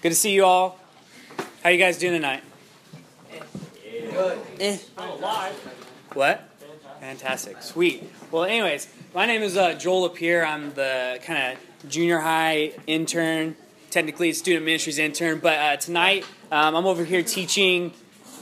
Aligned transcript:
Good 0.00 0.10
to 0.10 0.14
see 0.14 0.32
you 0.32 0.44
all. 0.44 0.78
How 1.64 1.70
you 1.70 1.78
guys 1.78 1.98
doing 1.98 2.12
tonight? 2.12 2.44
Good. 3.90 4.38
Eh. 4.60 4.78
I'm 4.96 5.10
alive. 5.10 5.54
What? 6.12 6.48
Fantastic. 7.00 7.60
Sweet. 7.62 8.08
Well, 8.30 8.44
anyways, 8.44 8.86
my 9.12 9.26
name 9.26 9.42
is 9.42 9.56
uh, 9.56 9.74
Joel 9.74 10.08
LePere. 10.08 10.46
I'm 10.46 10.72
the 10.74 11.18
kind 11.24 11.52
of 11.52 11.90
junior 11.90 12.20
high 12.20 12.74
intern, 12.86 13.56
technically 13.90 14.32
student 14.34 14.64
ministries 14.64 15.00
intern. 15.00 15.40
But 15.40 15.58
uh, 15.58 15.76
tonight, 15.78 16.24
um, 16.52 16.76
I'm 16.76 16.86
over 16.86 17.04
here 17.04 17.24
teaching 17.24 17.92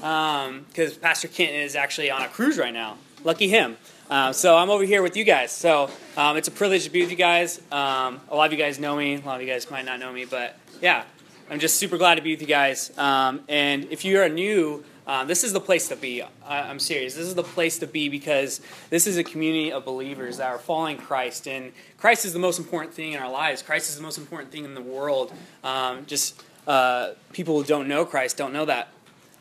because 0.01 0.99
Pastor 1.01 1.29
Kent 1.29 1.53
is 1.53 1.75
actually 1.75 2.11
on 2.11 2.21
a 2.21 2.29
cruise 2.29 2.59
right 2.59 2.75
now. 2.75 2.99
Lucky 3.25 3.49
him. 3.49 3.79
Uh, 4.11 4.31
so 4.35 4.59
I'm 4.59 4.69
over 4.69 4.85
here 4.85 5.03
with 5.03 5.17
you 5.17 5.25
guys. 5.25 5.53
So 5.53 5.89
um, 6.19 6.37
it's 6.37 6.49
a 6.49 6.53
privilege 6.53 6.85
to 6.85 6.91
be 6.91 7.01
with 7.01 7.11
you 7.11 7.17
guys. 7.17 7.63
Um, 7.73 8.21
a 8.29 8.37
lot 8.37 8.45
of 8.45 8.53
you 8.53 8.59
guys 8.59 8.79
know 8.79 8.95
me. 8.95 9.15
A 9.15 9.21
lot 9.21 9.37
of 9.37 9.47
you 9.47 9.51
guys 9.51 9.71
might 9.71 9.87
not 9.87 9.99
know 9.99 10.13
me, 10.13 10.27
but 10.27 10.59
yeah, 10.83 11.05
I'm 11.49 11.61
just 11.61 11.77
super 11.77 11.97
glad 11.97 12.17
to 12.17 12.23
be 12.23 12.33
with 12.33 12.41
you 12.41 12.49
guys. 12.49 12.91
Um, 12.99 13.41
and 13.49 13.87
if 13.93 14.05
you 14.05 14.21
are 14.21 14.29
new, 14.29 14.85
uh, 15.07 15.25
this 15.25 15.45
is 15.45 15.53
the 15.53 15.61
place 15.61 15.87
to 15.89 15.97
be. 15.97 16.21
I, 16.21 16.29
I'm 16.63 16.81
serious. 16.81 17.15
This 17.15 17.29
is 17.29 17.37
the 17.37 17.45
place 17.45 17.79
to 17.79 17.87
be 17.87 18.09
because 18.09 18.61
this 18.91 19.07
is 19.07 19.17
a 19.17 19.23
community 19.23 19.71
of 19.71 19.85
believers 19.85 20.39
that 20.39 20.49
are 20.49 20.59
following 20.59 20.97
Christ, 20.97 21.47
and 21.47 21.73
Christ 21.99 22.25
is 22.25 22.33
the 22.33 22.41
most 22.41 22.59
important 22.59 22.95
thing 22.95 23.13
in 23.13 23.21
our 23.23 23.31
lives. 23.31 23.63
Christ 23.63 23.89
is 23.91 23.97
the 23.97 24.03
most 24.03 24.19
important 24.19 24.51
thing 24.51 24.65
in 24.65 24.75
the 24.75 24.83
world. 24.83 25.33
Um, 25.63 26.05
just 26.07 26.43
uh, 26.67 27.11
people 27.33 27.57
who 27.57 27.65
don't 27.65 27.87
know 27.87 28.05
Christ 28.05 28.37
don't 28.37 28.53
know 28.53 28.65
that. 28.65 28.89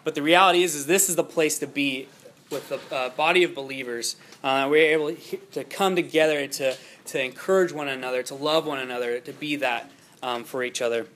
But 0.03 0.13
the 0.13 0.21
reality 0.21 0.61
is, 0.61 0.75
is 0.75 0.85
this 0.85 1.09
is 1.09 1.15
the 1.15 1.23
place 1.23 1.57
to 1.57 1.65
be 1.65 2.07
with 2.51 2.69
the 2.69 2.79
uh, 2.95 3.09
body 3.09 3.43
of 3.43 3.55
believers. 3.55 4.15
Uh, 4.43 4.67
we're 4.69 4.93
able 4.93 5.15
to 5.53 5.63
come 5.63 5.95
together 5.95 6.45
to 6.45 6.77
to 7.05 7.23
encourage 7.23 7.71
one 7.71 7.87
another, 7.87 8.21
to 8.21 8.35
love 8.35 8.67
one 8.67 8.77
another, 8.77 9.19
to 9.19 9.33
be 9.33 9.55
that 9.55 9.89
um, 10.21 10.43
for 10.43 10.63
each 10.63 10.83
other. 10.83 11.07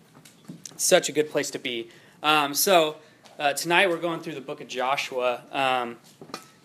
Such 0.80 1.10
a 1.10 1.12
good 1.12 1.30
place 1.30 1.52
to 1.52 1.60
be. 1.60 1.90
Um, 2.24 2.54
so. 2.54 2.98
Uh, 3.40 3.54
tonight 3.54 3.88
we're 3.88 3.96
going 3.96 4.20
through 4.20 4.36
the 4.36 4.42
book 4.42 4.60
of 4.60 4.68
Joshua. 4.68 5.42
Um, 5.54 5.96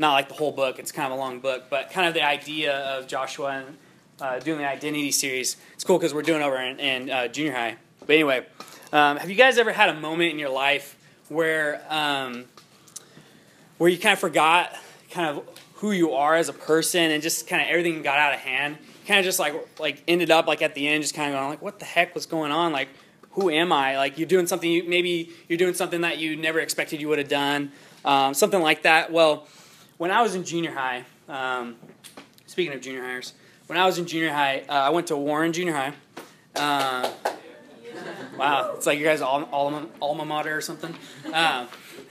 not 0.01 0.13
like 0.13 0.27
the 0.27 0.35
whole 0.35 0.51
book, 0.51 0.81
it's 0.81 0.91
kind 0.91 1.13
of 1.13 1.17
a 1.17 1.21
long 1.21 1.39
book, 1.39 1.67
but 1.71 1.89
kind 1.93 2.09
of 2.09 2.15
the 2.15 2.23
idea 2.25 2.77
of 2.79 3.07
Joshua 3.07 3.65
and 3.65 3.79
uh, 4.21 4.41
doing 4.41 4.59
the 4.59 4.69
identity 4.69 5.13
series. 5.13 5.57
It's 5.75 5.85
cool 5.85 5.99
because 5.99 6.13
we're 6.13 6.23
doing 6.23 6.41
it 6.41 6.45
over 6.45 6.57
in, 6.57 6.81
in 6.81 7.11
uh, 7.11 7.29
junior 7.29 7.53
high. 7.53 7.77
But 8.01 8.11
anyway, 8.11 8.45
um, 8.93 9.19
have 9.19 9.31
you 9.31 9.37
guys 9.37 9.57
ever 9.57 9.73
had 9.73 9.89
a 9.89 9.95
moment 9.95 10.33
in 10.33 10.41
your 10.41 10.51
life 10.51 10.99
where 11.29 11.81
um, 11.91 12.47
where 13.79 13.89
you 13.89 13.97
kind 13.97 14.15
of 14.15 14.19
forgot 14.19 14.77
kind 15.13 15.29
of 15.29 15.49
who 15.75 15.93
you 15.93 16.15
are 16.15 16.35
as 16.35 16.49
a 16.49 16.53
person 16.53 17.13
and 17.13 17.23
just 17.23 17.47
kind 17.47 17.63
of 17.63 17.69
everything 17.69 18.03
got 18.03 18.19
out 18.19 18.35
of 18.35 18.41
hand? 18.41 18.79
Kind 19.07 19.21
of 19.21 19.25
just 19.25 19.39
like 19.39 19.55
like 19.79 20.03
ended 20.09 20.33
up 20.33 20.49
like 20.49 20.61
at 20.61 20.75
the 20.75 20.89
end, 20.89 21.05
just 21.05 21.15
kind 21.15 21.33
of 21.33 21.39
going 21.39 21.51
like, 21.51 21.63
what 21.63 21.79
the 21.79 21.85
heck 21.85 22.17
was 22.17 22.27
going 22.27 22.51
on? 22.51 22.73
Like 22.73 22.89
who 23.35 23.51
am 23.51 23.73
I? 23.73 23.97
Like 23.97 24.19
you're 24.19 24.29
doing 24.29 24.47
something, 24.47 24.71
you, 24.71 24.85
maybe 24.85 25.31
you're 25.49 25.59
doing 25.59 25.75
something 25.75 26.01
that 26.03 26.19
you 26.19 26.37
never 26.37 26.61
expected 26.61 27.01
you 27.01 27.09
would 27.09 27.19
have 27.19 27.29
done, 27.29 27.73
um, 28.05 28.35
something 28.35 28.61
like 28.61 28.83
that. 28.83 29.13
Well, 29.13 29.47
when 29.99 30.11
I 30.11 30.23
was 30.23 30.35
in 30.35 30.45
junior 30.45 30.73
high, 30.73 31.05
um, 31.29 31.77
speaking 32.47 32.73
of 32.73 32.81
junior 32.81 33.03
hires, 33.03 33.35
when 33.67 33.79
I 33.79 33.87
was 33.87 33.99
in 33.99 34.07
junior 34.07 34.33
high, 34.33 34.63
uh, 34.69 34.73
I 34.73 34.91
went 34.91 35.07
to 35.09 35.17
Warren 35.17 35.53
Junior 35.53 35.73
High. 35.73 35.93
Uh, 36.55 37.11
wow, 38.37 38.75
it's 38.77 38.87
like 38.87 38.99
you 38.99 39.05
guys 39.05 39.23
all 39.23 39.43
alma, 39.51 39.89
alma 40.03 40.25
mater 40.25 40.57
or 40.57 40.61
something. 40.61 40.95
Uh, 41.33 41.67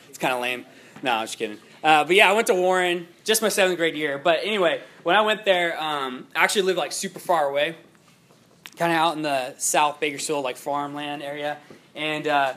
it's 0.10 0.18
kind 0.18 0.34
of 0.34 0.42
lame. 0.42 0.66
No, 1.04 1.14
I'm 1.14 1.26
just 1.26 1.38
kidding. 1.38 1.60
Uh, 1.84 2.04
but 2.06 2.16
yeah, 2.16 2.30
I 2.30 2.34
went 2.34 2.48
to 2.48 2.56
Warren, 2.56 3.08
just 3.24 3.42
my 3.42 3.50
seventh 3.50 3.78
grade 3.78 3.96
year. 3.96 4.18
But 4.18 4.40
anyway, 4.44 4.82
when 5.04 5.16
I 5.16 5.22
went 5.22 5.46
there, 5.46 5.80
um, 5.82 6.28
I 6.36 6.44
actually 6.44 6.64
lived 6.64 6.80
like 6.80 6.92
super 6.92 7.20
far 7.20 7.48
away 7.48 7.76
kind 8.78 8.92
of 8.92 8.98
out 8.98 9.16
in 9.16 9.22
the 9.22 9.56
South 9.58 10.00
Bakersfield, 10.00 10.44
like 10.44 10.58
farmland 10.58 11.22
area, 11.22 11.58
and 11.96 12.28
uh, 12.28 12.54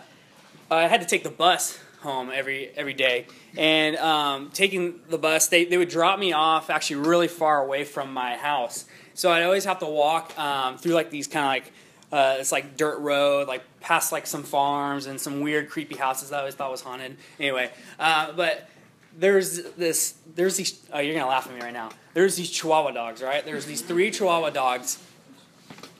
I 0.71 0.87
had 0.89 1.01
to 1.01 1.07
take 1.07 1.23
the 1.23 1.31
bus 1.31 1.79
home 2.01 2.31
every 2.33 2.71
every 2.77 2.95
day. 2.95 3.27
And 3.57 3.97
um, 3.97 4.51
taking 4.53 5.01
the 5.09 5.19
bus, 5.19 5.49
they 5.49 5.65
they 5.65 5.77
would 5.77 5.89
drop 5.89 6.19
me 6.19 6.33
off 6.33 6.71
actually 6.71 6.97
really 6.97 7.29
far 7.29 7.63
away 7.63 7.85
from 7.85 8.13
my 8.13 8.37
house, 8.37 8.87
so 9.15 9.31
I'd 9.31 9.43
always 9.43 9.65
have 9.65 9.79
to 9.81 9.87
walk 9.87 10.37
um, 10.39 10.79
through 10.79 10.93
like 10.93 11.11
these 11.11 11.27
kind 11.27 11.45
of 11.45 11.51
like. 11.51 11.73
Uh, 12.13 12.37
it's 12.39 12.53
like 12.53 12.77
dirt 12.77 13.01
road, 13.01 13.49
like 13.49 13.65
past 13.81 14.13
like 14.13 14.29
some 14.29 14.45
farms 14.45 15.07
and 15.07 15.21
some 15.21 15.41
weird, 15.41 15.69
creepy 15.69 15.97
houses 15.97 16.31
that 16.31 16.37
I 16.37 16.39
always 16.39 16.55
thought 16.55 16.71
was 16.71 16.81
haunted. 16.81 17.17
Anyway, 17.41 17.69
uh, 17.99 18.31
but 18.31 18.71
there's 19.19 19.61
this, 19.73 20.15
there's 20.37 20.57
these. 20.57 20.81
Oh, 20.93 21.01
you're 21.01 21.15
gonna 21.15 21.29
laugh 21.29 21.49
at 21.49 21.53
me 21.53 21.61
right 21.61 21.73
now. 21.73 21.91
There's 22.15 22.37
these 22.37 22.49
Chihuahua 22.49 22.93
dogs, 22.93 23.23
right? 23.23 23.45
There's 23.45 23.67
these 23.67 23.83
three 23.83 24.13
Chihuahua 24.13 24.51
dogs 24.51 24.99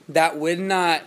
that 0.09 0.37
would 0.37 0.59
not 0.59 1.03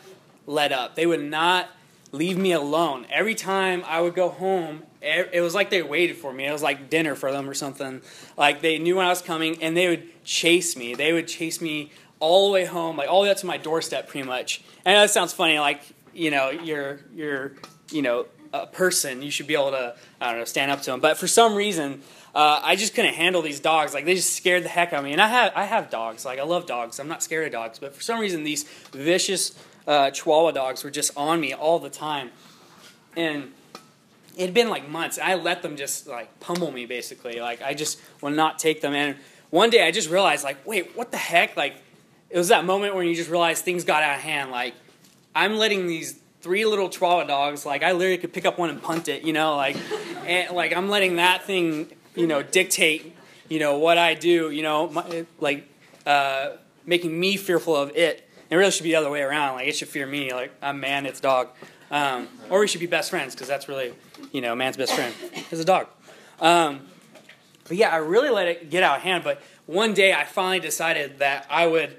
let 0.46 0.72
up. 0.72 0.94
They 0.94 1.06
would 1.06 1.22
not 1.22 1.68
leave 2.12 2.36
me 2.36 2.52
alone. 2.52 3.06
Every 3.10 3.34
time 3.34 3.84
I 3.86 4.00
would 4.00 4.14
go 4.14 4.28
home, 4.28 4.82
it 5.02 5.40
was 5.40 5.54
like 5.54 5.70
they 5.70 5.82
waited 5.82 6.16
for 6.16 6.32
me. 6.32 6.46
It 6.46 6.52
was 6.52 6.62
like 6.62 6.90
dinner 6.90 7.14
for 7.14 7.32
them 7.32 7.48
or 7.48 7.54
something. 7.54 8.02
Like 8.36 8.60
they 8.60 8.78
knew 8.78 8.96
when 8.96 9.06
I 9.06 9.08
was 9.08 9.22
coming 9.22 9.62
and 9.62 9.76
they 9.76 9.88
would 9.88 10.24
chase 10.24 10.76
me. 10.76 10.94
They 10.94 11.12
would 11.12 11.28
chase 11.28 11.60
me 11.60 11.90
all 12.18 12.48
the 12.48 12.52
way 12.52 12.64
home, 12.66 12.96
like 12.96 13.08
all 13.08 13.22
the 13.22 13.28
way 13.28 13.30
up 13.30 13.38
to 13.38 13.46
my 13.46 13.56
doorstep 13.56 14.08
pretty 14.08 14.26
much. 14.26 14.62
And 14.84 14.96
that 14.96 15.10
sounds 15.10 15.32
funny, 15.32 15.58
like, 15.58 15.82
you 16.12 16.30
know, 16.30 16.50
you're 16.50 17.00
you're, 17.14 17.52
you 17.90 18.02
know, 18.02 18.26
a 18.52 18.66
person, 18.66 19.22
you 19.22 19.30
should 19.30 19.46
be 19.46 19.54
able 19.54 19.70
to, 19.70 19.96
I 20.20 20.30
don't 20.30 20.40
know, 20.40 20.44
stand 20.44 20.70
up 20.70 20.82
to 20.82 20.90
them. 20.90 21.00
But 21.00 21.16
for 21.16 21.26
some 21.26 21.54
reason, 21.54 22.02
uh, 22.34 22.60
I 22.62 22.76
just 22.76 22.94
couldn't 22.94 23.14
handle 23.14 23.42
these 23.42 23.60
dogs. 23.60 23.92
Like 23.92 24.04
they 24.04 24.14
just 24.14 24.34
scared 24.34 24.64
the 24.64 24.68
heck 24.68 24.92
out 24.92 25.00
of 25.00 25.04
me. 25.04 25.12
And 25.12 25.20
I 25.20 25.28
have 25.28 25.52
I 25.56 25.64
have 25.64 25.91
dogs. 25.91 26.24
Like 26.24 26.38
I 26.38 26.44
love 26.44 26.66
dogs. 26.66 27.00
I'm 27.00 27.08
not 27.08 27.22
scared 27.22 27.46
of 27.46 27.52
dogs. 27.52 27.78
But 27.78 27.94
for 27.94 28.02
some 28.02 28.20
reason, 28.20 28.44
these 28.44 28.64
vicious 28.92 29.58
uh, 29.86 30.10
Chihuahua 30.10 30.52
dogs 30.52 30.84
were 30.84 30.91
just 30.91 31.16
on 31.16 31.41
me 31.41 31.52
all 31.52 31.78
the 31.78 31.91
time. 31.91 32.30
And 33.16 33.52
it 34.36 34.42
had 34.42 34.54
been 34.54 34.68
like 34.68 34.88
months. 34.88 35.18
I 35.18 35.34
let 35.34 35.62
them 35.62 35.76
just 35.76 36.06
like 36.06 36.38
pummel 36.38 36.70
me 36.70 36.86
basically. 36.86 37.41
Like 37.41 37.62
I 37.62 37.74
just 37.74 38.00
will 38.20 38.30
not 38.30 38.58
take 38.58 38.80
them. 38.80 38.94
And 38.94 39.16
one 39.50 39.70
day 39.70 39.84
I 39.84 39.91
just 39.91 40.08
realized 40.08 40.44
like, 40.44 40.64
wait, 40.64 40.97
what 40.97 41.10
the 41.10 41.16
heck? 41.16 41.56
Like 41.56 41.74
it 42.28 42.38
was 42.38 42.48
that 42.48 42.64
moment 42.64 42.94
when 42.94 43.06
you 43.06 43.14
just 43.16 43.30
realize 43.30 43.60
things 43.60 43.82
got 43.82 44.04
out 44.04 44.16
of 44.16 44.22
hand. 44.22 44.52
Like 44.52 44.74
I'm 45.34 45.56
letting 45.56 45.88
these 45.88 46.16
three 46.42 46.64
little 46.64 46.88
Chihuahua 46.88 47.24
dogs. 47.24 47.66
Like 47.66 47.82
I 47.82 47.91
literally 47.91 48.18
could 48.18 48.32
pick 48.32 48.47
up 48.47 48.56
one 48.56 48.70
and 48.70 48.80
punt 48.80 49.08
it. 49.08 49.24
You 49.24 49.32
know, 49.32 49.56
like 49.56 49.76
and 50.26 50.54
like 50.54 50.72
I'm 50.76 50.88
letting 50.88 51.16
that 51.16 51.42
thing 51.44 51.91
you 52.20 52.26
know, 52.26 52.42
dictate, 52.42 53.16
you 53.48 53.58
know, 53.58 53.78
what 53.78 53.98
I 53.98 54.14
do, 54.14 54.50
you 54.50 54.62
know, 54.62 54.88
my, 54.88 55.25
like 55.41 55.66
uh, 56.06 56.50
making 56.84 57.19
me 57.19 57.36
fearful 57.36 57.75
of 57.75 57.97
it. 57.97 58.28
It 58.50 58.56
really 58.56 58.70
should 58.70 58.82
be 58.82 58.91
the 58.91 58.97
other 58.97 59.10
way 59.10 59.22
around. 59.22 59.54
Like 59.56 59.69
it 59.69 59.76
should 59.76 59.88
fear 59.88 60.06
me. 60.06 60.32
Like 60.32 60.53
I'm 60.60 60.80
man, 60.80 61.06
it's 61.06 61.20
dog. 61.20 61.48
Um, 61.91 62.28
or 62.50 62.60
we 62.60 62.69
should 62.69 62.80
be 62.80 62.86
best 62.86 63.10
friends 63.10 63.34
because 63.34 63.48
that's 63.48 63.69
really, 63.69 63.94
you 64.32 64.41
know, 64.41 64.54
man's 64.54 64.76
best 64.76 64.94
friend 64.94 65.14
is 65.50 65.60
a 65.60 65.64
dog. 65.64 65.88
Um, 66.41 66.86
but 67.66 67.76
yeah, 67.76 67.91
I 67.91 67.97
really 67.97 68.30
let 68.30 68.48
it 68.48 68.70
get 68.70 68.82
out 68.82 68.98
of 68.98 69.03
hand. 69.03 69.25
But 69.25 69.41
one 69.66 69.94
day 69.94 70.12
I 70.12 70.25
finally 70.25 70.60
decided 70.60 71.19
that 71.20 71.47
I 71.48 71.66
would 71.66 71.97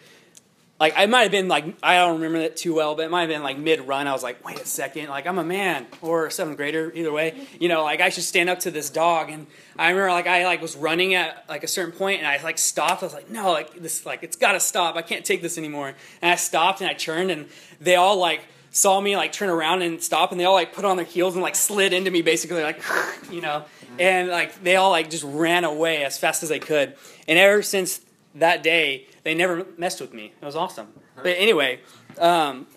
like 0.81 0.95
I 0.97 1.05
might 1.05 1.21
have 1.21 1.31
been 1.31 1.47
like 1.47 1.75
I 1.83 1.97
don't 1.97 2.15
remember 2.15 2.39
that 2.39 2.57
too 2.57 2.73
well, 2.73 2.95
but 2.95 3.05
it 3.05 3.11
might 3.11 3.21
have 3.21 3.29
been 3.29 3.43
like 3.43 3.59
mid 3.59 3.81
run. 3.81 4.07
I 4.07 4.13
was 4.13 4.23
like, 4.23 4.43
wait 4.43 4.59
a 4.59 4.65
second, 4.65 5.09
like 5.09 5.27
I'm 5.27 5.37
a 5.37 5.43
man 5.43 5.85
or 6.01 6.25
a 6.25 6.31
seventh 6.31 6.57
grader, 6.57 6.91
either 6.95 7.11
way. 7.11 7.47
You 7.59 7.69
know, 7.69 7.83
like 7.83 8.01
I 8.01 8.09
should 8.09 8.23
stand 8.23 8.49
up 8.49 8.61
to 8.61 8.71
this 8.71 8.89
dog. 8.89 9.29
And 9.29 9.45
I 9.77 9.89
remember 9.89 10.09
like 10.09 10.25
I 10.25 10.43
like 10.45 10.59
was 10.59 10.75
running 10.75 11.13
at 11.13 11.45
like 11.47 11.63
a 11.63 11.67
certain 11.67 11.91
point, 11.91 12.17
and 12.17 12.27
I 12.27 12.41
like 12.41 12.57
stopped. 12.57 13.03
I 13.03 13.05
was 13.05 13.13
like, 13.13 13.29
no, 13.29 13.51
like 13.51 13.79
this, 13.79 14.07
like 14.07 14.23
it's 14.23 14.35
got 14.35 14.53
to 14.53 14.59
stop. 14.59 14.95
I 14.95 15.03
can't 15.03 15.23
take 15.23 15.43
this 15.43 15.59
anymore. 15.59 15.93
And 16.19 16.31
I 16.31 16.35
stopped 16.35 16.81
and 16.81 16.89
I 16.89 16.95
turned, 16.95 17.29
and 17.29 17.47
they 17.79 17.95
all 17.95 18.17
like 18.17 18.41
saw 18.71 18.99
me 18.99 19.15
like 19.15 19.33
turn 19.33 19.49
around 19.49 19.83
and 19.83 20.01
stop, 20.01 20.31
and 20.31 20.41
they 20.41 20.45
all 20.45 20.55
like 20.55 20.73
put 20.73 20.83
on 20.83 20.97
their 20.97 21.05
heels 21.05 21.35
and 21.35 21.43
like 21.43 21.55
slid 21.55 21.93
into 21.93 22.09
me, 22.09 22.23
basically 22.23 22.63
like, 22.63 22.81
you 23.31 23.41
know, 23.41 23.65
mm-hmm. 23.83 24.01
and 24.01 24.29
like 24.29 24.63
they 24.63 24.77
all 24.77 24.89
like 24.89 25.11
just 25.11 25.25
ran 25.25 25.63
away 25.63 26.03
as 26.03 26.17
fast 26.17 26.41
as 26.41 26.49
they 26.49 26.57
could. 26.57 26.95
And 27.27 27.37
ever 27.37 27.61
since 27.61 28.01
that 28.35 28.63
day 28.63 29.07
they 29.23 29.33
never 29.35 29.65
messed 29.77 30.01
with 30.01 30.13
me. 30.13 30.33
It 30.41 30.45
was 30.45 30.55
awesome. 30.55 30.87
But 31.15 31.37
anyway, 31.37 31.79
um, 32.17 32.67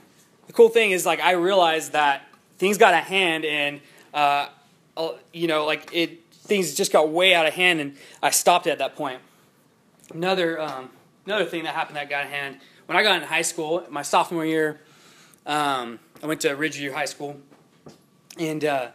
the 0.46 0.52
cool 0.52 0.68
thing 0.68 0.90
is 0.90 1.06
like 1.06 1.20
I 1.20 1.32
realized 1.32 1.92
that 1.92 2.26
things 2.58 2.78
got 2.78 2.94
a 2.94 2.98
hand 2.98 3.44
and 3.44 3.80
uh, 4.12 4.48
you 5.32 5.48
know 5.48 5.64
like 5.64 5.88
it 5.92 6.32
things 6.32 6.74
just 6.74 6.92
got 6.92 7.08
way 7.08 7.34
out 7.34 7.46
of 7.46 7.54
hand 7.54 7.80
and 7.80 7.96
I 8.22 8.30
stopped 8.30 8.66
it 8.66 8.70
at 8.70 8.78
that 8.78 8.96
point. 8.96 9.20
Another 10.12 10.60
um, 10.60 10.90
another 11.26 11.44
thing 11.44 11.64
that 11.64 11.74
happened 11.74 11.96
that 11.96 12.10
got 12.10 12.24
a 12.24 12.28
hand 12.28 12.58
when 12.86 12.98
I 12.98 13.02
got 13.02 13.20
in 13.20 13.26
high 13.26 13.42
school, 13.42 13.84
my 13.88 14.02
sophomore 14.02 14.44
year, 14.44 14.80
um, 15.46 15.98
I 16.22 16.26
went 16.26 16.42
to 16.42 16.48
Ridgeview 16.48 16.92
High 16.92 17.06
School, 17.06 17.40
and 18.38 18.64
uh, 18.64 18.88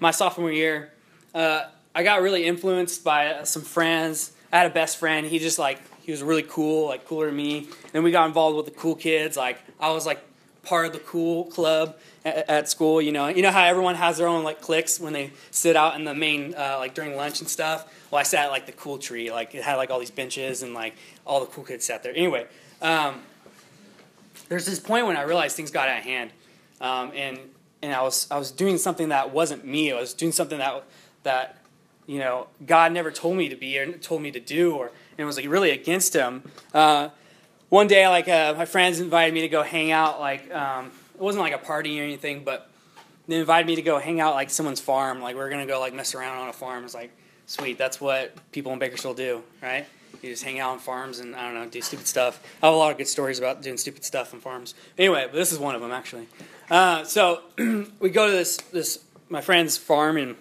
my 0.00 0.10
sophomore 0.10 0.50
year, 0.50 0.92
uh, 1.34 1.64
I 1.94 2.02
got 2.02 2.22
really 2.22 2.44
influenced 2.44 3.04
by 3.04 3.44
some 3.44 3.62
friends. 3.62 4.32
I 4.52 4.58
had 4.58 4.70
a 4.70 4.74
best 4.74 4.98
friend. 4.98 5.26
He 5.26 5.38
just 5.38 5.58
like 5.58 5.80
he 6.06 6.12
was 6.12 6.22
really 6.22 6.44
cool, 6.44 6.86
like 6.86 7.04
cooler 7.04 7.26
than 7.26 7.36
me. 7.36 7.66
Then 7.90 8.04
we 8.04 8.12
got 8.12 8.28
involved 8.28 8.56
with 8.56 8.66
the 8.66 8.70
cool 8.70 8.94
kids. 8.94 9.36
Like 9.36 9.58
I 9.80 9.90
was 9.90 10.06
like 10.06 10.20
part 10.62 10.86
of 10.86 10.92
the 10.92 11.00
cool 11.00 11.46
club 11.46 11.96
at, 12.24 12.48
at 12.48 12.68
school. 12.68 13.02
You 13.02 13.10
know, 13.10 13.26
you 13.26 13.42
know 13.42 13.50
how 13.50 13.64
everyone 13.64 13.96
has 13.96 14.18
their 14.18 14.28
own 14.28 14.44
like 14.44 14.60
cliques 14.60 15.00
when 15.00 15.12
they 15.12 15.32
sit 15.50 15.74
out 15.74 15.96
in 15.96 16.04
the 16.04 16.14
main 16.14 16.54
uh, 16.54 16.76
like 16.78 16.94
during 16.94 17.16
lunch 17.16 17.40
and 17.40 17.48
stuff. 17.48 17.92
Well, 18.12 18.20
I 18.20 18.22
sat 18.22 18.44
at 18.44 18.50
like 18.52 18.66
the 18.66 18.72
cool 18.72 18.98
tree. 18.98 19.32
Like 19.32 19.52
it 19.56 19.64
had 19.64 19.74
like 19.74 19.90
all 19.90 19.98
these 19.98 20.12
benches 20.12 20.62
and 20.62 20.74
like 20.74 20.94
all 21.26 21.40
the 21.40 21.46
cool 21.46 21.64
kids 21.64 21.84
sat 21.84 22.04
there. 22.04 22.12
Anyway, 22.14 22.46
um, 22.80 23.22
there's 24.48 24.64
this 24.64 24.78
point 24.78 25.08
when 25.08 25.16
I 25.16 25.22
realized 25.22 25.56
things 25.56 25.72
got 25.72 25.88
out 25.88 25.98
of 25.98 26.04
hand, 26.04 26.30
um, 26.80 27.10
and 27.16 27.36
and 27.82 27.92
I 27.92 28.02
was 28.02 28.28
I 28.30 28.38
was 28.38 28.52
doing 28.52 28.78
something 28.78 29.08
that 29.08 29.32
wasn't 29.32 29.64
me. 29.64 29.90
I 29.90 29.98
was 29.98 30.14
doing 30.14 30.30
something 30.30 30.58
that 30.58 30.84
that 31.24 31.58
you 32.06 32.20
know 32.20 32.46
God 32.64 32.92
never 32.92 33.10
told 33.10 33.36
me 33.36 33.48
to 33.48 33.56
be 33.56 33.76
or 33.76 33.90
told 33.90 34.22
me 34.22 34.30
to 34.30 34.38
do, 34.38 34.76
or 34.76 34.92
and 35.18 35.26
was 35.26 35.36
like 35.36 35.48
really 35.48 35.70
against 35.70 36.14
Him. 36.14 36.42
Uh, 36.72 37.08
one 37.68 37.86
day, 37.86 38.06
like 38.08 38.28
uh, 38.28 38.54
my 38.56 38.64
friends 38.64 39.00
invited 39.00 39.34
me 39.34 39.42
to 39.42 39.48
go 39.48 39.62
hang 39.62 39.90
out. 39.90 40.20
Like 40.20 40.52
um, 40.52 40.92
it 41.14 41.20
wasn't 41.20 41.42
like 41.42 41.54
a 41.54 41.58
party 41.58 42.00
or 42.00 42.04
anything, 42.04 42.44
but 42.44 42.70
they 43.26 43.38
invited 43.38 43.66
me 43.66 43.76
to 43.76 43.82
go 43.82 43.98
hang 43.98 44.20
out 44.20 44.34
like 44.34 44.50
someone's 44.50 44.80
farm. 44.80 45.20
Like 45.20 45.34
we 45.34 45.40
are 45.42 45.50
gonna 45.50 45.66
go 45.66 45.80
like 45.80 45.94
mess 45.94 46.14
around 46.14 46.38
on 46.38 46.48
a 46.48 46.52
farm. 46.52 46.84
It's 46.84 46.94
like 46.94 47.10
sweet. 47.46 47.78
That's 47.78 48.00
what 48.00 48.34
people 48.52 48.72
in 48.72 48.78
Bakersfield 48.78 49.16
do, 49.16 49.42
right? 49.62 49.86
You 50.22 50.30
just 50.30 50.44
hang 50.44 50.58
out 50.58 50.72
on 50.72 50.78
farms 50.78 51.18
and 51.18 51.34
I 51.36 51.42
don't 51.42 51.54
know, 51.54 51.68
do 51.68 51.80
stupid 51.80 52.06
stuff. 52.06 52.42
I 52.62 52.66
have 52.66 52.74
a 52.74 52.78
lot 52.78 52.90
of 52.90 52.98
good 52.98 53.08
stories 53.08 53.38
about 53.38 53.62
doing 53.62 53.76
stupid 53.76 54.04
stuff 54.04 54.32
on 54.32 54.40
farms. 54.40 54.74
Anyway, 54.96 55.28
this 55.32 55.52
is 55.52 55.58
one 55.58 55.74
of 55.74 55.80
them 55.80 55.92
actually. 55.92 56.28
Uh, 56.70 57.04
so 57.04 57.42
we 58.00 58.10
go 58.10 58.26
to 58.26 58.32
this 58.32 58.56
this 58.72 59.04
my 59.28 59.40
friend's 59.40 59.76
farm 59.76 60.16
and 60.16 60.36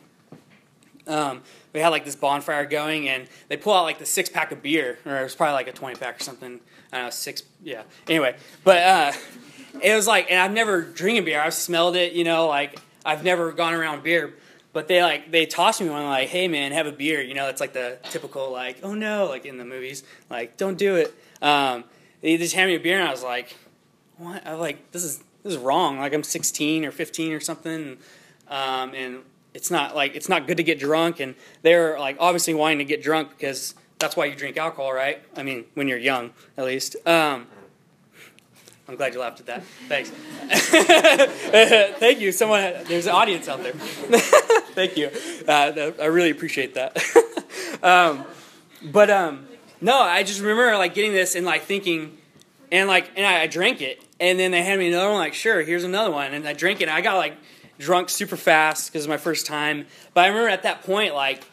um, 1.07 1.41
we 1.73 1.79
had 1.79 1.89
like 1.89 2.05
this 2.05 2.15
bonfire 2.15 2.65
going 2.65 3.09
and 3.09 3.27
they 3.47 3.57
pull 3.57 3.73
out 3.73 3.83
like 3.83 3.99
the 3.99 4.05
six 4.05 4.29
pack 4.29 4.51
of 4.51 4.61
beer 4.61 4.97
or 5.05 5.17
it 5.19 5.23
was 5.23 5.35
probably 5.35 5.53
like 5.53 5.67
a 5.67 5.71
twenty 5.71 5.95
pack 5.95 6.19
or 6.19 6.23
something. 6.23 6.59
I 6.91 6.97
don't 6.97 7.05
know, 7.05 7.09
six. 7.09 7.43
Yeah. 7.63 7.83
Anyway, 8.07 8.35
but 8.63 8.77
uh, 8.77 9.11
it 9.81 9.95
was 9.95 10.07
like, 10.07 10.31
and 10.31 10.39
I've 10.39 10.51
never 10.51 10.81
drinking 10.81 11.25
beer. 11.25 11.41
I've 11.41 11.53
smelled 11.53 11.95
it, 11.95 12.13
you 12.13 12.23
know, 12.23 12.47
like 12.47 12.79
I've 13.05 13.23
never 13.23 13.51
gone 13.51 13.73
around 13.73 14.03
beer. 14.03 14.33
But 14.73 14.89
they 14.89 15.01
like 15.01 15.31
they 15.31 15.45
tossed 15.45 15.79
me 15.79 15.89
one 15.89 16.05
like, 16.05 16.27
hey 16.27 16.47
man, 16.47 16.73
have 16.73 16.85
a 16.85 16.91
beer. 16.91 17.21
You 17.21 17.33
know, 17.33 17.47
it's 17.47 17.61
like 17.61 17.73
the 17.73 17.97
typical 18.09 18.51
like, 18.51 18.79
oh 18.83 18.93
no, 18.93 19.27
like 19.27 19.45
in 19.45 19.57
the 19.57 19.65
movies, 19.65 20.03
like 20.29 20.57
don't 20.57 20.77
do 20.77 20.95
it. 20.95 21.13
Um, 21.41 21.85
they 22.21 22.35
just 22.37 22.55
handed 22.55 22.73
me 22.73 22.75
a 22.75 22.79
beer 22.83 22.99
and 22.99 23.07
I 23.07 23.11
was 23.11 23.23
like, 23.23 23.55
what? 24.17 24.45
I 24.45 24.51
was 24.51 24.59
like 24.59 24.91
this 24.91 25.03
is 25.03 25.19
this 25.43 25.53
is 25.53 25.57
wrong. 25.59 25.99
Like 25.99 26.13
I'm 26.13 26.23
16 26.23 26.83
or 26.83 26.91
15 26.91 27.31
or 27.31 27.39
something, 27.39 27.97
um, 28.49 28.93
and 28.93 29.19
it's 29.55 29.71
not 29.71 29.95
like 29.95 30.15
it's 30.15 30.29
not 30.29 30.45
good 30.45 30.57
to 30.57 30.63
get 30.63 30.77
drunk. 30.77 31.19
And 31.19 31.33
they're 31.63 31.97
like 31.97 32.17
obviously 32.19 32.53
wanting 32.53 32.79
to 32.79 32.85
get 32.85 33.01
drunk 33.01 33.31
because 33.31 33.73
that's 33.97 34.15
why 34.15 34.25
you 34.25 34.35
drink 34.35 34.57
alcohol, 34.57 34.93
right? 34.93 35.23
I 35.35 35.43
mean, 35.43 35.65
when 35.73 35.87
you're 35.87 35.97
young, 35.97 36.31
at 36.57 36.65
least. 36.65 36.95
Um, 37.07 37.47
I'm 38.87 38.97
glad 38.97 39.15
you 39.15 39.19
laughed 39.19 39.39
at 39.39 39.47
that. 39.47 39.63
Thanks. 39.87 40.11
Thank 41.99 42.19
you. 42.19 42.31
Someone, 42.31 42.61
there's 42.87 43.07
an 43.07 43.13
audience 43.13 43.47
out 43.47 43.63
there. 43.63 43.73
Thank 44.75 44.95
you. 44.95 45.09
Uh, 45.47 45.91
I 45.99 46.05
really 46.05 46.29
appreciate 46.29 46.75
that. 46.75 47.01
um, 47.83 48.25
but 48.83 49.09
um, 49.09 49.47
no, 49.81 49.99
I 49.99 50.21
just 50.21 50.39
remember 50.39 50.77
like 50.77 50.93
getting 50.93 51.13
this 51.13 51.33
and 51.33 51.47
like 51.47 51.63
thinking, 51.63 52.15
and 52.71 52.87
like, 52.87 53.09
and 53.15 53.25
I, 53.25 53.41
I 53.41 53.47
drank 53.47 53.81
it, 53.81 54.03
and 54.19 54.37
then 54.37 54.51
they 54.51 54.61
handed 54.61 54.79
me 54.83 54.89
another 54.89 55.09
one. 55.09 55.17
Like, 55.17 55.33
sure, 55.33 55.63
here's 55.63 55.83
another 55.83 56.11
one, 56.11 56.35
and 56.35 56.47
I 56.47 56.53
drank 56.53 56.81
it. 56.81 56.83
and 56.83 56.91
I 56.91 57.01
got 57.01 57.17
like 57.17 57.37
drunk 57.79 58.09
super 58.09 58.37
fast 58.37 58.91
because 58.91 59.05
it 59.05 59.09
was 59.09 59.17
my 59.19 59.23
first 59.23 59.45
time. 59.45 59.85
But 60.13 60.25
I 60.25 60.27
remember 60.27 60.49
at 60.49 60.63
that 60.63 60.83
point, 60.83 61.13
like, 61.13 61.43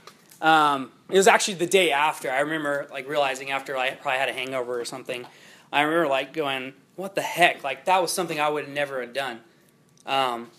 um, 0.40 0.90
it 1.10 1.16
was 1.16 1.28
actually 1.28 1.54
the 1.54 1.66
day 1.66 1.92
after. 1.92 2.30
I 2.30 2.40
remember 2.40 2.88
like 2.90 3.08
realizing 3.08 3.50
after 3.50 3.76
I 3.76 3.90
probably 3.90 4.18
had 4.18 4.28
a 4.28 4.32
hangover 4.32 4.80
or 4.80 4.84
something. 4.84 5.26
I 5.72 5.82
remember 5.82 6.08
like 6.08 6.32
going, 6.32 6.74
what 6.96 7.14
the 7.14 7.22
heck? 7.22 7.62
Like 7.62 7.84
that 7.84 8.02
was 8.02 8.12
something 8.12 8.40
I 8.40 8.48
would 8.48 8.68
never 8.68 9.00
have 9.00 9.12
done. 9.12 9.40
Um, 10.04 10.50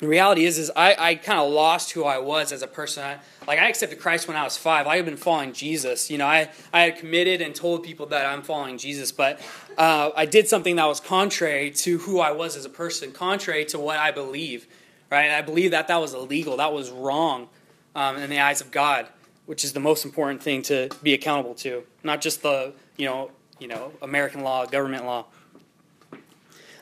the 0.00 0.08
reality 0.08 0.44
is, 0.44 0.58
is 0.58 0.70
I, 0.74 0.96
I 0.98 1.14
kind 1.14 1.38
of 1.38 1.52
lost 1.52 1.92
who 1.92 2.04
I 2.04 2.18
was 2.18 2.50
as 2.50 2.62
a 2.62 2.66
person. 2.66 3.04
I, 3.04 3.18
like 3.46 3.60
I 3.60 3.68
accepted 3.68 4.00
Christ 4.00 4.26
when 4.26 4.36
I 4.36 4.42
was 4.42 4.56
five. 4.56 4.86
I 4.86 4.96
had 4.96 5.04
been 5.04 5.16
following 5.16 5.52
Jesus. 5.52 6.10
You 6.10 6.18
know, 6.18 6.26
I, 6.26 6.50
I 6.72 6.82
had 6.82 6.98
committed 6.98 7.40
and 7.40 7.54
told 7.54 7.84
people 7.84 8.06
that 8.06 8.26
I'm 8.26 8.42
following 8.42 8.78
Jesus, 8.78 9.12
but 9.12 9.40
uh, 9.78 10.10
I 10.16 10.26
did 10.26 10.48
something 10.48 10.76
that 10.76 10.86
was 10.86 10.98
contrary 10.98 11.70
to 11.70 11.98
who 11.98 12.18
I 12.18 12.32
was 12.32 12.56
as 12.56 12.64
a 12.64 12.70
person, 12.70 13.12
contrary 13.12 13.64
to 13.66 13.78
what 13.78 13.98
I 13.98 14.10
believe. 14.10 14.66
Right? 15.12 15.24
And 15.24 15.34
I 15.34 15.42
believe 15.42 15.72
that 15.72 15.88
that 15.88 16.00
was 16.00 16.14
illegal. 16.14 16.56
That 16.56 16.72
was 16.72 16.90
wrong 16.90 17.50
um, 17.94 18.16
in 18.16 18.30
the 18.30 18.40
eyes 18.40 18.62
of 18.62 18.70
God, 18.70 19.06
which 19.44 19.62
is 19.62 19.74
the 19.74 19.80
most 19.80 20.06
important 20.06 20.42
thing 20.42 20.62
to 20.62 20.88
be 21.02 21.12
accountable 21.12 21.54
to, 21.56 21.82
not 22.02 22.22
just 22.22 22.42
the 22.42 22.72
you 22.96 23.04
know 23.04 23.30
you 23.58 23.68
know 23.68 23.92
American 24.00 24.40
law, 24.40 24.64
government 24.64 25.04
law. 25.04 25.26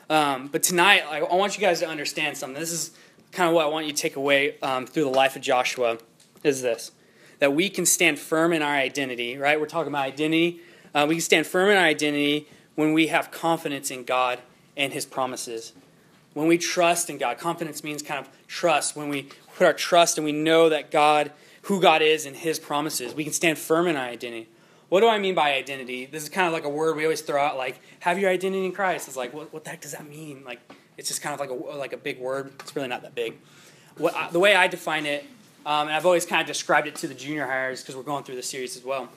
Um, 0.09 0.47
but 0.47 0.63
tonight, 0.63 1.03
I, 1.09 1.19
I, 1.19 1.35
want 1.35 1.57
you 1.57 1.61
guys 1.61 1.81
to 1.81 1.89
understand 1.89 2.37
something. 2.37 2.57
This 2.57 2.71
is 2.71 2.91
kind 3.33 3.49
of 3.49 3.53
what 3.53 3.65
I 3.65 3.69
want 3.69 3.87
you 3.87 3.91
to 3.91 4.01
take 4.01 4.15
away 4.15 4.57
um, 4.61 4.87
through 4.87 5.03
the 5.03 5.09
life 5.09 5.35
of 5.35 5.41
Joshua. 5.41 5.97
Is 6.41 6.61
this 6.61 6.93
that 7.39 7.53
we 7.53 7.69
can 7.69 7.85
stand 7.85 8.17
firm 8.17 8.53
in 8.53 8.61
our 8.61 8.75
identity? 8.75 9.37
Right? 9.37 9.59
We're 9.59 9.65
talking 9.65 9.91
about 9.91 10.05
identity. 10.05 10.61
Uh, 10.95 11.05
we 11.05 11.15
can 11.15 11.21
stand 11.21 11.47
firm 11.47 11.69
in 11.69 11.75
our 11.75 11.83
identity 11.83 12.47
when 12.75 12.93
we 12.93 13.07
have 13.07 13.29
confidence 13.29 13.91
in 13.91 14.05
God 14.05 14.39
and 14.77 14.93
His 14.93 15.05
promises. 15.05 15.73
When 16.33 16.47
we 16.47 16.57
trust 16.57 17.09
in 17.09 17.17
God, 17.17 17.37
confidence 17.37 17.83
means 17.83 18.01
kind 18.01 18.19
of 18.19 18.31
trust. 18.47 18.95
When 18.95 19.09
we 19.09 19.29
put 19.55 19.65
our 19.65 19.73
trust 19.73 20.17
and 20.17 20.25
we 20.25 20.31
know 20.31 20.69
that 20.69 20.91
God, 20.91 21.31
who 21.63 21.81
God 21.81 22.01
is 22.01 22.25
and 22.25 22.35
His 22.35 22.59
promises, 22.59 23.13
we 23.13 23.23
can 23.23 23.33
stand 23.33 23.57
firm 23.57 23.87
in 23.87 23.95
our 23.95 24.05
identity. 24.05 24.47
What 24.89 25.01
do 25.01 25.07
I 25.07 25.19
mean 25.19 25.35
by 25.35 25.53
identity? 25.53 26.05
This 26.05 26.23
is 26.23 26.29
kind 26.29 26.47
of 26.47 26.53
like 26.53 26.65
a 26.65 26.69
word 26.69 26.97
we 26.97 27.03
always 27.03 27.21
throw 27.21 27.41
out, 27.41 27.57
like 27.57 27.79
have 28.01 28.19
your 28.19 28.29
identity 28.29 28.65
in 28.65 28.71
Christ. 28.73 29.07
It's 29.07 29.15
like, 29.15 29.33
what, 29.33 29.53
what 29.53 29.63
the 29.63 29.69
heck 29.69 29.81
does 29.81 29.93
that 29.93 30.07
mean? 30.07 30.43
Like, 30.45 30.59
it's 30.97 31.07
just 31.07 31.21
kind 31.21 31.33
of 31.33 31.39
like 31.39 31.49
a 31.49 31.53
like 31.53 31.93
a 31.93 31.97
big 31.97 32.19
word. 32.19 32.51
It's 32.59 32.75
really 32.75 32.87
not 32.87 33.01
that 33.03 33.15
big. 33.15 33.35
What 33.97 34.33
the 34.33 34.39
way 34.39 34.55
I 34.55 34.67
define 34.67 35.05
it, 35.05 35.23
um, 35.65 35.87
and 35.87 35.95
I've 35.95 36.05
always 36.05 36.25
kind 36.25 36.41
of 36.41 36.47
described 36.47 36.87
it 36.87 36.95
to 36.95 37.07
the 37.07 37.13
junior 37.13 37.45
hires 37.45 37.81
because 37.81 37.95
we're 37.95 38.03
going 38.03 38.23
through 38.23 38.35
the 38.35 38.43
series 38.43 38.75
as 38.75 38.83
well. 38.83 39.09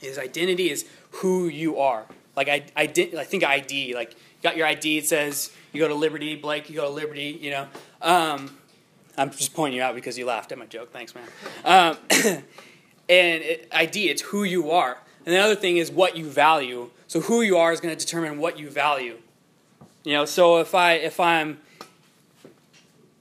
Is 0.00 0.18
identity 0.18 0.70
is 0.70 0.86
who 1.10 1.48
you 1.48 1.78
are. 1.78 2.04
Like 2.36 2.48
I, 2.48 2.64
I. 2.76 2.82
I 2.82 3.24
think 3.24 3.42
ID. 3.42 3.94
Like 3.94 4.14
got 4.44 4.56
your 4.56 4.66
ID. 4.66 4.98
It 4.98 5.06
says 5.06 5.50
you 5.72 5.80
go 5.80 5.88
to 5.88 5.94
Liberty, 5.94 6.36
Blake. 6.36 6.70
You 6.70 6.76
go 6.76 6.84
to 6.84 6.90
Liberty. 6.90 7.36
You 7.40 7.50
know. 7.50 7.66
Um, 8.00 8.56
I'm 9.18 9.30
just 9.30 9.54
pointing 9.54 9.76
you 9.76 9.82
out 9.82 9.96
because 9.96 10.16
you 10.16 10.26
laughed 10.26 10.52
at 10.52 10.58
my 10.58 10.66
joke. 10.66 10.92
Thanks, 10.92 11.14
man. 11.14 11.24
Um, 11.64 11.96
and 13.08 13.42
it, 13.42 13.68
ID, 13.72 14.10
it's 14.10 14.22
who 14.22 14.44
you 14.44 14.70
are. 14.70 14.98
And 15.26 15.34
the 15.34 15.38
other 15.38 15.54
thing 15.56 15.78
is 15.78 15.90
what 15.90 16.16
you 16.16 16.26
value. 16.26 16.90
So 17.08 17.20
who 17.20 17.42
you 17.42 17.56
are 17.56 17.72
is 17.72 17.80
going 17.80 17.96
to 17.96 18.04
determine 18.04 18.38
what 18.38 18.58
you 18.58 18.70
value. 18.70 19.18
You 20.04 20.12
know, 20.12 20.24
so 20.24 20.60
if 20.60 20.74
I 20.74 20.94
if 20.94 21.18
I'm 21.18 21.58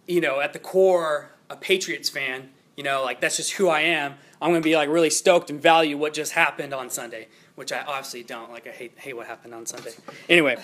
you 0.07 0.21
know, 0.21 0.39
at 0.39 0.53
the 0.53 0.59
core 0.59 1.29
a 1.49 1.55
Patriots 1.55 2.09
fan, 2.09 2.49
you 2.75 2.83
know, 2.83 3.03
like 3.03 3.21
that's 3.21 3.37
just 3.37 3.53
who 3.53 3.69
I 3.69 3.81
am, 3.81 4.15
I'm 4.41 4.49
going 4.49 4.61
to 4.61 4.65
be 4.65 4.75
like 4.75 4.89
really 4.89 5.09
stoked 5.09 5.49
and 5.49 5.61
value 5.61 5.97
what 5.97 6.13
just 6.13 6.33
happened 6.33 6.73
on 6.73 6.89
Sunday, 6.89 7.27
which 7.55 7.71
I 7.71 7.81
obviously 7.81 8.23
don't. 8.23 8.51
Like 8.51 8.67
I 8.67 8.71
hate 8.71 8.93
hate 8.97 9.15
what 9.15 9.27
happened 9.27 9.53
on 9.53 9.65
Sunday. 9.65 9.91
Anyway, 10.27 10.57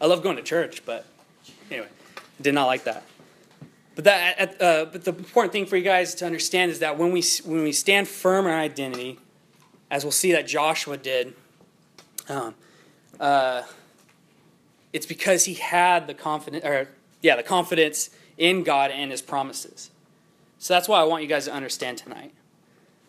I 0.00 0.06
love 0.06 0.22
going 0.22 0.36
to 0.36 0.42
church, 0.42 0.84
but 0.84 1.06
anyway, 1.70 1.88
did 2.40 2.54
not 2.54 2.66
like 2.66 2.84
that. 2.84 3.04
But 3.94 4.04
that, 4.04 4.62
uh, 4.62 4.86
but 4.86 5.04
the 5.04 5.10
important 5.10 5.52
thing 5.52 5.66
for 5.66 5.76
you 5.76 5.82
guys 5.82 6.14
to 6.16 6.26
understand 6.26 6.70
is 6.70 6.78
that 6.78 6.96
when 6.96 7.12
we 7.12 7.22
when 7.44 7.62
we 7.62 7.72
stand 7.72 8.08
firm 8.08 8.46
in 8.46 8.52
our 8.52 8.58
identity, 8.58 9.18
as 9.90 10.04
we'll 10.04 10.12
see 10.12 10.32
that 10.32 10.46
Joshua 10.46 10.96
did, 10.96 11.34
um, 12.28 12.54
uh, 13.18 13.62
it's 14.92 15.06
because 15.06 15.44
he 15.44 15.54
had 15.54 16.06
the 16.06 16.14
confidence, 16.14 16.64
or 16.64 16.88
yeah, 17.20 17.36
the 17.36 17.42
confidence 17.42 18.10
in 18.38 18.62
God 18.62 18.90
and 18.90 19.10
His 19.10 19.20
promises. 19.20 19.90
So 20.58 20.74
that's 20.74 20.88
why 20.88 21.00
I 21.00 21.04
want 21.04 21.22
you 21.22 21.28
guys 21.28 21.44
to 21.44 21.52
understand 21.52 21.98
tonight. 21.98 22.32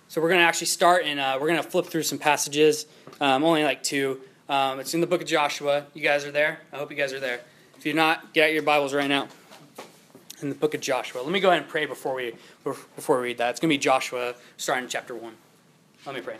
So 0.07 0.19
we're 0.19 0.29
going 0.29 0.41
to 0.41 0.45
actually 0.45 0.67
start 0.67 1.05
and 1.05 1.19
uh, 1.19 1.37
we're 1.39 1.47
going 1.47 1.63
to 1.63 1.69
flip 1.69 1.85
through 1.85 2.03
some 2.03 2.17
passages, 2.17 2.85
um, 3.21 3.43
only 3.45 3.63
like 3.63 3.81
two. 3.81 4.19
Um, 4.51 4.81
it's 4.81 4.93
in 4.93 4.99
the 4.99 5.07
book 5.07 5.21
of 5.21 5.27
Joshua. 5.27 5.85
You 5.93 6.01
guys 6.01 6.25
are 6.25 6.31
there. 6.31 6.59
I 6.73 6.77
hope 6.77 6.91
you 6.91 6.97
guys 6.97 7.13
are 7.13 7.21
there. 7.21 7.39
If 7.77 7.85
you're 7.85 7.95
not, 7.95 8.33
get 8.33 8.47
out 8.49 8.53
your 8.53 8.63
Bibles 8.63 8.93
right 8.93 9.07
now 9.07 9.29
in 10.41 10.49
the 10.49 10.55
book 10.55 10.73
of 10.73 10.81
Joshua. 10.81 11.21
Let 11.21 11.31
me 11.31 11.39
go 11.39 11.47
ahead 11.47 11.61
and 11.61 11.71
pray 11.71 11.85
before 11.85 12.15
we 12.15 12.33
before 12.65 13.15
we 13.15 13.27
read 13.27 13.37
that. 13.37 13.51
It's 13.51 13.61
going 13.61 13.69
to 13.69 13.73
be 13.73 13.77
Joshua 13.77 14.35
starting 14.57 14.83
in 14.83 14.89
chapter 14.89 15.15
1. 15.15 15.33
Let 16.05 16.15
me 16.15 16.19
pray. 16.19 16.35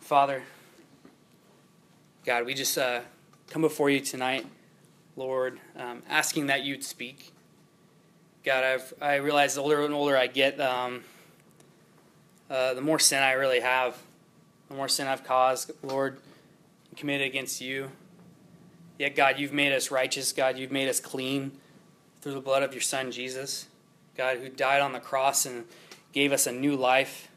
Father, 0.00 0.42
God, 2.26 2.44
we 2.44 2.52
just 2.52 2.76
uh, 2.76 3.00
come 3.48 3.62
before 3.62 3.88
you 3.88 4.00
tonight, 4.00 4.44
Lord, 5.16 5.58
um, 5.74 6.02
asking 6.06 6.48
that 6.48 6.64
you'd 6.64 6.84
speak. 6.84 7.32
God, 8.44 8.62
I've 8.62 8.92
I 9.00 9.14
realize 9.14 9.54
the 9.54 9.62
older 9.62 9.86
and 9.86 9.94
older 9.94 10.18
I 10.18 10.26
get, 10.26 10.60
um, 10.60 11.02
uh, 12.50 12.74
the 12.74 12.80
more 12.80 12.98
sin 12.98 13.22
I 13.22 13.32
really 13.32 13.60
have, 13.60 13.96
the 14.68 14.74
more 14.74 14.88
sin 14.88 15.06
I've 15.06 15.24
caused, 15.24 15.70
Lord, 15.82 16.18
committed 16.96 17.26
against 17.26 17.60
you. 17.60 17.90
Yet, 18.98 19.16
God, 19.16 19.38
you've 19.38 19.52
made 19.52 19.72
us 19.72 19.90
righteous. 19.90 20.32
God, 20.32 20.58
you've 20.58 20.72
made 20.72 20.88
us 20.88 21.00
clean 21.00 21.52
through 22.20 22.34
the 22.34 22.40
blood 22.40 22.62
of 22.62 22.74
your 22.74 22.82
Son, 22.82 23.10
Jesus. 23.10 23.66
God, 24.16 24.38
who 24.38 24.48
died 24.48 24.82
on 24.82 24.92
the 24.92 25.00
cross 25.00 25.46
and 25.46 25.64
gave 26.12 26.32
us 26.32 26.46
a 26.46 26.52
new 26.52 26.76
life. 26.76 27.28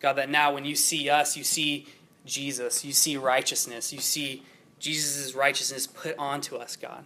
God, 0.00 0.14
that 0.14 0.28
now 0.28 0.52
when 0.52 0.64
you 0.64 0.74
see 0.74 1.08
us, 1.08 1.36
you 1.36 1.44
see 1.44 1.86
Jesus. 2.26 2.84
You 2.84 2.92
see 2.92 3.16
righteousness. 3.16 3.92
You 3.92 4.00
see 4.00 4.42
Jesus' 4.78 5.34
righteousness 5.34 5.86
put 5.86 6.18
onto 6.18 6.56
us, 6.56 6.76
God. 6.76 7.04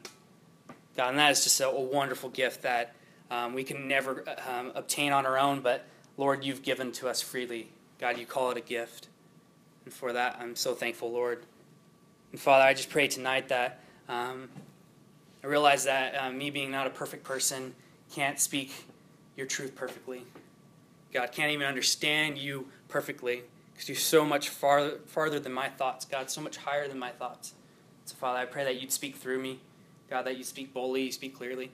God, 0.97 1.11
and 1.11 1.18
that 1.18 1.30
is 1.30 1.45
just 1.45 1.61
a, 1.61 1.68
a 1.68 1.80
wonderful 1.80 2.30
gift 2.30 2.62
that 2.62 2.95
um, 3.30 3.54
we 3.54 3.62
can 3.62 3.87
never 3.87 4.25
um, 4.49 4.73
obtain 4.75 5.12
on 5.12 5.26
our 5.26 5.38
own, 5.38 5.61
but 5.61 5.85
Lord, 6.18 6.44
you've 6.44 6.62
given 6.62 6.92
to 6.92 7.08
us 7.08 7.22
freely. 7.22 7.70
God, 7.98 8.18
you 8.18 8.26
call 8.26 8.50
it 8.50 8.58
a 8.58 8.60
gift. 8.60 9.08
And 9.87 9.94
for 9.94 10.12
that, 10.12 10.37
I'm 10.38 10.54
so 10.54 10.75
thankful, 10.75 11.10
Lord. 11.10 11.46
And 12.32 12.40
Father, 12.40 12.64
I 12.64 12.75
just 12.75 12.90
pray 12.90 13.08
tonight 13.08 13.48
that 13.48 13.80
um, 14.08 14.50
I 15.42 15.46
realize 15.46 15.84
that 15.84 16.14
uh, 16.14 16.30
me 16.30 16.50
being 16.50 16.70
not 16.70 16.87
a 16.87 16.90
perfect 16.90 17.25
person 17.25 17.75
can't 18.12 18.38
speak 18.38 18.84
your 19.37 19.46
truth 19.46 19.75
perfectly. 19.75 20.25
God 21.14 21.32
can't 21.32 21.52
even 21.52 21.66
understand 21.66 22.37
you 22.37 22.68
perfectly 22.88 23.42
because 23.72 23.88
you're 23.88 23.96
so 23.96 24.25
much 24.25 24.48
farther, 24.48 24.98
farther 25.06 25.38
than 25.38 25.52
my 25.52 25.68
thoughts, 25.68 26.04
God, 26.04 26.30
so 26.30 26.40
much 26.40 26.56
higher 26.56 26.88
than 26.88 26.98
my 26.98 27.10
thoughts. 27.10 27.54
So, 28.04 28.16
Father, 28.16 28.40
I 28.40 28.44
pray 28.44 28.64
that 28.64 28.80
you'd 28.80 28.90
speak 28.90 29.16
through 29.16 29.40
me, 29.40 29.60
God, 30.10 30.22
that 30.22 30.37
you 30.37 30.44
speak 30.44 30.75
boldly, 30.75 31.04
you 31.04 31.12
speak 31.12 31.37
clearly. 31.37 31.70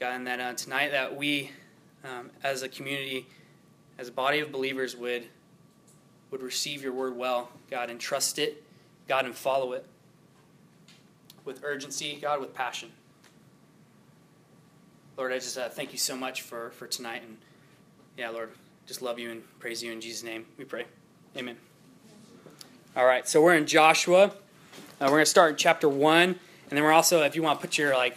God, 0.00 0.14
and 0.14 0.26
that 0.26 0.40
uh, 0.40 0.54
tonight 0.54 0.92
that 0.92 1.16
we, 1.16 1.50
um, 2.04 2.30
as 2.42 2.62
a 2.62 2.68
community, 2.68 3.26
as 3.98 4.08
a 4.08 4.12
body 4.12 4.40
of 4.40 4.52
believers, 4.52 4.96
would 4.96 5.28
would 6.30 6.42
receive 6.42 6.82
your 6.82 6.92
word 6.92 7.16
well, 7.16 7.50
God, 7.70 7.88
and 7.88 8.00
trust 8.00 8.38
it, 8.38 8.64
God, 9.08 9.24
and 9.24 9.34
follow 9.34 9.72
it 9.72 9.86
with 11.44 11.62
urgency, 11.64 12.18
God, 12.20 12.40
with 12.40 12.52
passion. 12.52 12.90
Lord, 15.16 15.32
I 15.32 15.36
just 15.36 15.56
uh, 15.56 15.68
thank 15.68 15.92
you 15.92 15.98
so 15.98 16.16
much 16.16 16.42
for, 16.42 16.70
for 16.70 16.86
tonight. 16.86 17.22
And 17.26 17.38
yeah, 18.18 18.28
Lord, 18.28 18.50
just 18.86 19.00
love 19.00 19.18
you 19.18 19.30
and 19.30 19.42
praise 19.60 19.82
you 19.82 19.92
in 19.92 20.00
Jesus' 20.00 20.22
name. 20.22 20.44
We 20.58 20.64
pray. 20.64 20.84
Amen. 21.36 21.56
All 22.96 23.06
right, 23.06 23.26
so 23.26 23.40
we're 23.40 23.54
in 23.54 23.66
Joshua. 23.66 24.24
Uh, 24.26 24.30
we're 25.00 25.08
going 25.08 25.22
to 25.22 25.26
start 25.26 25.52
in 25.52 25.56
chapter 25.56 25.88
1. 25.88 26.22
And 26.22 26.36
then 26.70 26.82
we're 26.82 26.92
also, 26.92 27.22
if 27.22 27.36
you 27.36 27.42
want 27.42 27.60
to 27.60 27.66
put 27.66 27.78
your 27.78 27.94
like 27.94 28.16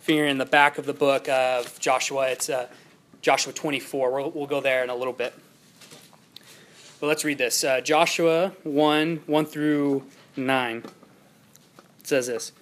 finger 0.00 0.26
in 0.26 0.38
the 0.38 0.44
back 0.44 0.78
of 0.78 0.86
the 0.86 0.92
book 0.92 1.28
of 1.28 1.80
Joshua, 1.80 2.28
it's 2.28 2.48
uh, 2.48 2.68
Joshua 3.26 3.52
24. 3.52 4.12
We'll, 4.12 4.30
we'll 4.30 4.46
go 4.46 4.60
there 4.60 4.84
in 4.84 4.88
a 4.88 4.94
little 4.94 5.12
bit. 5.12 5.34
But 7.00 7.08
let's 7.08 7.24
read 7.24 7.38
this 7.38 7.64
uh, 7.64 7.80
Joshua 7.80 8.52
1 8.62 9.22
1 9.26 9.46
through 9.46 10.04
9. 10.36 10.76
It 10.76 12.06
says 12.06 12.28
this 12.28 12.52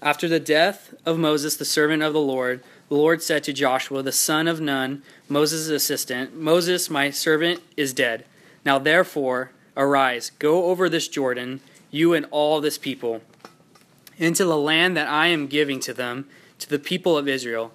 After 0.00 0.26
the 0.26 0.40
death 0.40 0.94
of 1.04 1.18
Moses, 1.18 1.58
the 1.58 1.66
servant 1.66 2.02
of 2.02 2.14
the 2.14 2.22
Lord, 2.22 2.64
the 2.88 2.94
Lord 2.94 3.20
said 3.20 3.44
to 3.44 3.52
Joshua, 3.52 4.02
the 4.02 4.12
son 4.12 4.48
of 4.48 4.62
Nun, 4.62 5.02
Moses' 5.28 5.68
assistant, 5.68 6.34
Moses, 6.34 6.88
my 6.88 7.10
servant, 7.10 7.60
is 7.76 7.92
dead. 7.92 8.24
Now 8.64 8.78
therefore, 8.78 9.50
arise, 9.76 10.30
go 10.38 10.70
over 10.70 10.88
this 10.88 11.06
Jordan, 11.06 11.60
you 11.90 12.14
and 12.14 12.24
all 12.30 12.62
this 12.62 12.78
people, 12.78 13.20
into 14.16 14.46
the 14.46 14.56
land 14.56 14.96
that 14.96 15.06
I 15.06 15.26
am 15.26 15.48
giving 15.48 15.80
to 15.80 15.92
them, 15.92 16.30
to 16.60 16.70
the 16.70 16.78
people 16.78 17.18
of 17.18 17.28
Israel. 17.28 17.74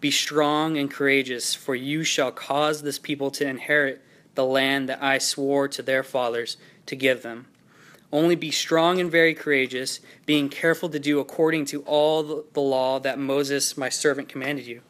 Be 0.00 0.10
strong 0.10 0.76
and 0.76 0.90
courageous, 0.90 1.54
for 1.54 1.74
you 1.74 2.04
shall 2.04 2.30
cause 2.30 2.82
this 2.82 2.98
people 2.98 3.30
to 3.32 3.46
inherit 3.46 4.02
the 4.34 4.44
land 4.44 4.88
that 4.88 5.02
I 5.02 5.18
swore 5.18 5.66
to 5.68 5.82
their 5.82 6.04
fathers 6.04 6.56
to 6.86 6.94
give 6.94 7.22
them. 7.22 7.46
Only 8.12 8.36
be 8.36 8.50
strong 8.50 9.00
and 9.00 9.10
very 9.10 9.34
courageous, 9.34 10.00
being 10.24 10.48
careful 10.48 10.88
to 10.90 10.98
do 10.98 11.18
according 11.18 11.66
to 11.66 11.82
all 11.82 12.44
the 12.52 12.60
law 12.60 12.98
that 13.00 13.18
Moses 13.18 13.76
my 13.76 13.88
servant 13.88 14.28
commanded 14.28 14.66
you. 14.66 14.80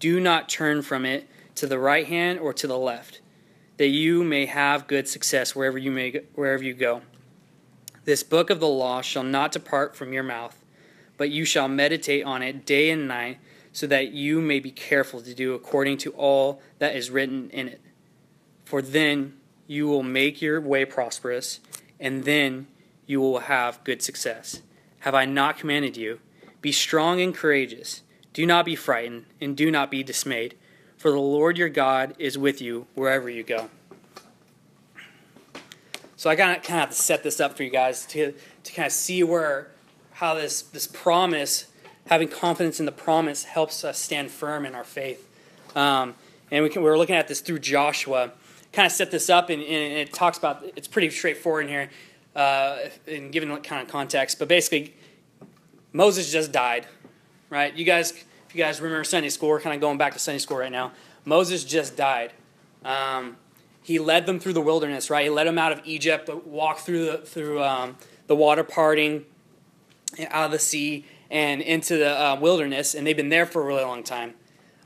Do 0.00 0.18
not 0.18 0.48
turn 0.48 0.82
from 0.82 1.04
it 1.04 1.28
to 1.56 1.66
the 1.66 1.78
right 1.78 2.06
hand 2.06 2.40
or 2.40 2.52
to 2.54 2.66
the 2.66 2.78
left, 2.78 3.20
that 3.76 3.88
you 3.88 4.24
may 4.24 4.46
have 4.46 4.88
good 4.88 5.06
success 5.06 5.54
wherever 5.54 5.78
you 5.78 5.90
may 5.90 6.22
wherever 6.34 6.64
you 6.64 6.74
go. 6.74 7.02
This 8.04 8.22
book 8.22 8.50
of 8.50 8.60
the 8.60 8.68
law 8.68 9.00
shall 9.00 9.22
not 9.22 9.52
depart 9.52 9.94
from 9.94 10.12
your 10.12 10.22
mouth, 10.22 10.56
but 11.16 11.30
you 11.30 11.44
shall 11.44 11.68
meditate 11.68 12.24
on 12.24 12.42
it 12.42 12.66
day 12.66 12.90
and 12.90 13.06
night, 13.06 13.38
so 13.76 13.86
that 13.86 14.12
you 14.12 14.40
may 14.40 14.58
be 14.58 14.70
careful 14.70 15.20
to 15.20 15.34
do 15.34 15.52
according 15.52 15.98
to 15.98 16.10
all 16.12 16.62
that 16.78 16.96
is 16.96 17.10
written 17.10 17.50
in 17.50 17.68
it 17.68 17.80
for 18.66 18.82
then 18.82 19.34
you 19.66 19.86
will 19.86 20.02
make 20.02 20.42
your 20.42 20.60
way 20.60 20.84
prosperous, 20.84 21.60
and 21.98 22.24
then 22.24 22.66
you 23.06 23.20
will 23.20 23.38
have 23.38 23.82
good 23.84 24.02
success. 24.02 24.60
Have 25.00 25.14
I 25.14 25.24
not 25.24 25.56
commanded 25.56 25.96
you? 25.96 26.20
Be 26.60 26.72
strong 26.72 27.20
and 27.20 27.34
courageous. 27.34 28.02
Do 28.32 28.44
not 28.44 28.64
be 28.64 28.76
frightened, 28.76 29.26
and 29.40 29.56
do 29.56 29.70
not 29.70 29.90
be 29.90 30.02
dismayed, 30.02 30.56
for 30.98 31.10
the 31.10 31.20
Lord 31.20 31.56
your 31.56 31.68
God 31.68 32.14
is 32.18 32.36
with 32.36 32.60
you 32.60 32.86
wherever 32.94 33.30
you 33.30 33.44
go. 33.44 33.70
So 36.16 36.28
I 36.28 36.34
kind 36.34 36.56
of 36.56 36.62
kind 36.62 36.80
of 36.80 36.88
have 36.88 36.90
to 36.90 37.02
set 37.02 37.22
this 37.22 37.40
up 37.40 37.56
for 37.56 37.62
you 37.62 37.70
guys 37.70 38.04
to 38.06 38.34
to 38.64 38.72
kind 38.72 38.86
of 38.86 38.92
see 38.92 39.22
where 39.22 39.70
how 40.12 40.34
this 40.34 40.62
this 40.62 40.86
promise, 40.86 41.66
having 42.06 42.28
confidence 42.28 42.80
in 42.80 42.86
the 42.86 42.92
promise, 42.92 43.44
helps 43.44 43.84
us 43.84 43.98
stand 43.98 44.30
firm 44.30 44.64
in 44.64 44.74
our 44.74 44.84
faith. 44.84 45.28
Um, 45.74 46.14
and 46.50 46.62
we 46.62 46.70
can, 46.70 46.82
we're 46.82 46.98
looking 46.98 47.16
at 47.16 47.28
this 47.28 47.40
through 47.40 47.58
Joshua 47.58 48.32
kind 48.76 48.86
of 48.86 48.92
set 48.92 49.10
this 49.10 49.30
up, 49.30 49.48
and, 49.48 49.62
and, 49.62 49.92
it 49.94 50.12
talks 50.12 50.36
about 50.36 50.62
it's 50.76 50.86
pretty 50.86 51.08
straightforward 51.08 51.64
in 51.64 51.70
here, 51.70 51.90
uh, 52.36 52.76
in 53.06 53.30
given 53.30 53.50
what 53.50 53.64
kind 53.64 53.82
of 53.82 53.88
context. 53.88 54.38
But 54.38 54.48
basically, 54.48 54.94
Moses 55.94 56.30
just 56.30 56.52
died, 56.52 56.86
right? 57.48 57.74
You 57.74 57.86
guys, 57.86 58.12
if 58.12 58.54
you 58.54 58.62
guys 58.62 58.80
remember 58.80 59.02
Sunday 59.02 59.30
school, 59.30 59.48
we're 59.48 59.60
kind 59.60 59.74
of 59.74 59.80
going 59.80 59.96
back 59.96 60.12
to 60.12 60.18
Sunday 60.18 60.38
school 60.38 60.58
right 60.58 60.70
now. 60.70 60.92
Moses 61.24 61.64
just 61.64 61.96
died. 61.96 62.32
Um, 62.84 63.38
he 63.82 63.98
led 63.98 64.26
them 64.26 64.38
through 64.38 64.52
the 64.52 64.60
wilderness, 64.60 65.08
right? 65.08 65.24
He 65.24 65.30
led 65.30 65.46
them 65.46 65.58
out 65.58 65.72
of 65.72 65.80
Egypt, 65.84 66.28
walked 66.44 66.80
through 66.80 67.06
the 67.06 67.18
through 67.18 67.62
um, 67.62 67.96
the 68.26 68.36
water 68.36 68.62
parting, 68.62 69.24
out 70.28 70.46
of 70.46 70.50
the 70.50 70.58
sea, 70.58 71.06
and 71.30 71.60
into 71.62 71.96
the 71.96 72.10
uh, 72.10 72.36
wilderness, 72.40 72.94
and 72.94 73.06
they've 73.06 73.16
been 73.16 73.28
there 73.28 73.46
for 73.46 73.62
a 73.62 73.64
really 73.64 73.84
long 73.84 74.02
time. 74.02 74.34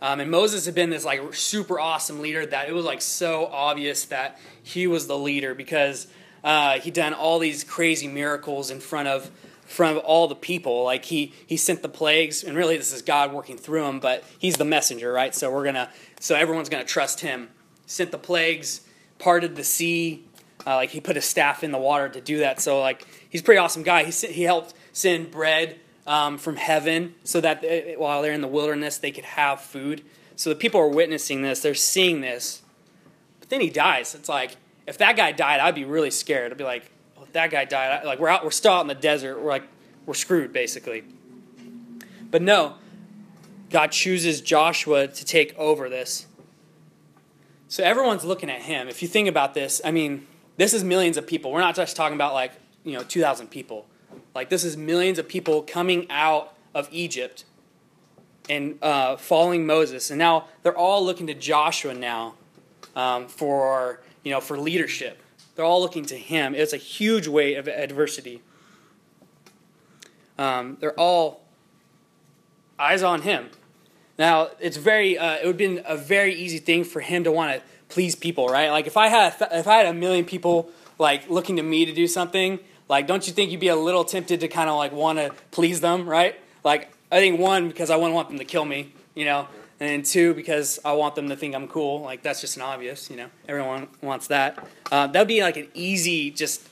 Um, 0.03 0.21
and 0.21 0.31
Moses 0.31 0.65
had 0.65 0.75
been 0.75 0.91
this 0.91 1.05
like 1.05 1.35
super 1.35 1.79
awesome 1.79 2.21
leader 2.21 2.47
that 2.47 2.69
it 2.69 2.73
was 2.73 2.85
like 2.85 3.03
so 3.03 3.47
obvious 3.47 4.07
that 4.07 4.39
he 4.63 4.87
was 4.87 5.07
the 5.07 5.19
leader 5.19 5.55
because 5.55 6.07
uh, 6.43 6.79
he'd 6.79 6.95
done 6.95 7.13
all 7.13 7.39
these 7.39 7.65
crazy 7.65 8.09
miracles 8.09 8.71
in 8.71 8.81
front 8.81 9.09
of 9.09 9.31
front 9.67 9.97
of 9.97 10.03
all 10.03 10.27
the 10.27 10.35
people. 10.35 10.85
Like 10.85 11.05
he 11.05 11.35
he 11.47 11.57
sent 11.57 11.83
the 11.83 11.89
plagues, 11.89 12.43
and 12.43 12.57
really 12.57 12.77
this 12.77 12.93
is 12.93 13.03
God 13.03 13.33
working 13.33 13.59
through 13.59 13.85
him, 13.85 14.01
but 14.01 14.25
he's 14.39 14.57
the 14.57 14.65
messenger, 14.65 15.13
right? 15.13 15.35
So 15.35 15.51
we're 15.51 15.65
gonna 15.65 15.91
so 16.19 16.35
everyone's 16.35 16.69
gonna 16.69 16.85
trust 16.85 17.21
him. 17.21 17.51
Sent 17.87 18.11
the 18.11 18.19
plagues, 18.19 18.83
parted 19.19 19.57
the 19.57 19.65
sea. 19.65 20.27
Uh, 20.67 20.77
like 20.77 20.91
he 20.91 21.01
put 21.01 21.17
his 21.17 21.25
staff 21.25 21.65
in 21.65 21.73
the 21.73 21.79
water 21.79 22.09
to 22.09 22.21
do 22.21 22.39
that. 22.39 22.61
So 22.61 22.81
like 22.81 23.07
he's 23.29 23.41
a 23.43 23.45
pretty 23.45 23.59
awesome 23.59 23.83
guy. 23.83 24.05
He 24.05 24.13
he 24.29 24.43
helped 24.45 24.75
send 24.93 25.31
bread 25.31 25.79
um, 26.11 26.39
from 26.39 26.57
heaven 26.57 27.15
so 27.23 27.41
that 27.41 27.63
they, 27.63 27.95
while 27.97 28.21
they're 28.21 28.33
in 28.33 28.41
the 28.41 28.49
wilderness, 28.49 28.99
they 28.99 29.13
could 29.13 29.25
have 29.25 29.61
food. 29.61 30.03
So 30.35 30.51
the 30.51 30.57
people 30.57 30.81
are 30.81 30.89
witnessing 30.89 31.43
this, 31.43 31.61
they're 31.61 31.73
seeing 31.73 32.21
this. 32.21 32.63
But 33.39 33.49
then 33.49 33.61
he 33.61 33.71
dies. 33.71 34.17
It's 34.17 34.29
like, 34.29 34.57
if 34.89 34.99
that 34.99 35.17
guy 35.17 35.31
died, 35.31 35.61
I'd 35.61 35.77
be 35.77 35.85
really 35.85 36.11
scared. 36.11 36.51
I'd 36.51 36.59
be 36.59 36.65
like, 36.65 36.91
well, 37.15 37.27
if 37.27 37.33
that 37.35 37.53
guy 37.53 37.65
died, 37.65 38.05
like 38.05 38.19
we're 38.19 38.29
out, 38.29 38.43
we're 38.43 38.51
still 38.51 38.73
out 38.73 38.81
in 38.81 38.89
the 38.89 38.95
desert. 38.97 39.41
We're 39.41 39.51
like, 39.51 39.63
we're 40.05 40.15
screwed 40.15 40.53
basically. 40.53 41.05
But 42.29 42.43
no, 42.43 42.75
God 43.71 43.93
chooses 43.93 44.41
Joshua 44.41 45.07
to 45.07 45.25
take 45.25 45.57
over 45.57 45.89
this. 45.89 46.27
So 47.69 47.85
everyone's 47.85 48.25
looking 48.25 48.51
at 48.51 48.63
him. 48.63 48.89
If 48.89 49.01
you 49.01 49.07
think 49.07 49.29
about 49.29 49.55
this, 49.55 49.81
I 49.85 49.93
mean, 49.93 50.27
this 50.57 50.75
is 50.75 50.83
millions 50.83 51.17
of 51.17 51.29
people. 51.29 51.53
We're 51.53 51.61
not 51.61 51.77
just 51.77 51.95
talking 51.95 52.17
about 52.17 52.35
like, 52.35 52.51
you 52.83 52.95
know, 52.95 53.05
2,000 53.05 53.47
people. 53.47 53.87
Like, 54.35 54.49
this 54.49 54.65
is 54.65 54.77
millions 54.77 55.19
of 55.19 55.29
people 55.29 55.63
coming 55.63 56.07
out 56.11 56.55
of 56.75 56.89
Egypt 56.93 57.45
and 58.49 58.79
uh, 58.83 59.17
following 59.17 59.67
Moses. 59.67 60.11
And 60.11 60.19
now 60.19 60.47
they're 60.63 60.77
all 60.77 61.05
looking 61.05 61.27
to 61.29 61.35
Joshua 61.35 61.95
now 61.95 62.35
um, 62.97 63.29
for, 63.29 64.01
you 64.23 64.31
know, 64.31 64.41
for 64.41 64.59
leadership. 64.59 65.21
They're 65.55 65.65
all 65.65 65.81
looking 65.81 66.05
to 66.07 66.17
him. 66.17 66.55
It's 66.55 66.73
a 66.73 66.79
huge 66.79 67.29
weight 67.29 67.57
of 67.57 67.69
adversity. 67.69 68.43
Um, 70.39 70.79
they're 70.81 70.99
all 70.99 71.43
eyes 72.79 73.03
on 73.03 73.23
him. 73.23 73.51
Now, 74.19 74.51
it's 74.59 74.77
very, 74.77 75.19
uh, 75.19 75.35
it 75.35 75.47
would 75.47 75.49
have 75.49 75.57
been 75.59 75.83
a 75.85 75.97
very 75.97 76.35
easy 76.35 76.59
thing 76.59 76.85
for 76.85 77.01
him 77.01 77.25
to 77.25 77.33
want 77.33 77.55
to 77.55 77.63
please 77.89 78.15
people, 78.15 78.49
right? 78.49 78.71
Like 78.71 78.87
if 78.87 78.97
I 78.97 79.09
had, 79.09 79.35
if 79.53 79.67
I 79.67 79.77
had 79.77 79.87
a 79.87 79.95
million 79.95 80.25
people 80.25 80.71
like 80.99 81.29
looking 81.29 81.57
to 81.57 81.63
me 81.63 81.85
to 81.85 81.93
do 81.93 82.07
something, 82.07 82.59
like, 82.91 83.07
don't 83.07 83.25
you 83.25 83.33
think 83.33 83.53
you'd 83.53 83.61
be 83.61 83.69
a 83.69 83.77
little 83.77 84.05
tempted 84.05 84.41
to 84.41 84.49
kind 84.49 84.69
of 84.69 84.77
like 84.77 84.91
want 84.91 85.21
to 85.21 85.33
please 85.53 85.81
them, 85.81 86.09
right? 86.09 86.35
Like, 86.65 86.93
I 87.13 87.21
think 87.21 87.39
one, 87.39 87.69
because 87.69 87.89
I 87.89 87.95
wouldn't 87.95 88.15
want 88.15 88.29
them 88.29 88.39
to 88.39 88.45
kill 88.45 88.65
me, 88.65 88.93
you 89.15 89.25
know, 89.25 89.47
and 89.79 90.05
two, 90.05 90.35
because 90.35 90.81
I 90.85 90.93
want 90.95 91.15
them 91.15 91.29
to 91.29 91.37
think 91.37 91.55
I'm 91.55 91.69
cool. 91.69 92.01
Like, 92.01 92.23
that's 92.23 92.41
just 92.41 92.57
an 92.57 92.63
obvious, 92.63 93.09
you 93.09 93.17
know, 93.17 93.29
everyone 93.49 93.87
wants 94.03 94.27
that. 94.27 94.59
Uh, 94.91 95.07
that 95.07 95.21
would 95.21 95.29
be 95.29 95.41
like 95.41 95.57
an 95.57 95.69
easy 95.73 96.33
just 96.33 96.63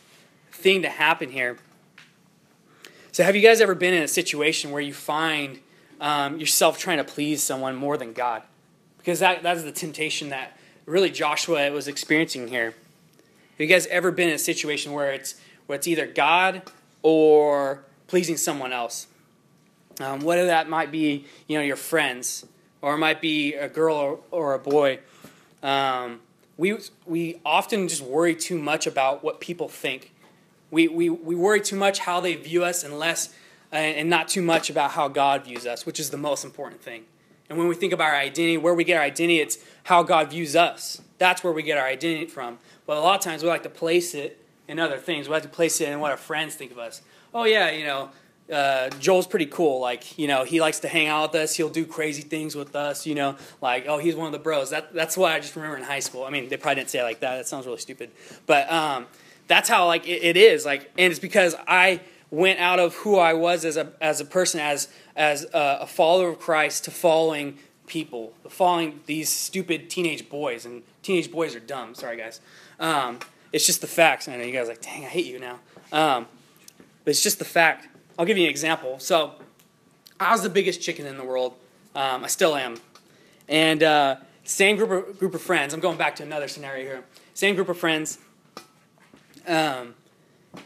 thing 0.51 0.83
to 0.83 0.89
happen 0.89 1.31
here. 1.31 1.57
So, 3.13 3.23
have 3.23 3.37
you 3.37 3.43
guys 3.43 3.61
ever 3.61 3.77
been 3.77 3.95
in 3.95 4.03
a 4.03 4.09
situation 4.09 4.73
where 4.73 4.83
you 4.83 4.95
find 4.95 5.61
um, 6.01 6.41
yourself 6.41 6.79
trying 6.79 6.99
to 6.99 7.05
please 7.05 7.45
someone 7.45 7.77
more 7.77 7.97
than 7.97 8.13
God? 8.13 8.43
Because 8.99 9.21
that, 9.21 9.45
that 9.45 9.57
is 9.57 9.63
the 9.63 9.71
temptation 9.71 10.31
that 10.31 10.59
really 10.85 11.11
Joshua 11.11 11.71
was 11.71 11.87
experiencing 11.87 12.49
here. 12.49 12.75
Have 13.59 13.61
you 13.61 13.67
guys 13.69 13.87
ever 13.87 14.11
been 14.11 14.29
in 14.29 14.35
a 14.35 14.39
situation 14.39 14.93
where 14.93 15.13
it's, 15.13 15.37
where 15.69 15.77
it's 15.77 15.87
either 15.87 16.07
God 16.07 16.63
or 17.03 17.85
pleasing 18.09 18.37
someone 18.37 18.73
else? 18.73 19.07
Um, 20.01 20.21
whether 20.21 20.47
that 20.47 20.69
might 20.69 20.91
be, 20.91 21.25
you 21.47 21.57
know, 21.57 21.65
your 21.65 21.77
friends, 21.77 22.45
or 22.83 22.95
it 22.95 22.99
might 22.99 23.21
be 23.21 23.55
a 23.55 23.69
girl 23.69 23.97
or, 23.97 24.19
or 24.33 24.55
a 24.55 24.59
boy. 24.59 24.99
Um, 25.63 26.21
we, 26.57 26.77
we 27.07 27.41
often 27.45 27.87
just 27.87 28.03
worry 28.03 28.35
too 28.35 28.59
much 28.59 28.87
about 28.89 29.23
what 29.23 29.41
people 29.41 29.69
think 29.69 30.13
we, 30.71 30.89
we, 30.89 31.09
we 31.09 31.35
worry 31.35 31.61
too 31.61 31.77
much 31.77 32.01
how 32.01 32.21
they 32.21 32.35
view 32.35 32.65
us 32.65 32.85
and 32.85 32.99
less 32.99 33.35
and 33.71 34.09
not 34.09 34.29
too 34.29 34.41
much 34.41 34.71
about 34.71 34.93
how 34.93 35.09
God 35.09 35.45
views 35.45 35.67
us, 35.67 35.85
which 35.85 36.01
is 36.01 36.09
the 36.11 36.17
most 36.17 36.45
important 36.45 36.81
thing. 36.81 37.05
And 37.51 37.59
when 37.59 37.69
we 37.69 37.75
think 37.75 37.93
about 37.93 38.09
our 38.09 38.17
identity, 38.17 38.57
where 38.57 38.75
we 38.75 38.85
get 38.85 38.97
our 38.97 39.03
identity, 39.03 39.41
it's 39.41 39.59
how 39.85 40.03
God 40.03 40.31
views 40.31 40.57
us. 40.57 41.03
That's 41.19 41.45
where 41.45 41.53
we 41.53 41.63
get 41.63 41.77
our 41.77 41.87
identity 41.87 42.27
from. 42.27 42.59
But 42.87 42.97
a 42.97 43.01
lot 43.01 43.19
of 43.19 43.25
times 43.25 43.43
we 43.43 43.49
like 43.49 43.63
to 43.65 43.71
place 43.71 44.15
it 44.15 44.43
in 44.69 44.79
other 44.79 44.99
things. 44.99 45.29
We 45.29 45.35
have 45.35 45.43
to 45.43 45.49
place 45.49 45.81
it 45.81 45.89
in 45.89 45.99
what 45.99 46.13
our 46.13 46.17
friends 46.17 46.55
think 46.55 46.71
of 46.71 46.79
us. 46.79 47.03
Oh, 47.35 47.45
yeah, 47.45 47.71
you 47.71 47.85
know, 47.85 48.11
uh, 48.53 48.91
Joel's 49.01 49.27
pretty 49.27 49.47
cool. 49.47 49.81
Like, 49.81 50.17
you 50.19 50.29
know, 50.29 50.45
he 50.45 50.61
likes 50.61 50.81
to 50.81 50.89
hang 50.89 51.09
out 51.09 51.33
with 51.33 51.43
us. 51.43 51.57
He'll 51.57 51.69
do 51.69 51.85
crazy 51.85 52.23
things 52.23 52.55
with 52.55 52.77
us. 52.77 53.07
You 53.07 53.15
know, 53.15 53.37
like, 53.61 53.87
oh, 53.89 53.99
he's 53.99 54.15
one 54.15 54.27
of 54.27 54.33
the 54.33 54.39
bros. 54.39 54.71
That, 54.71 54.95
that's 54.95 55.17
what 55.17 55.33
I 55.33 55.41
just 55.41 55.57
remember 55.57 55.77
in 55.77 55.83
high 55.83 55.99
school. 55.99 56.25
I 56.25 56.31
mean, 56.31 56.49
they 56.49 56.57
probably 56.57 56.77
didn't 56.77 56.91
say 56.91 57.01
it 57.01 57.03
like 57.03 57.21
that. 57.21 57.37
That 57.37 57.49
sounds 57.49 57.67
really 57.67 57.79
stupid. 57.79 58.11
But 58.47 58.71
um, 58.71 59.07
that's 59.49 59.69
how 59.69 59.87
like 59.87 60.07
it, 60.07 60.23
it 60.23 60.37
is 60.37 60.65
like 60.65 60.91
and 60.97 61.11
it's 61.11 61.19
because 61.19 61.57
i 61.67 62.01
went 62.31 62.61
out 62.61 62.79
of 62.79 62.95
who 62.97 63.17
i 63.17 63.33
was 63.33 63.65
as 63.65 63.77
a 63.77 63.91
as 64.01 64.21
a 64.21 64.25
person 64.25 64.61
as 64.61 64.89
as 65.17 65.45
a, 65.53 65.79
a 65.81 65.87
follower 65.87 66.29
of 66.29 66.39
christ 66.39 66.85
to 66.85 66.91
following 66.93 67.59
people 67.87 68.33
following 68.49 69.01
these 69.07 69.29
stupid 69.29 69.91
teenage 69.91 70.29
boys 70.29 70.65
and 70.65 70.83
teenage 71.03 71.33
boys 71.33 71.57
are 71.57 71.61
dumb 71.61 71.95
sorry 71.95 72.17
guys 72.17 72.41
um, 72.79 73.19
it's 73.53 73.67
just 73.67 73.81
the 73.81 73.87
facts 73.87 74.29
i 74.29 74.37
know 74.37 74.45
you 74.45 74.53
guys 74.53 74.69
like 74.69 74.81
dang 74.81 75.05
i 75.05 75.09
hate 75.09 75.27
you 75.27 75.39
now. 75.39 75.59
Um, 75.93 76.27
but 77.05 77.13
it's 77.13 77.23
just 77.23 77.39
the 77.39 77.45
fact. 77.45 77.89
I'll 78.19 78.27
give 78.27 78.37
you 78.37 78.45
an 78.45 78.51
example. 78.51 78.99
So 78.99 79.33
i 80.21 80.33
was 80.33 80.43
the 80.43 80.51
biggest 80.51 80.83
chicken 80.83 81.07
in 81.07 81.17
the 81.17 81.25
world. 81.25 81.55
Um, 81.95 82.25
i 82.25 82.27
still 82.27 82.55
am. 82.55 82.77
And 83.49 83.83
uh, 83.83 84.17
same 84.45 84.77
group 84.77 84.91
of, 84.91 85.19
group 85.19 85.35
of 85.35 85.41
friends. 85.41 85.73
I'm 85.73 85.81
going 85.81 85.97
back 85.97 86.17
to 86.17 86.23
another 86.23 86.49
scenario 86.49 86.85
here. 86.85 87.05
Same 87.35 87.55
group 87.55 87.69
of 87.69 87.79
friends. 87.79 88.19
Um, 89.47 89.95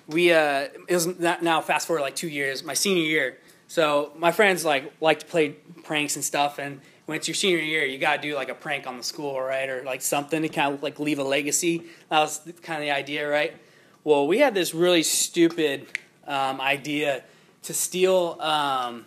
we 0.08 0.32
uh, 0.32 0.68
it 0.88 0.94
was 0.94 1.06
now 1.20 1.60
fast 1.60 1.86
forward 1.86 2.02
like 2.02 2.16
two 2.16 2.28
years, 2.28 2.64
my 2.64 2.74
senior 2.74 3.04
year. 3.04 3.38
So 3.68 4.12
my 4.16 4.32
friends 4.32 4.64
like 4.64 4.92
like 5.00 5.20
to 5.20 5.26
play 5.26 5.50
pranks 5.84 6.16
and 6.16 6.24
stuff, 6.24 6.58
and 6.58 6.80
when 7.06 7.16
it's 7.16 7.26
your 7.26 7.34
senior 7.34 7.58
year, 7.58 7.84
you 7.84 7.98
gotta 7.98 8.22
do 8.22 8.34
like 8.34 8.48
a 8.48 8.54
prank 8.54 8.86
on 8.86 8.96
the 8.96 9.02
school, 9.02 9.40
right, 9.40 9.68
or 9.68 9.82
like 9.82 10.02
something 10.02 10.42
to 10.42 10.48
kind 10.48 10.74
of 10.74 10.82
like 10.82 10.98
leave 10.98 11.18
a 11.18 11.24
legacy. 11.24 11.84
That 12.08 12.20
was 12.20 12.40
kind 12.62 12.80
of 12.80 12.86
the 12.86 12.92
idea, 12.92 13.28
right? 13.28 13.56
Well, 14.04 14.26
we 14.26 14.38
had 14.38 14.54
this 14.54 14.74
really 14.74 15.02
stupid 15.02 15.86
um, 16.26 16.60
idea 16.60 17.24
to 17.62 17.74
steal. 17.74 18.36
Um, 18.40 19.06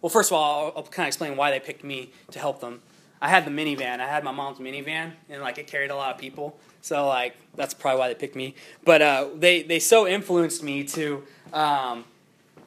well, 0.00 0.10
first 0.10 0.30
of 0.30 0.36
all, 0.36 0.66
I'll, 0.66 0.72
I'll 0.76 0.82
kind 0.84 1.04
of 1.04 1.08
explain 1.08 1.36
why 1.36 1.50
they 1.50 1.60
picked 1.60 1.84
me 1.84 2.12
to 2.30 2.38
help 2.38 2.60
them. 2.60 2.80
I 3.20 3.28
had 3.28 3.44
the 3.44 3.50
minivan. 3.50 4.00
I 4.00 4.06
had 4.06 4.24
my 4.24 4.32
mom's 4.32 4.58
minivan, 4.58 5.12
and 5.28 5.42
like 5.42 5.58
it 5.58 5.66
carried 5.66 5.90
a 5.90 5.96
lot 5.96 6.14
of 6.14 6.20
people. 6.20 6.58
So 6.82 7.06
like 7.06 7.36
that's 7.54 7.74
probably 7.74 7.98
why 7.98 8.08
they 8.08 8.14
picked 8.14 8.36
me. 8.36 8.54
But 8.84 9.02
uh, 9.02 9.28
they 9.36 9.62
they 9.62 9.78
so 9.78 10.06
influenced 10.06 10.62
me 10.62 10.84
to. 10.84 11.22
Um, 11.52 12.04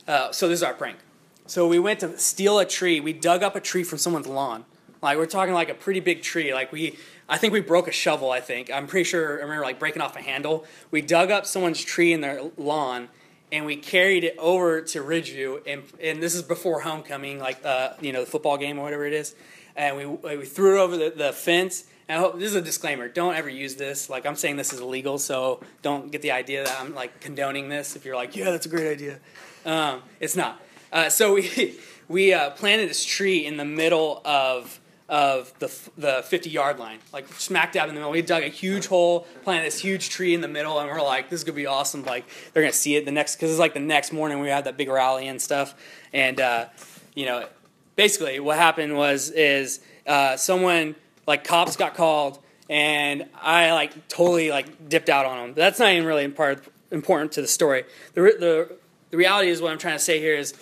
uh, 0.08 0.32
so 0.32 0.48
this 0.48 0.60
is 0.60 0.64
our 0.64 0.74
prank. 0.74 0.98
So 1.46 1.68
we 1.68 1.80
went 1.80 2.00
to 2.00 2.18
steal 2.18 2.60
a 2.60 2.66
tree. 2.66 3.00
We 3.00 3.14
dug 3.14 3.44
up 3.44 3.56
a 3.56 3.60
tree 3.60 3.84
from 3.84 3.98
someone's 3.98 4.28
lawn. 4.28 4.66
Like 5.02 5.18
we're 5.18 5.26
talking 5.26 5.54
like 5.54 5.70
a 5.70 5.74
pretty 5.74 6.00
big 6.00 6.22
tree. 6.22 6.54
Like 6.54 6.72
we, 6.72 6.98
I 7.28 7.38
think 7.38 7.52
we 7.52 7.60
broke 7.60 7.88
a 7.88 7.92
shovel. 7.92 8.32
I 8.32 8.40
think 8.40 8.72
I'm 8.72 8.88
pretty 8.88 9.04
sure. 9.04 9.40
I 9.40 9.42
remember 9.42 9.64
like 9.64 9.78
breaking 9.78 10.02
off 10.02 10.16
a 10.16 10.22
handle. 10.22 10.66
We 10.92 11.02
dug 11.02 11.30
up 11.30 11.46
someone's 11.46 11.82
tree 11.84 12.14
in 12.14 12.22
their 12.22 12.42
lawn, 12.58 13.10
and 13.52 13.66
we 13.66 13.76
carried 13.76 14.24
it 14.24 14.38
over 14.38 14.82
to 14.82 15.04
Ridgeview. 15.04 15.64
And 15.68 15.84
and 16.02 16.24
this 16.24 16.36
is 16.36 16.42
before 16.42 16.80
homecoming, 16.82 17.40
like 17.40 17.66
uh, 17.66 17.94
you 18.00 18.14
know 18.14 18.22
the 18.22 18.32
football 18.32 18.58
game 18.58 18.80
or 18.80 18.84
whatever 18.84 19.06
it 19.06 19.14
is. 19.14 19.36
And 19.76 19.98
we 19.98 20.06
we 20.06 20.46
threw 20.46 20.80
it 20.80 20.84
over 20.84 20.96
the, 20.96 21.14
the 21.14 21.34
fence 21.34 21.86
and 22.08 22.20
hope 22.20 22.40
this 22.40 22.50
is 22.50 22.56
a 22.56 22.62
disclaimer. 22.62 23.08
Don't 23.08 23.36
ever 23.36 23.50
use 23.50 23.76
this. 23.76 24.10
Like 24.10 24.26
I'm 24.26 24.36
saying, 24.36 24.58
this 24.58 24.74
is 24.74 24.80
illegal, 24.80 25.18
so 25.18 25.62
don't 25.82 26.12
get 26.12 26.22
the 26.22 26.32
idea 26.32 26.64
that 26.64 26.80
I'm 26.80 26.94
like 26.94 27.20
condoning 27.20 27.70
this. 27.70 27.96
If 27.96 28.06
you're 28.06 28.16
like, 28.16 28.36
yeah, 28.36 28.52
that's 28.52 28.66
a 28.66 28.70
great 28.70 28.90
idea, 28.90 29.20
um, 29.66 30.02
it's 30.20 30.36
not. 30.36 30.62
Uh, 30.94 31.10
so 31.10 31.34
we 31.34 31.76
we 32.08 32.34
uh, 32.34 32.52
planted 32.52 32.90
this 32.90 33.04
tree 33.04 33.46
in 33.46 33.58
the 33.58 33.66
middle 33.66 34.22
of 34.24 34.80
of 35.10 35.54
the 35.60 35.72
the 35.98 36.24
50 36.24 36.50
yard 36.50 36.80
line, 36.80 37.00
like 37.12 37.28
smack 37.34 37.74
dab 37.74 37.90
in 37.90 37.96
the 37.96 38.00
middle. 38.00 38.12
We 38.12 38.22
dug 38.22 38.44
a 38.44 38.48
huge 38.48 38.88
hole, 38.88 39.28
planted 39.44 39.66
this 39.66 39.80
huge 39.80 40.10
tree 40.10 40.34
in 40.34 40.42
the 40.42 40.48
middle, 40.48 40.80
and 40.80 40.90
we're 40.90 41.02
like, 41.02 41.30
this 41.30 41.42
is 41.42 41.44
gonna 41.44 41.56
be 41.56 41.66
awesome. 41.66 42.06
Like 42.06 42.26
they're 42.54 42.64
gonna 42.64 42.72
see 42.72 42.96
it 42.96 43.06
the 43.06 43.12
next 43.12 43.36
because 43.36 43.50
it's 43.50 43.60
like 43.60 43.74
the 43.74 43.80
next 43.82 44.14
morning 44.14 44.40
we 44.40 44.48
had 44.48 44.64
that 44.66 44.78
big 44.78 44.88
rally 44.88 45.28
and 45.28 45.42
stuff, 45.42 45.76
and 46.14 46.40
uh, 46.40 46.68
you 47.16 47.26
know, 47.26 47.48
basically 47.96 48.40
what 48.40 48.58
happened 48.58 48.96
was 48.96 49.32
is 49.32 49.82
uh, 50.08 50.38
someone 50.38 50.96
like 51.26 51.44
cops 51.44 51.76
got 51.76 51.96
called 51.96 52.40
and 52.70 53.28
I 53.42 53.72
like 53.74 54.08
totally 54.08 54.50
like 54.50 54.90
dipped 54.90 55.10
out 55.10 55.26
on 55.26 55.38
them. 55.38 55.54
That's 55.54 55.80
not 55.80 55.92
even 55.92 56.06
really 56.06 56.28
part, 56.30 56.66
important 56.92 57.34
to 57.34 57.42
the 57.42 57.48
story. 57.48 57.84
The, 58.14 58.22
the, 58.22 58.78
the 59.12 59.18
reality 59.18 59.50
is 59.50 59.62
what 59.62 59.72
I'm 59.72 59.78
trying 59.78 59.96
to 59.96 60.04
say 60.04 60.20
here 60.20 60.36
is 60.36 60.54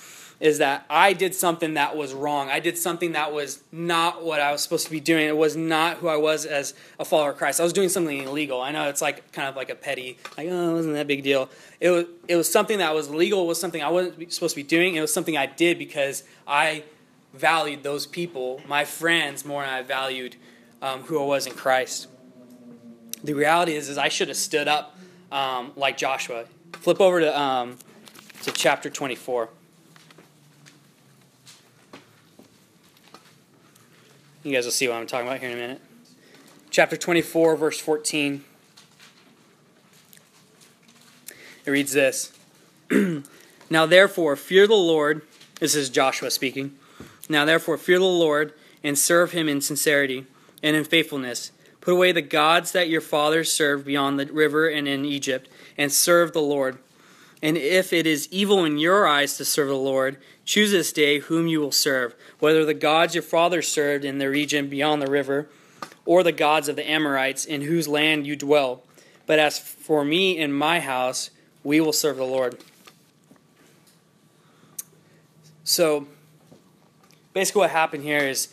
is 0.41 0.57
that 0.57 0.83
I 0.89 1.13
did 1.13 1.35
something 1.35 1.75
that 1.75 1.95
was 1.95 2.13
wrong. 2.15 2.49
I 2.49 2.59
did 2.59 2.75
something 2.75 3.11
that 3.11 3.31
was 3.31 3.63
not 3.71 4.25
what 4.25 4.41
I 4.41 4.51
was 4.51 4.61
supposed 4.61 4.85
to 4.85 4.91
be 4.91 4.99
doing. 4.99 5.27
It 5.27 5.37
was 5.37 5.55
not 5.55 5.97
who 5.97 6.07
I 6.07 6.17
was 6.17 6.47
as 6.47 6.73
a 6.99 7.05
follower 7.05 7.29
of 7.29 7.37
Christ. 7.37 7.61
I 7.61 7.63
was 7.63 7.73
doing 7.73 7.89
something 7.89 8.23
illegal. 8.23 8.59
I 8.59 8.71
know 8.71 8.89
it's 8.89 9.03
like 9.03 9.31
kind 9.33 9.47
of 9.47 9.55
like 9.55 9.69
a 9.69 9.75
petty, 9.75 10.17
like 10.37 10.47
oh, 10.49 10.71
it 10.71 10.73
wasn't 10.73 10.95
that 10.95 11.05
big 11.05 11.21
deal. 11.21 11.47
It 11.79 11.91
was 11.91 12.05
it 12.27 12.35
was 12.35 12.51
something 12.51 12.79
that 12.79 12.95
was 12.95 13.07
legal. 13.11 13.43
It 13.43 13.47
was 13.47 13.61
something 13.61 13.83
I 13.83 13.89
wasn't 13.89 14.33
supposed 14.33 14.55
to 14.55 14.61
be 14.61 14.67
doing. 14.67 14.95
It 14.95 15.01
was 15.01 15.13
something 15.13 15.37
I 15.37 15.45
did 15.45 15.77
because 15.77 16.23
I 16.47 16.85
valued 17.35 17.83
those 17.83 18.07
people, 18.07 18.61
my 18.67 18.83
friends, 18.83 19.45
more 19.45 19.61
than 19.61 19.71
I 19.71 19.83
valued 19.83 20.37
um, 20.81 21.03
who 21.03 21.21
I 21.21 21.25
was 21.25 21.45
in 21.45 21.53
Christ. 21.53 22.07
The 23.23 23.35
reality 23.35 23.75
is, 23.75 23.89
is 23.89 23.99
I 23.99 24.09
should 24.09 24.27
have 24.27 24.37
stood 24.37 24.67
up 24.67 24.97
um, 25.31 25.71
like 25.75 25.97
Joshua. 25.97 26.45
Flip 26.79 26.99
over 26.99 27.19
to 27.19 27.39
um, 27.39 27.77
to 28.41 28.51
chapter 28.51 28.89
24. 28.89 29.49
You 34.43 34.51
guys 34.51 34.65
will 34.65 34.71
see 34.71 34.87
what 34.87 34.97
I'm 34.97 35.05
talking 35.05 35.27
about 35.27 35.39
here 35.39 35.49
in 35.49 35.57
a 35.57 35.61
minute. 35.61 35.81
Chapter 36.71 36.97
24, 36.97 37.55
verse 37.55 37.79
14. 37.79 38.43
It 41.63 41.69
reads 41.69 41.93
this 41.93 42.33
Now 43.69 43.85
therefore, 43.85 44.35
fear 44.35 44.65
the 44.65 44.73
Lord. 44.73 45.21
This 45.59 45.75
is 45.75 45.91
Joshua 45.91 46.31
speaking. 46.31 46.75
Now 47.29 47.45
therefore, 47.45 47.77
fear 47.77 47.99
the 47.99 48.05
Lord 48.05 48.53
and 48.83 48.97
serve 48.97 49.31
him 49.31 49.47
in 49.47 49.61
sincerity 49.61 50.25
and 50.63 50.75
in 50.75 50.85
faithfulness. 50.85 51.51
Put 51.79 51.93
away 51.93 52.11
the 52.11 52.23
gods 52.23 52.71
that 52.71 52.89
your 52.89 53.01
fathers 53.01 53.51
served 53.51 53.85
beyond 53.85 54.19
the 54.19 54.25
river 54.25 54.67
and 54.67 54.87
in 54.87 55.05
Egypt, 55.05 55.49
and 55.77 55.91
serve 55.91 56.33
the 56.33 56.41
Lord. 56.41 56.79
And 57.41 57.57
if 57.57 57.91
it 57.91 58.05
is 58.05 58.27
evil 58.31 58.63
in 58.63 58.77
your 58.77 59.07
eyes 59.07 59.37
to 59.37 59.45
serve 59.45 59.67
the 59.67 59.75
Lord, 59.75 60.17
choose 60.45 60.71
this 60.71 60.93
day 60.93 61.19
whom 61.19 61.47
you 61.47 61.59
will 61.59 61.71
serve, 61.71 62.13
whether 62.39 62.65
the 62.65 62.73
gods 62.73 63.15
your 63.15 63.23
fathers 63.23 63.67
served 63.67 64.05
in 64.05 64.19
the 64.19 64.29
region 64.29 64.67
beyond 64.67 65.01
the 65.01 65.09
river, 65.09 65.49
or 66.05 66.23
the 66.23 66.31
gods 66.31 66.67
of 66.67 66.75
the 66.75 66.89
Amorites 66.89 67.45
in 67.45 67.61
whose 67.61 67.87
land 67.87 68.27
you 68.27 68.35
dwell. 68.35 68.83
But 69.25 69.39
as 69.39 69.57
for 69.57 70.05
me 70.05 70.37
and 70.39 70.55
my 70.55 70.79
house, 70.79 71.31
we 71.63 71.79
will 71.79 71.93
serve 71.93 72.17
the 72.17 72.25
Lord. 72.25 72.57
So, 75.63 76.07
basically, 77.33 77.61
what 77.61 77.69
happened 77.69 78.03
here 78.03 78.19
is 78.19 78.49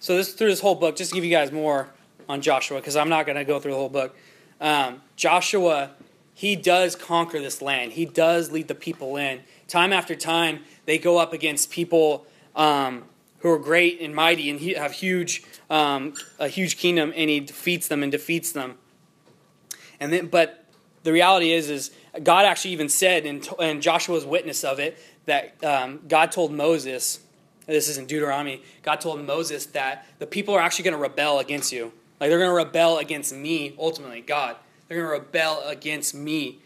so 0.00 0.16
this 0.16 0.32
through 0.32 0.48
this 0.48 0.60
whole 0.60 0.74
book, 0.74 0.96
just 0.96 1.10
to 1.10 1.14
give 1.14 1.24
you 1.24 1.30
guys 1.30 1.52
more 1.52 1.88
on 2.28 2.40
Joshua, 2.40 2.78
because 2.78 2.96
I'm 2.96 3.08
not 3.08 3.26
going 3.26 3.36
to 3.36 3.44
go 3.44 3.58
through 3.58 3.72
the 3.72 3.78
whole 3.78 3.88
book. 3.88 4.16
Um, 4.60 5.02
Joshua, 5.16 5.90
he 6.38 6.54
does 6.54 6.94
conquer 6.94 7.40
this 7.40 7.60
land. 7.60 7.94
He 7.94 8.04
does 8.04 8.52
lead 8.52 8.68
the 8.68 8.74
people 8.76 9.16
in. 9.16 9.40
Time 9.66 9.92
after 9.92 10.14
time, 10.14 10.60
they 10.84 10.96
go 10.96 11.18
up 11.18 11.32
against 11.32 11.68
people 11.68 12.28
um, 12.54 13.06
who 13.40 13.50
are 13.50 13.58
great 13.58 14.00
and 14.00 14.14
mighty 14.14 14.48
and 14.48 14.60
he, 14.60 14.74
have 14.74 14.92
huge, 14.92 15.42
um, 15.68 16.14
a 16.38 16.46
huge 16.46 16.76
kingdom, 16.76 17.12
and 17.16 17.28
he 17.28 17.40
defeats 17.40 17.88
them 17.88 18.04
and 18.04 18.12
defeats 18.12 18.52
them. 18.52 18.76
And 19.98 20.12
then, 20.12 20.28
but 20.28 20.64
the 21.02 21.12
reality 21.12 21.50
is, 21.50 21.70
is 21.70 21.90
God 22.22 22.44
actually 22.44 22.70
even 22.70 22.88
said, 22.88 23.26
and, 23.26 23.48
and 23.58 23.82
Joshua's 23.82 24.24
witness 24.24 24.62
of 24.62 24.78
it, 24.78 24.96
that 25.26 25.64
um, 25.64 26.02
God 26.06 26.30
told 26.30 26.52
Moses 26.52 27.18
this 27.66 27.88
is 27.88 27.98
in 27.98 28.06
Deuteronomy, 28.06 28.62
God 28.84 29.00
told 29.00 29.20
Moses 29.26 29.66
that 29.66 30.06
the 30.20 30.26
people 30.28 30.54
are 30.54 30.60
actually 30.60 30.84
going 30.84 30.94
to 30.94 31.02
rebel 31.02 31.40
against 31.40 31.72
you. 31.72 31.92
Like 32.20 32.30
they're 32.30 32.38
going 32.38 32.50
to 32.50 32.54
rebel 32.54 32.98
against 32.98 33.34
me, 33.34 33.74
ultimately, 33.76 34.20
God. 34.20 34.54
They're 34.88 34.98
going 34.98 35.20
to 35.20 35.26
rebel 35.26 35.62
against 35.66 36.14
me. 36.14 36.60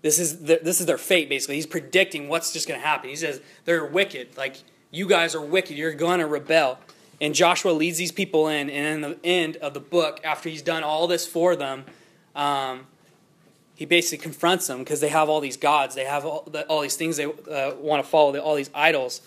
This 0.00 0.18
is 0.18 0.44
the, 0.44 0.60
this 0.62 0.80
is 0.80 0.86
their 0.86 0.98
fate 0.98 1.28
basically. 1.28 1.56
He's 1.56 1.66
predicting 1.66 2.28
what's 2.28 2.52
just 2.52 2.66
going 2.66 2.80
to 2.80 2.86
happen. 2.86 3.10
He 3.10 3.16
says 3.16 3.40
they're 3.64 3.84
wicked. 3.84 4.36
Like 4.36 4.56
you 4.90 5.06
guys 5.06 5.34
are 5.34 5.40
wicked. 5.40 5.76
You're 5.76 5.94
going 5.94 6.20
to 6.20 6.26
rebel. 6.26 6.78
And 7.20 7.34
Joshua 7.34 7.70
leads 7.70 7.98
these 7.98 8.10
people 8.10 8.48
in, 8.48 8.68
and 8.68 9.04
in 9.04 9.10
the 9.10 9.18
end 9.22 9.56
of 9.58 9.74
the 9.74 9.80
book, 9.80 10.20
after 10.24 10.48
he's 10.48 10.60
done 10.60 10.82
all 10.82 11.06
this 11.06 11.24
for 11.24 11.54
them, 11.54 11.84
um, 12.34 12.88
he 13.76 13.86
basically 13.86 14.18
confronts 14.22 14.66
them 14.66 14.78
because 14.80 15.00
they 15.00 15.08
have 15.08 15.28
all 15.28 15.40
these 15.40 15.56
gods. 15.56 15.94
They 15.94 16.04
have 16.04 16.26
all, 16.26 16.42
the, 16.42 16.66
all 16.66 16.80
these 16.80 16.96
things 16.96 17.16
they 17.16 17.26
uh, 17.26 17.76
want 17.76 18.02
to 18.04 18.08
follow, 18.08 18.36
all 18.38 18.56
these 18.56 18.70
idols. 18.74 19.22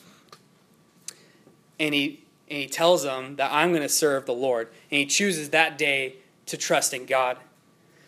And 1.79 1.93
he, 1.93 2.23
and 2.49 2.59
he 2.59 2.67
tells 2.67 3.03
them 3.03 3.37
that 3.37 3.51
I'm 3.51 3.69
going 3.69 3.81
to 3.81 3.89
serve 3.89 4.25
the 4.25 4.33
Lord. 4.33 4.67
And 4.91 4.99
he 4.99 5.05
chooses 5.05 5.51
that 5.51 5.77
day 5.77 6.17
to 6.47 6.57
trust 6.57 6.93
in 6.93 7.05
God. 7.05 7.37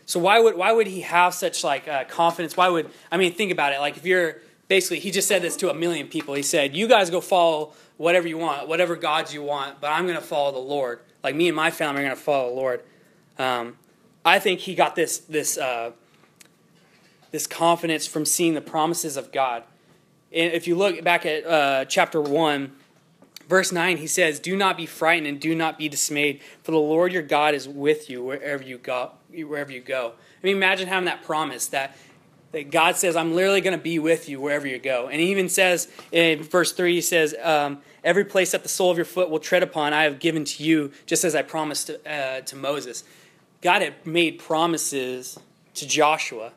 So 0.08 0.22
why 0.22 0.40
would 0.40 0.56
why 0.56 0.72
would 0.72 0.88
he 0.88 1.02
have 1.02 1.34
such 1.34 1.64
like 1.66 1.88
uh, 1.88 2.06
confidence? 2.06 2.58
Why 2.58 2.70
would 2.70 2.90
I 3.12 3.18
mean 3.18 3.34
think 3.34 3.52
about 3.52 3.74
it? 3.74 3.80
Like 3.80 3.98
if 3.98 4.06
you're 4.06 4.38
basically 4.70 5.00
he 5.00 5.12
just 5.12 5.28
said 5.28 5.42
this 5.42 5.58
to 5.58 5.70
a 5.70 5.74
million 5.74 6.08
people. 6.08 6.34
He 6.34 6.44
said, 6.44 6.76
"You 6.76 6.88
guys 6.88 7.10
go 7.10 7.20
follow 7.20 7.74
whatever 7.98 8.26
you 8.26 8.38
want, 8.38 8.70
whatever 8.70 8.96
gods 8.96 9.34
you 9.34 9.44
want, 9.44 9.82
but 9.82 9.92
I'm 9.92 10.06
going 10.06 10.18
to 10.18 10.24
follow 10.24 10.54
the 10.54 10.60
Lord. 10.60 11.02
Like 11.24 11.36
me 11.36 11.48
and 11.48 11.56
my 11.56 11.72
family 11.72 12.02
are 12.02 12.06
going 12.06 12.16
to 12.16 12.22
follow 12.22 12.50
the 12.50 12.56
Lord." 12.56 12.84
Um, 13.38 13.78
I 14.24 14.40
think 14.40 14.62
he 14.62 14.76
got 14.76 14.96
this 14.96 15.18
this 15.18 15.58
uh, 15.58 15.92
this 17.32 17.46
confidence 17.46 18.08
from 18.08 18.24
seeing 18.24 18.54
the 18.54 18.62
promises 18.62 19.18
of 19.18 19.34
God. 19.34 19.64
And 20.32 20.54
if 20.54 20.68
you 20.68 20.76
look 20.76 21.04
back 21.04 21.26
at 21.26 21.46
uh, 21.46 21.84
chapter 21.84 22.22
one, 22.22 22.72
verse 23.50 23.74
nine, 23.74 23.98
he 23.98 24.08
says, 24.08 24.40
"Do 24.40 24.56
not 24.56 24.78
be 24.78 24.86
frightened 24.86 25.28
and 25.28 25.38
do 25.38 25.54
not 25.54 25.78
be 25.78 25.90
dismayed, 25.90 26.40
for 26.64 26.72
the 26.72 26.80
Lord 26.80 27.12
your 27.12 27.24
God 27.24 27.54
is 27.54 27.68
with 27.68 28.10
you 28.10 28.24
wherever 28.24 28.64
you 28.64 28.78
go." 28.78 29.12
Wherever 29.30 29.72
you 29.72 29.82
go. 29.82 30.14
I 30.42 30.46
mean, 30.46 30.56
imagine 30.56 30.88
having 30.88 31.06
that 31.06 31.24
promise 31.24 31.68
that 31.68 31.96
that 32.52 32.72
God 32.72 32.96
says, 32.96 33.16
I'm 33.16 33.36
literally 33.36 33.62
going 33.62 33.78
to 33.78 33.84
be 33.84 34.00
with 34.00 34.30
you 34.30 34.40
wherever 34.40 34.66
you 34.66 34.80
go. 34.80 35.08
And 35.08 35.20
he 35.20 35.32
even 35.32 35.50
says 35.50 35.90
in 36.12 36.44
verse 36.44 36.72
3, 36.72 36.94
he 36.94 37.02
says, 37.02 37.36
um, 37.44 37.80
Every 38.04 38.24
place 38.24 38.52
that 38.52 38.64
the 38.64 38.70
sole 38.70 38.90
of 38.90 38.98
your 38.98 39.06
foot 39.06 39.30
will 39.30 39.40
tread 39.40 39.64
upon, 39.64 39.94
I 39.94 40.04
have 40.04 40.20
given 40.20 40.46
to 40.46 40.64
you, 40.64 40.92
just 41.06 41.26
as 41.26 41.36
I 41.36 41.42
promised 41.42 41.88
to, 41.88 42.10
uh, 42.10 42.42
to 42.42 42.56
Moses. 42.56 43.04
God 43.62 43.82
had 43.82 44.06
made 44.06 44.40
promises 44.40 45.38
to 45.74 45.88
Joshua, 45.88 46.54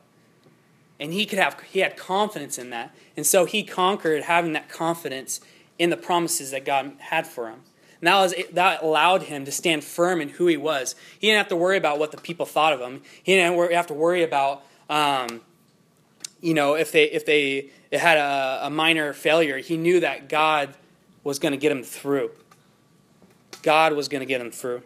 and 0.99 1.11
he 1.11 1.25
could 1.25 1.39
have 1.39 1.59
he 1.69 1.79
had 1.79 1.97
confidence 1.97 2.57
in 2.57 2.69
that. 2.69 2.95
And 3.17 3.25
so 3.25 3.45
he 3.45 3.63
conquered 3.63 4.23
having 4.23 4.53
that 4.53 4.69
confidence 4.69 5.41
in 5.77 5.89
the 5.89 5.97
promises 5.97 6.51
that 6.51 6.63
God 6.63 6.93
had 6.99 7.27
for 7.27 7.49
him. 7.49 7.61
And 8.01 8.07
that, 8.07 8.19
was, 8.19 8.33
that 8.53 8.81
allowed 8.81 9.23
him 9.23 9.45
to 9.45 9.51
stand 9.51 9.83
firm 9.83 10.21
in 10.21 10.29
who 10.29 10.47
he 10.47 10.57
was. 10.57 10.95
He 11.19 11.27
didn't 11.27 11.37
have 11.37 11.49
to 11.49 11.55
worry 11.55 11.77
about 11.77 11.99
what 11.99 12.11
the 12.11 12.17
people 12.17 12.47
thought 12.47 12.73
of 12.73 12.79
him. 12.79 13.01
He 13.21 13.35
didn't 13.35 13.71
have 13.71 13.87
to 13.87 13.93
worry 13.93 14.23
about, 14.23 14.63
um, 14.89 15.41
you 16.41 16.55
know, 16.55 16.73
if 16.73 16.91
they 16.91 17.03
if 17.03 17.27
they 17.27 17.69
had 17.93 18.17
a, 18.17 18.61
a 18.63 18.69
minor 18.71 19.13
failure. 19.13 19.59
He 19.59 19.77
knew 19.77 19.99
that 19.99 20.29
God 20.29 20.73
was 21.23 21.37
going 21.37 21.51
to 21.51 21.57
get 21.57 21.71
him 21.71 21.83
through. 21.83 22.31
God 23.61 23.93
was 23.93 24.07
going 24.07 24.21
to 24.21 24.25
get 24.25 24.41
him 24.41 24.49
through. 24.49 24.81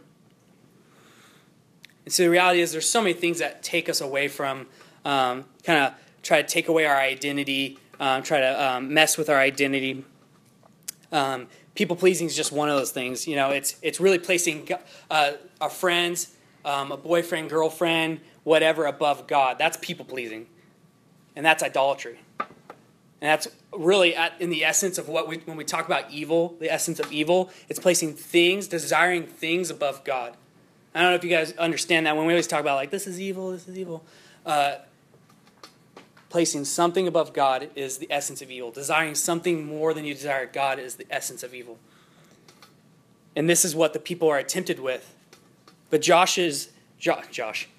And 2.03 2.13
so 2.13 2.23
the 2.23 2.29
reality 2.29 2.59
is, 2.59 2.73
there's 2.73 2.89
so 2.89 3.01
many 3.01 3.13
things 3.13 3.39
that 3.39 3.63
take 3.63 3.87
us 3.87 4.01
away 4.01 4.27
from, 4.27 4.67
um, 5.05 5.45
kind 5.63 5.85
of 5.85 5.93
try 6.21 6.41
to 6.41 6.47
take 6.47 6.67
away 6.67 6.85
our 6.85 6.97
identity, 6.97 7.79
um, 7.99 8.21
try 8.23 8.41
to 8.41 8.65
um, 8.65 8.93
mess 8.93 9.17
with 9.17 9.29
our 9.29 9.39
identity. 9.39 10.03
People 11.75 11.95
pleasing 11.95 12.27
is 12.27 12.35
just 12.35 12.51
one 12.51 12.69
of 12.69 12.77
those 12.77 12.91
things. 12.91 13.27
You 13.27 13.35
know, 13.35 13.51
it's 13.51 13.75
it's 13.81 13.99
really 13.99 14.19
placing 14.19 14.67
uh, 15.11 15.33
our 15.61 15.69
friends, 15.69 16.35
um, 16.63 16.91
a 16.91 16.97
boyfriend, 16.97 17.49
girlfriend, 17.49 18.21
whatever 18.43 18.85
above 18.85 19.27
God. 19.27 19.57
That's 19.59 19.77
people 19.77 20.05
pleasing, 20.05 20.47
and 21.35 21.45
that's 21.45 21.61
idolatry. 21.61 22.19
And 22.39 23.29
that's 23.31 23.47
really 23.73 24.15
at, 24.15 24.39
in 24.39 24.49
the 24.49 24.63
essence 24.63 24.97
of 24.97 25.09
what 25.09 25.27
we 25.27 25.37
when 25.39 25.57
we 25.57 25.63
talk 25.63 25.85
about 25.85 26.11
evil, 26.11 26.55
the 26.59 26.71
essence 26.71 26.99
of 26.99 27.11
evil, 27.11 27.49
it's 27.69 27.79
placing 27.79 28.13
things, 28.13 28.67
desiring 28.67 29.23
things 29.23 29.69
above 29.69 30.03
God. 30.03 30.35
I 30.93 31.01
don't 31.01 31.11
know 31.11 31.15
if 31.15 31.23
you 31.25 31.29
guys 31.29 31.51
understand 31.57 32.07
that 32.07 32.15
when 32.15 32.25
we 32.25 32.33
always 32.33 32.47
talk 32.47 32.61
about 32.61 32.75
like 32.75 32.89
this 32.89 33.05
is 33.05 33.19
evil, 33.19 33.51
this 33.51 33.67
is 33.67 33.77
evil. 33.77 34.05
Uh, 34.45 34.75
placing 36.35 36.65
something 36.65 37.07
above 37.07 37.31
God 37.31 37.69
is 37.75 37.97
the 37.97 38.11
essence 38.11 38.41
of 38.41 38.51
evil. 38.51 38.69
Desiring 38.69 39.15
something 39.15 39.65
more 39.65 39.93
than 39.93 40.03
you 40.03 40.13
desire 40.13 40.45
God 40.45 40.79
is 40.79 40.95
the 40.95 41.05
essence 41.09 41.43
of 41.43 41.53
evil. 41.53 41.77
And 43.37 43.49
this 43.49 43.63
is 43.63 43.73
what 43.73 43.93
the 43.93 43.99
people 43.99 44.27
are 44.27 44.43
tempted 44.43 44.81
with. 44.81 45.15
But 45.89 46.01
Josh's 46.01 46.71
jo- 46.99 47.21
Josh, 47.31 47.69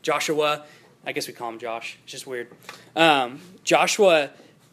Joshua, 0.00 0.64
I 1.04 1.12
guess 1.12 1.26
we 1.26 1.34
call 1.34 1.50
him 1.50 1.58
Josh. 1.58 1.98
It's 2.04 2.12
just 2.12 2.26
weird. 2.26 2.48
Um, 2.96 3.42
Joshua 3.64 4.30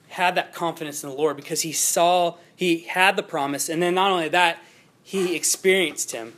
had 0.07 0.35
that 0.35 0.53
confidence 0.53 1.03
in 1.03 1.09
the 1.09 1.15
Lord 1.17 1.35
because 1.35 1.63
he 1.63 1.73
saw 1.73 2.35
he 2.55 2.83
had 2.83 3.17
the 3.17 3.23
promise, 3.23 3.67
and 3.67 3.83
then 3.83 3.93
not 3.93 4.09
only 4.09 4.29
that, 4.29 4.59
he 5.01 5.35
experienced 5.35 6.13
him. 6.13 6.31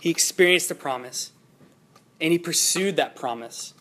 He 0.00 0.10
experienced 0.10 0.68
the 0.68 0.76
promise, 0.76 1.32
and 2.20 2.30
he 2.30 2.38
pursued 2.38 2.94
that 2.94 3.16
promise. 3.16 3.74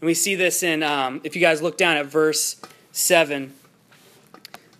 And 0.00 0.06
we 0.06 0.14
see 0.14 0.34
this 0.34 0.62
in, 0.62 0.82
um, 0.82 1.20
if 1.24 1.34
you 1.34 1.40
guys 1.40 1.60
look 1.60 1.76
down 1.76 1.96
at 1.96 2.06
verse 2.06 2.60
7, 2.92 3.52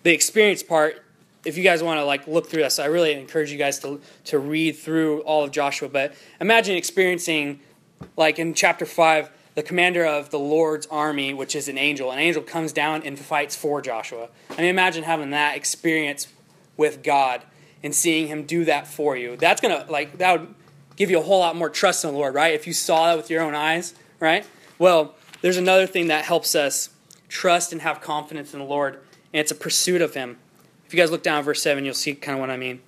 the 0.02 0.12
experience 0.12 0.62
part, 0.62 1.02
if 1.44 1.56
you 1.56 1.62
guys 1.62 1.82
want 1.82 1.98
to 1.98 2.04
like 2.04 2.26
look 2.26 2.48
through 2.48 2.62
this, 2.62 2.78
I 2.78 2.86
really 2.86 3.12
encourage 3.12 3.50
you 3.50 3.58
guys 3.58 3.78
to, 3.80 4.00
to 4.24 4.38
read 4.38 4.76
through 4.76 5.20
all 5.20 5.44
of 5.44 5.50
Joshua. 5.50 5.88
But 5.88 6.14
imagine 6.40 6.76
experiencing, 6.76 7.60
like 8.16 8.38
in 8.38 8.54
chapter 8.54 8.86
5, 8.86 9.30
the 9.54 9.62
commander 9.62 10.06
of 10.06 10.30
the 10.30 10.38
Lord's 10.38 10.86
army, 10.86 11.34
which 11.34 11.54
is 11.54 11.68
an 11.68 11.76
angel. 11.76 12.10
An 12.10 12.18
angel 12.18 12.42
comes 12.42 12.72
down 12.72 13.02
and 13.02 13.18
fights 13.18 13.56
for 13.56 13.82
Joshua. 13.82 14.28
I 14.50 14.56
mean, 14.56 14.66
imagine 14.66 15.04
having 15.04 15.30
that 15.30 15.56
experience 15.56 16.28
with 16.76 17.02
God 17.02 17.42
and 17.82 17.94
seeing 17.94 18.28
him 18.28 18.44
do 18.44 18.64
that 18.66 18.86
for 18.86 19.16
you. 19.16 19.36
That's 19.36 19.60
going 19.60 19.78
to, 19.78 19.90
like, 19.90 20.18
that 20.18 20.40
would 20.40 20.54
give 20.96 21.10
you 21.10 21.18
a 21.18 21.22
whole 21.22 21.40
lot 21.40 21.56
more 21.56 21.68
trust 21.68 22.04
in 22.04 22.12
the 22.12 22.16
Lord, 22.16 22.34
right? 22.34 22.54
If 22.54 22.66
you 22.66 22.72
saw 22.72 23.06
that 23.06 23.16
with 23.16 23.28
your 23.28 23.42
own 23.42 23.54
eyes, 23.54 23.94
right? 24.18 24.46
Well, 24.80 25.14
there's 25.42 25.58
another 25.58 25.86
thing 25.86 26.06
that 26.06 26.24
helps 26.24 26.54
us 26.54 26.88
trust 27.28 27.70
and 27.70 27.82
have 27.82 28.00
confidence 28.00 28.54
in 28.54 28.60
the 28.60 28.64
Lord, 28.64 28.94
and 28.94 29.40
it's 29.42 29.50
a 29.50 29.54
pursuit 29.54 30.00
of 30.00 30.14
Him. 30.14 30.38
If 30.86 30.94
you 30.94 30.98
guys 30.98 31.10
look 31.10 31.22
down 31.22 31.40
at 31.40 31.44
verse 31.44 31.62
7, 31.62 31.84
you'll 31.84 31.92
see 31.92 32.14
kind 32.14 32.36
of 32.36 32.40
what 32.40 32.48
I 32.48 32.56
mean. 32.56 32.80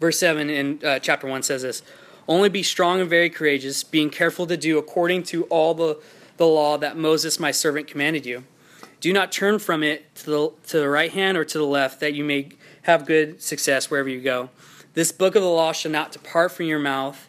Verse 0.00 0.18
7 0.18 0.50
in 0.50 0.84
uh, 0.84 0.98
chapter 0.98 1.28
1 1.28 1.44
says 1.44 1.62
this 1.62 1.82
Only 2.26 2.48
be 2.48 2.64
strong 2.64 3.00
and 3.00 3.08
very 3.08 3.30
courageous, 3.30 3.84
being 3.84 4.10
careful 4.10 4.48
to 4.48 4.56
do 4.56 4.78
according 4.78 5.22
to 5.24 5.44
all 5.44 5.74
the, 5.74 6.00
the 6.38 6.46
law 6.46 6.76
that 6.78 6.96
Moses 6.96 7.38
my 7.38 7.52
servant 7.52 7.86
commanded 7.86 8.26
you. 8.26 8.42
Do 8.98 9.12
not 9.12 9.30
turn 9.30 9.60
from 9.60 9.84
it 9.84 10.12
to 10.16 10.26
the, 10.26 10.52
to 10.66 10.80
the 10.80 10.88
right 10.88 11.12
hand 11.12 11.38
or 11.38 11.44
to 11.44 11.56
the 11.56 11.66
left, 11.66 12.00
that 12.00 12.14
you 12.14 12.24
may 12.24 12.48
have 12.82 13.06
good 13.06 13.40
success 13.40 13.92
wherever 13.92 14.08
you 14.08 14.20
go. 14.20 14.50
This 14.94 15.12
book 15.12 15.36
of 15.36 15.42
the 15.42 15.48
law 15.48 15.70
shall 15.70 15.92
not 15.92 16.10
depart 16.10 16.50
from 16.50 16.66
your 16.66 16.80
mouth 16.80 17.28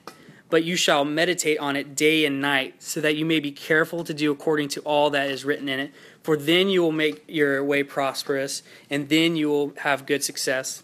but 0.52 0.64
you 0.64 0.76
shall 0.76 1.04
meditate 1.04 1.58
on 1.58 1.76
it 1.76 1.96
day 1.96 2.26
and 2.26 2.40
night, 2.40 2.84
so 2.84 3.02
that 3.02 3.16
you 3.16 3.26
may 3.26 3.40
be 3.40 3.52
careful 3.52 4.04
to 4.04 4.14
do 4.14 4.32
according 4.32 4.68
to 4.68 4.82
all 4.82 5.10
that 5.10 5.32
is 5.32 5.44
written 5.44 5.68
in 5.68 5.80
it. 5.80 5.92
For 6.22 6.38
then 6.38 6.70
you 6.70 6.84
will 6.84 6.92
make 6.92 7.24
your 7.28 7.64
way 7.64 7.82
prosperous, 7.82 8.62
and 8.90 9.10
then 9.10 9.36
you 9.36 9.50
will 9.50 9.74
have 9.78 10.06
good 10.06 10.24
success. 10.24 10.84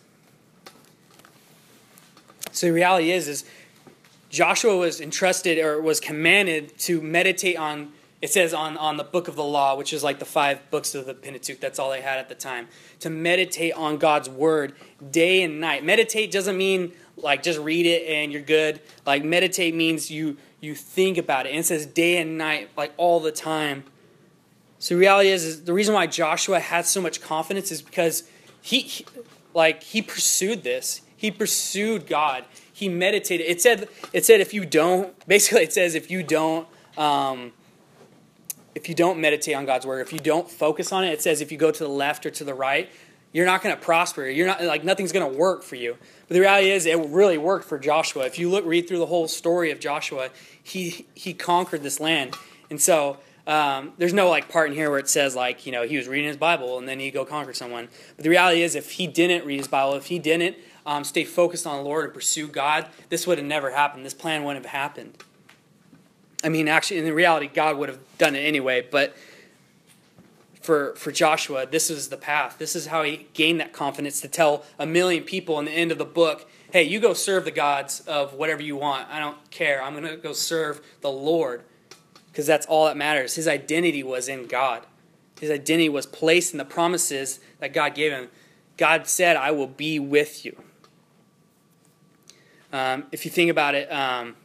So 2.52 2.66
the 2.66 2.74
reality 2.74 3.12
is, 3.12 3.28
is 3.28 3.46
Joshua 4.32 4.76
was 4.76 5.00
entrusted 5.00 5.60
or 5.60 5.80
was 5.82 6.00
commanded 6.00 6.76
to 6.80 7.02
meditate 7.02 7.58
on. 7.58 7.92
It 8.20 8.32
says 8.32 8.52
on, 8.52 8.78
on 8.78 8.98
the 8.98 9.04
book 9.04 9.28
of 9.28 9.36
the 9.36 9.44
law, 9.44 9.76
which 9.78 9.94
is 9.94 10.04
like 10.04 10.18
the 10.18 10.26
five 10.26 10.72
books 10.72 10.96
of 10.96 11.06
the 11.06 11.14
Pentateuch. 11.14 11.60
That's 11.60 11.78
all 11.78 11.92
they 11.92 12.02
had 12.02 12.18
at 12.18 12.30
the 12.30 12.36
time. 12.36 12.68
To 13.02 13.12
meditate 13.12 13.74
on 13.74 14.00
God's 14.00 14.28
word 14.28 14.74
day 15.12 15.44
and 15.44 15.62
night. 15.62 15.86
Meditate 15.86 16.32
doesn't 16.32 16.58
mean 16.58 16.94
like 17.18 17.44
just 17.44 17.60
read 17.60 17.86
it 17.86 18.08
and 18.08 18.32
you're 18.32 18.42
good. 18.42 18.80
Like 19.06 19.24
meditate 19.24 19.76
means 19.76 20.10
you 20.10 20.38
you 20.60 20.76
think 20.76 21.18
about 21.18 21.46
it. 21.46 21.50
And 21.50 21.60
it 21.60 21.66
says 21.66 21.86
day 21.86 22.18
and 22.18 22.38
night, 22.38 22.70
like 22.78 22.94
all 22.98 23.20
the 23.20 23.32
time. 23.32 23.84
So 24.80 24.96
the 24.96 25.00
reality 25.00 25.30
is, 25.30 25.44
is 25.44 25.64
the 25.64 25.74
reason 25.74 25.94
why 25.94 26.08
Joshua 26.08 26.60
had 26.60 26.86
so 26.86 27.02
much 27.02 27.22
confidence 27.22 27.72
is 27.72 27.82
because 27.82 28.24
he, 28.62 28.82
he 28.82 29.06
like 29.54 29.84
he 29.84 30.02
pursued 30.02 30.64
this. 30.64 31.02
He 31.16 31.32
pursued 31.32 32.06
God. 32.06 32.46
He 32.72 32.90
meditated. 32.90 33.48
It 33.48 33.62
said 33.62 33.90
it 34.14 34.26
said 34.26 34.40
if 34.40 34.54
you 34.54 34.66
don't 34.66 35.14
basically 35.28 35.64
it 35.64 35.74
says 35.74 35.96
if 35.96 36.12
you 36.12 36.24
don't 36.24 36.68
um, 36.98 37.54
if 38.76 38.88
you 38.88 38.96
don't 38.96 39.20
meditate 39.20 39.56
on 39.56 39.66
God's 39.66 39.86
word, 39.86 40.02
if 40.02 40.14
you 40.14 40.20
don't 40.20 40.50
focus 40.50 40.92
on 40.92 41.04
it, 41.04 41.10
it 41.10 41.22
says 41.22 41.42
if 41.42 41.52
you 41.52 41.58
go 41.58 41.72
to 41.72 41.84
the 41.84 41.90
left 41.90 42.26
or 42.26 42.30
to 42.30 42.44
the 42.44 42.54
right, 42.54 42.90
you're 43.32 43.46
not 43.46 43.62
going 43.62 43.76
to 43.76 43.82
prosper. 43.82 44.28
You're 44.28 44.48
not 44.48 44.64
like 44.64 44.84
nothing's 44.84 45.12
going 45.12 45.32
to 45.32 45.38
work 45.38 45.64
for 45.64 45.76
you. 45.76 45.98
But 46.28 46.34
the 46.34 46.40
reality 46.40 46.72
is, 46.72 46.86
it 46.86 46.98
really 47.10 47.38
worked 47.38 47.66
for 47.66 47.78
Joshua. 47.78 48.26
If 48.26 48.40
you 48.40 48.50
look, 48.50 48.66
read 48.66 48.88
through 48.88 49.00
the 49.00 49.06
whole 49.06 49.28
story 49.28 49.72
of 49.72 49.80
Joshua, 49.80 50.30
he 50.62 51.06
he 51.14 51.34
conquered 51.34 51.84
this 51.84 52.00
land, 52.00 52.36
and 52.70 52.82
so 52.82 53.18
um, 53.46 53.94
there's 53.98 54.14
no 54.14 54.30
like 54.30 54.50
part 54.50 54.70
in 54.70 54.76
here 54.76 54.90
where 54.90 55.00
it 55.00 55.08
says 55.08 55.36
like 55.36 55.66
you 55.66 55.72
know 55.72 55.84
he 55.84 55.98
was 55.98 56.08
reading 56.08 56.28
his 56.28 56.38
Bible 56.38 56.78
and 56.78 56.88
then 56.88 57.00
he 57.00 57.12
go 57.12 57.26
conquer 57.26 57.54
someone. 57.54 57.88
But 58.16 58.24
the 58.24 58.30
reality 58.30 58.62
is, 58.62 58.76
if 58.76 58.92
he 58.92 59.08
didn't 59.08 59.46
read 59.46 59.58
his 59.58 59.68
Bible, 59.68 59.96
if 59.96 60.08
he 60.08 60.20
didn't 60.20 60.58
um, 60.86 61.04
stay 61.04 61.24
focused 61.24 61.66
on 61.66 61.78
the 61.78 61.84
Lord 61.84 62.06
and 62.06 62.14
pursue 62.14 62.48
God, 62.48 62.88
this 63.10 63.26
would 63.26 63.38
have 63.38 63.48
never 63.48 63.72
happened. 63.72 64.06
This 64.06 64.14
plan 64.14 64.44
wouldn't 64.44 64.66
have 64.66 64.74
happened. 64.74 65.18
I 66.44 66.50
mean, 66.50 66.68
actually, 66.68 67.00
in 67.00 67.14
reality, 67.14 67.48
God 67.48 67.78
would 67.78 67.90
have 67.90 68.00
done 68.18 68.36
it 68.36 68.40
anyway. 68.40 68.86
But 68.90 69.16
for, 70.68 70.94
for 70.96 71.14
Joshua, 71.14 71.66
this 71.66 71.90
is 71.90 72.10
the 72.10 72.18
path. 72.18 72.58
This 72.58 72.76
is 72.76 72.88
how 72.88 73.04
he 73.04 73.28
gained 73.34 73.62
that 73.62 73.72
confidence 73.72 74.20
to 74.20 74.28
tell 74.28 74.66
a 74.78 74.86
million 74.86 75.24
people 75.24 75.58
in 75.60 75.64
the 75.64 75.72
end 75.72 75.94
of 75.94 75.98
the 75.98 76.04
book, 76.04 76.46
hey, 76.74 76.84
you 76.84 77.00
go 77.00 77.14
serve 77.14 77.46
the 77.46 77.52
gods 77.52 78.02
of 78.02 78.34
whatever 78.34 78.62
you 78.62 78.76
want. 78.76 79.08
I 79.10 79.18
don't 79.18 79.50
care. 79.50 79.82
I'm 79.82 79.94
going 79.94 80.04
to 80.04 80.18
go 80.18 80.34
serve 80.34 80.82
the 81.00 81.10
Lord 81.10 81.64
because 82.30 82.46
that's 82.46 82.66
all 82.66 82.84
that 82.88 82.98
matters. 82.98 83.36
His 83.36 83.48
identity 83.48 84.04
was 84.04 84.28
in 84.28 84.46
God, 84.46 84.86
his 85.40 85.50
identity 85.50 85.88
was 85.88 86.06
placed 86.06 86.54
in 86.54 86.58
the 86.58 86.66
promises 86.66 87.40
that 87.60 87.72
God 87.72 87.96
gave 87.96 88.12
him. 88.12 88.28
God 88.76 89.08
said, 89.08 89.38
I 89.38 89.52
will 89.52 89.68
be 89.68 90.00
with 90.00 90.44
you. 90.44 90.62
Um, 92.74 93.06
if 93.14 93.24
you 93.24 93.32
think 93.32 93.50
about 93.50 93.74
it, 93.74 93.90
um, 93.90 94.36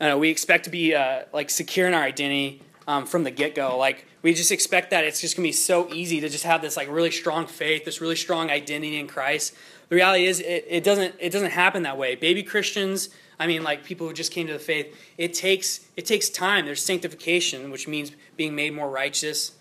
know, 0.00 0.16
we 0.16 0.30
expect 0.30 0.64
to 0.64 0.70
be 0.70 0.94
uh, 0.94 1.24
like 1.34 1.50
secure 1.50 1.86
in 1.86 1.92
our 1.92 2.04
identity 2.04 2.62
um, 2.88 3.04
from 3.04 3.24
the 3.24 3.30
get 3.30 3.54
go. 3.54 3.76
Like 3.76 4.06
we 4.26 4.34
just 4.34 4.50
expect 4.50 4.90
that 4.90 5.04
it's 5.04 5.20
just 5.20 5.36
gonna 5.36 5.46
be 5.46 5.52
so 5.52 5.88
easy 5.94 6.18
to 6.20 6.28
just 6.28 6.42
have 6.42 6.60
this 6.60 6.76
like 6.76 6.90
really 6.90 7.12
strong 7.12 7.46
faith, 7.46 7.84
this 7.84 8.00
really 8.00 8.16
strong 8.16 8.50
identity 8.50 8.98
in 8.98 9.06
Christ. 9.06 9.54
The 9.88 9.94
reality 9.94 10.26
is, 10.26 10.40
it, 10.40 10.66
it 10.68 10.82
doesn't 10.82 11.14
it 11.20 11.30
doesn't 11.30 11.52
happen 11.52 11.84
that 11.84 11.96
way. 11.96 12.16
Baby 12.16 12.42
Christians, 12.42 13.08
I 13.38 13.46
mean, 13.46 13.62
like 13.62 13.84
people 13.84 14.08
who 14.08 14.12
just 14.12 14.32
came 14.32 14.48
to 14.48 14.52
the 14.52 14.58
faith, 14.58 14.96
it 15.16 15.32
takes 15.32 15.86
it 15.96 16.06
takes 16.06 16.28
time. 16.28 16.66
There's 16.66 16.84
sanctification, 16.84 17.70
which 17.70 17.86
means 17.86 18.10
being 18.36 18.56
made 18.56 18.74
more 18.74 18.90
righteous. 18.90 19.52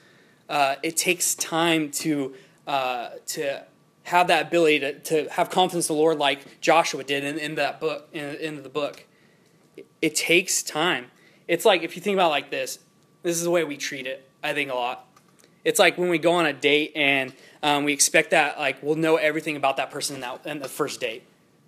Uh, 0.49 0.78
it 0.82 0.97
takes 0.97 1.36
time 1.36 1.91
to 1.91 2.34
uh, 2.65 3.10
to 3.28 3.63
have 4.06 4.30
that 4.30 4.47
ability 4.47 4.80
to, 4.80 4.99
to 5.01 5.30
have 5.30 5.51
confidence 5.51 5.91
in 5.91 5.95
the 5.95 6.01
Lord, 6.01 6.17
like 6.17 6.60
Joshua 6.60 7.04
did 7.04 7.23
in, 7.23 7.38
in 7.38 7.54
that 7.54 7.80
book 7.80 8.10
in, 8.13 8.34
in 8.38 8.63
the 8.63 8.69
book. 8.69 9.06
It, 9.78 9.86
it 10.01 10.15
takes 10.15 10.63
time. 10.63 11.12
It's 11.47 11.65
like 11.65 11.84
if 11.84 11.95
you 11.95 12.01
think 12.01 12.15
about 12.15 12.32
like 12.32 12.49
this, 12.49 12.80
this 13.21 13.38
is 13.38 13.43
the 13.43 13.51
way 13.51 13.63
we 13.63 13.78
treat 13.78 14.08
it. 14.08 14.28
I 14.46 14.54
think 14.54 14.72
a 14.72 14.76
lot. 14.76 15.08
It's 15.64 15.80
like 15.80 15.98
when 15.98 16.10
we 16.10 16.20
go 16.20 16.34
on 16.34 16.46
a 16.46 16.54
date 16.54 16.92
and 16.96 17.34
um, 17.64 17.84
we 17.84 17.94
expect 17.94 18.30
that 18.32 18.60
like 18.60 18.82
we'll 18.84 18.96
know 18.96 19.16
everything 19.16 19.56
about 19.56 19.78
that 19.78 19.90
person 19.90 20.16
in, 20.16 20.22
that, 20.22 20.46
in 20.46 20.60
the 20.60 20.70
first 20.70 21.02
date. 21.02 21.24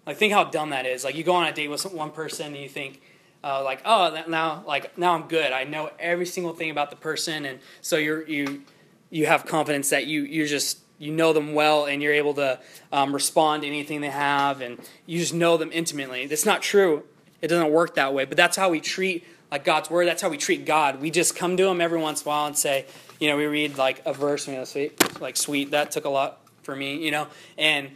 Like 0.06 0.18
think 0.18 0.32
how 0.32 0.44
dumb 0.46 0.70
that 0.70 0.86
is. 0.86 1.04
Like 1.04 1.16
you 1.16 1.24
go 1.24 1.34
on 1.34 1.48
a 1.48 1.52
date 1.52 1.70
with 1.70 1.84
one 1.92 2.12
person 2.12 2.48
and 2.48 2.58
you 2.58 2.70
think 2.70 3.02
uh, 3.44 3.64
like 3.64 3.82
oh 3.84 4.24
now 4.28 4.64
like 4.68 4.98
now 4.98 5.16
I'm 5.16 5.28
good. 5.28 5.52
I 5.52 5.64
know 5.64 5.90
every 6.00 6.28
single 6.28 6.54
thing 6.54 6.70
about 6.70 6.92
the 6.92 6.96
person 6.96 7.46
and 7.46 7.60
so 7.82 7.98
you're 7.98 8.26
you 8.28 8.62
you 9.10 9.26
have 9.26 9.46
confidence 9.46 9.90
that 9.90 10.06
you 10.06 10.22
you 10.22 10.46
just 10.46 10.80
you 11.00 11.12
know 11.12 11.34
them 11.34 11.54
well 11.54 11.86
and 11.86 12.02
you're 12.02 12.14
able 12.14 12.36
to 12.36 12.60
um, 12.92 13.14
respond 13.14 13.64
to 13.64 13.68
anything 13.68 14.02
they 14.02 14.10
have 14.10 14.62
and 14.62 14.80
you 15.08 15.20
just 15.20 15.34
know 15.34 15.58
them 15.58 15.72
intimately. 15.74 16.28
That's 16.28 16.46
not 16.46 16.62
true. 16.62 17.04
It 17.42 17.48
doesn't 17.48 17.72
work 17.72 17.96
that 17.96 18.14
way. 18.14 18.26
But 18.26 18.38
that's 18.38 18.58
how 18.58 18.70
we 18.70 18.80
treat 18.80 19.26
like 19.52 19.64
God's 19.64 19.90
word. 19.90 20.08
That's 20.08 20.22
how 20.22 20.30
we 20.30 20.38
treat 20.38 20.66
God. 20.66 21.02
We 21.02 21.12
just 21.12 21.36
come 21.36 21.58
to 21.58 21.68
Him 21.68 21.82
every 21.82 22.00
once 22.00 22.22
in 22.22 22.28
a 22.28 22.30
while 22.30 22.48
and 22.48 22.58
say, 22.58 22.86
you 23.20 23.30
know, 23.30 23.38
we 23.38 23.46
read 23.46 23.78
like 23.78 24.02
a 24.06 24.14
verse, 24.14 24.48
you 24.48 24.56
know, 24.56 24.64
sweet, 24.64 25.22
like 25.22 25.38
sweet. 25.38 25.72
That 25.72 25.92
took 25.92 26.06
a 26.06 26.10
lot 26.10 26.42
for 26.64 26.76
me, 26.76 27.04
you 27.04 27.12
know, 27.12 27.28
and 27.58 27.92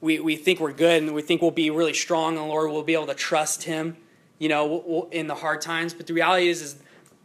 we, 0.00 0.18
we 0.18 0.36
think 0.36 0.60
we're 0.60 0.72
good 0.72 1.02
and 1.02 1.14
we 1.14 1.22
think 1.22 1.42
we'll 1.42 1.50
be 1.50 1.70
really 1.70 1.94
strong 1.94 2.36
and 2.36 2.44
the 2.44 2.48
Lord 2.48 2.70
will 2.70 2.82
be 2.82 2.94
able 2.94 3.06
to 3.06 3.14
trust 3.14 3.64
Him, 3.64 3.96
you 4.38 4.48
know, 4.48 5.08
in 5.10 5.26
the 5.26 5.34
hard 5.34 5.60
times. 5.60 5.94
But 5.94 6.06
the 6.06 6.14
reality 6.14 6.48
is, 6.48 6.62
is 6.62 6.76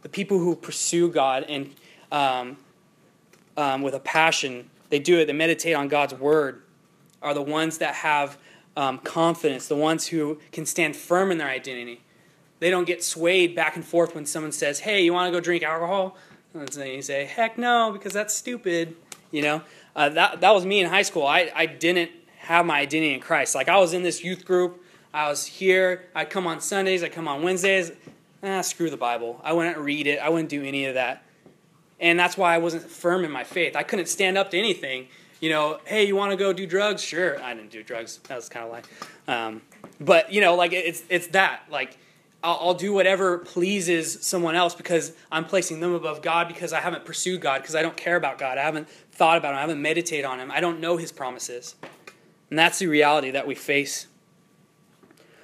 the 0.02 0.08
people 0.08 0.38
who 0.38 0.54
pursue 0.56 1.10
God 1.10 1.44
and 1.48 1.74
um, 2.12 2.56
um, 3.56 3.82
with 3.82 3.94
a 3.94 4.00
passion, 4.00 4.70
they 4.88 4.98
do 4.98 5.18
it. 5.18 5.26
They 5.26 5.32
meditate 5.32 5.74
on 5.74 5.88
God's 5.88 6.14
word. 6.14 6.62
Are 7.22 7.34
the 7.34 7.42
ones 7.42 7.78
that 7.78 7.96
have 7.96 8.38
um, 8.76 8.98
confidence, 8.98 9.68
the 9.68 9.76
ones 9.76 10.06
who 10.06 10.40
can 10.52 10.64
stand 10.64 10.96
firm 10.96 11.30
in 11.30 11.38
their 11.38 11.48
identity 11.48 12.02
they 12.60 12.70
don't 12.70 12.86
get 12.86 13.02
swayed 13.02 13.54
back 13.56 13.76
and 13.76 13.84
forth 13.84 14.14
when 14.14 14.26
someone 14.26 14.52
says, 14.52 14.80
"Hey, 14.80 15.02
you 15.02 15.12
want 15.12 15.26
to 15.28 15.36
go 15.36 15.40
drink 15.40 15.62
alcohol?" 15.62 16.16
And 16.54 16.68
then 16.68 16.88
you 16.88 17.02
say, 17.02 17.24
"Heck 17.24 17.58
no," 17.58 17.90
because 17.92 18.12
that's 18.12 18.34
stupid. 18.34 18.94
You 19.30 19.42
know, 19.42 19.62
uh, 19.96 20.10
that 20.10 20.40
that 20.40 20.54
was 20.54 20.64
me 20.64 20.80
in 20.80 20.88
high 20.88 21.02
school. 21.02 21.26
I 21.26 21.50
I 21.54 21.66
didn't 21.66 22.10
have 22.38 22.66
my 22.66 22.80
identity 22.80 23.14
in 23.14 23.20
Christ. 23.20 23.54
Like 23.54 23.68
I 23.68 23.78
was 23.78 23.92
in 23.92 24.02
this 24.02 24.22
youth 24.24 24.44
group. 24.44 24.82
I 25.12 25.28
was 25.28 25.44
here. 25.44 26.04
I 26.14 26.24
come 26.24 26.46
on 26.46 26.60
Sundays. 26.60 27.02
I 27.02 27.08
come 27.08 27.26
on 27.26 27.42
Wednesdays. 27.42 27.92
Ah, 28.42 28.60
screw 28.62 28.90
the 28.90 28.96
Bible. 28.96 29.40
I 29.44 29.52
wouldn't 29.52 29.76
read 29.78 30.06
it. 30.06 30.18
I 30.18 30.28
wouldn't 30.28 30.48
do 30.48 30.62
any 30.62 30.86
of 30.86 30.94
that. 30.94 31.22
And 31.98 32.18
that's 32.18 32.36
why 32.36 32.54
I 32.54 32.58
wasn't 32.58 32.84
firm 32.84 33.24
in 33.24 33.30
my 33.30 33.44
faith. 33.44 33.76
I 33.76 33.82
couldn't 33.82 34.06
stand 34.06 34.38
up 34.38 34.50
to 34.52 34.58
anything. 34.58 35.08
You 35.40 35.50
know, 35.50 35.80
hey, 35.84 36.04
you 36.06 36.16
want 36.16 36.32
to 36.32 36.36
go 36.36 36.52
do 36.52 36.66
drugs? 36.66 37.02
Sure. 37.02 37.42
I 37.42 37.54
didn't 37.54 37.70
do 37.70 37.82
drugs. 37.82 38.18
That 38.28 38.36
was 38.36 38.48
kind 38.48 38.64
of 38.64 38.72
like, 38.72 38.86
um, 39.28 39.62
but 40.00 40.32
you 40.32 40.40
know, 40.40 40.54
like 40.54 40.72
it's 40.72 41.02
it's 41.08 41.28
that 41.28 41.62
like 41.70 41.98
I'll, 42.42 42.58
I'll, 42.60 42.74
do 42.74 42.92
whatever 42.92 43.38
pleases 43.38 44.24
someone 44.24 44.54
else 44.54 44.74
because 44.74 45.12
I'm 45.30 45.44
placing 45.44 45.80
them 45.80 45.92
above 45.92 46.22
God 46.22 46.48
because 46.48 46.72
I 46.72 46.80
haven't 46.80 47.04
pursued 47.04 47.40
God, 47.40 47.60
because 47.60 47.74
I 47.74 47.82
don't 47.82 47.96
care 47.96 48.16
about 48.16 48.38
God. 48.38 48.56
I 48.56 48.62
haven't 48.62 48.88
thought 49.12 49.36
about 49.36 49.52
Him. 49.52 49.58
I 49.58 49.60
haven't 49.60 49.82
meditated 49.82 50.24
on 50.24 50.40
Him. 50.40 50.50
I 50.50 50.60
don't 50.60 50.80
know 50.80 50.96
His 50.96 51.12
promises. 51.12 51.74
And 52.48 52.58
that's 52.58 52.78
the 52.78 52.86
reality 52.86 53.30
that 53.32 53.46
we 53.46 53.54
face. 53.54 54.06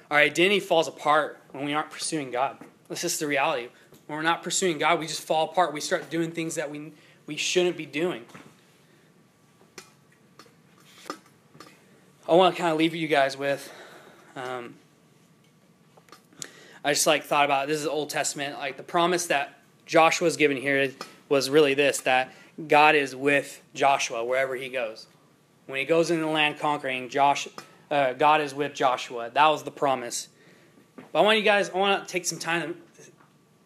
Our 0.09 0.17
identity 0.17 0.59
falls 0.59 0.87
apart 0.87 1.39
when 1.51 1.65
we 1.65 1.73
aren't 1.73 1.91
pursuing 1.91 2.31
God. 2.31 2.57
That's 2.87 3.01
just 3.01 3.19
the 3.19 3.27
reality. 3.27 3.69
When 4.07 4.17
we're 4.17 4.23
not 4.23 4.41
pursuing 4.41 4.77
God, 4.77 4.99
we 4.99 5.07
just 5.07 5.21
fall 5.21 5.49
apart. 5.49 5.73
We 5.73 5.81
start 5.81 6.09
doing 6.09 6.31
things 6.31 6.55
that 6.55 6.71
we, 6.71 6.93
we 7.25 7.35
shouldn't 7.35 7.77
be 7.77 7.85
doing. 7.85 8.25
I 12.27 12.33
want 12.33 12.55
to 12.55 12.61
kind 12.61 12.71
of 12.71 12.77
leave 12.77 12.95
you 12.95 13.07
guys 13.07 13.37
with. 13.37 13.71
Um, 14.35 14.75
I 16.87 16.93
just 16.93 17.05
like 17.05 17.25
thought 17.25 17.43
about 17.43 17.67
this 17.67 17.79
is 17.79 17.83
the 17.83 17.91
Old 17.91 18.09
Testament. 18.09 18.59
Like 18.59 18.77
the 18.77 18.83
promise 18.83 19.25
that 19.25 19.59
Joshua 19.85 20.23
was 20.23 20.37
given 20.37 20.55
here 20.55 20.93
was 21.27 21.49
really 21.49 21.73
this 21.73 21.99
that 22.01 22.31
God 22.65 22.95
is 22.95 23.13
with 23.13 23.61
Joshua 23.73 24.23
wherever 24.23 24.55
he 24.55 24.69
goes. 24.69 25.05
When 25.65 25.79
he 25.79 25.83
goes 25.83 26.11
into 26.11 26.23
the 26.23 26.31
land 26.31 26.59
conquering, 26.59 27.09
Josh, 27.09 27.49
uh, 27.91 28.13
God 28.13 28.39
is 28.39 28.53
with 28.53 28.73
Joshua. 28.73 29.29
That 29.33 29.47
was 29.47 29.63
the 29.63 29.71
promise. 29.71 30.29
But 31.11 31.19
I 31.19 31.21
want 31.23 31.37
you 31.37 31.43
guys, 31.43 31.69
I 31.69 31.77
want 31.77 32.07
to 32.07 32.09
take 32.09 32.25
some 32.25 32.39
time 32.39 32.77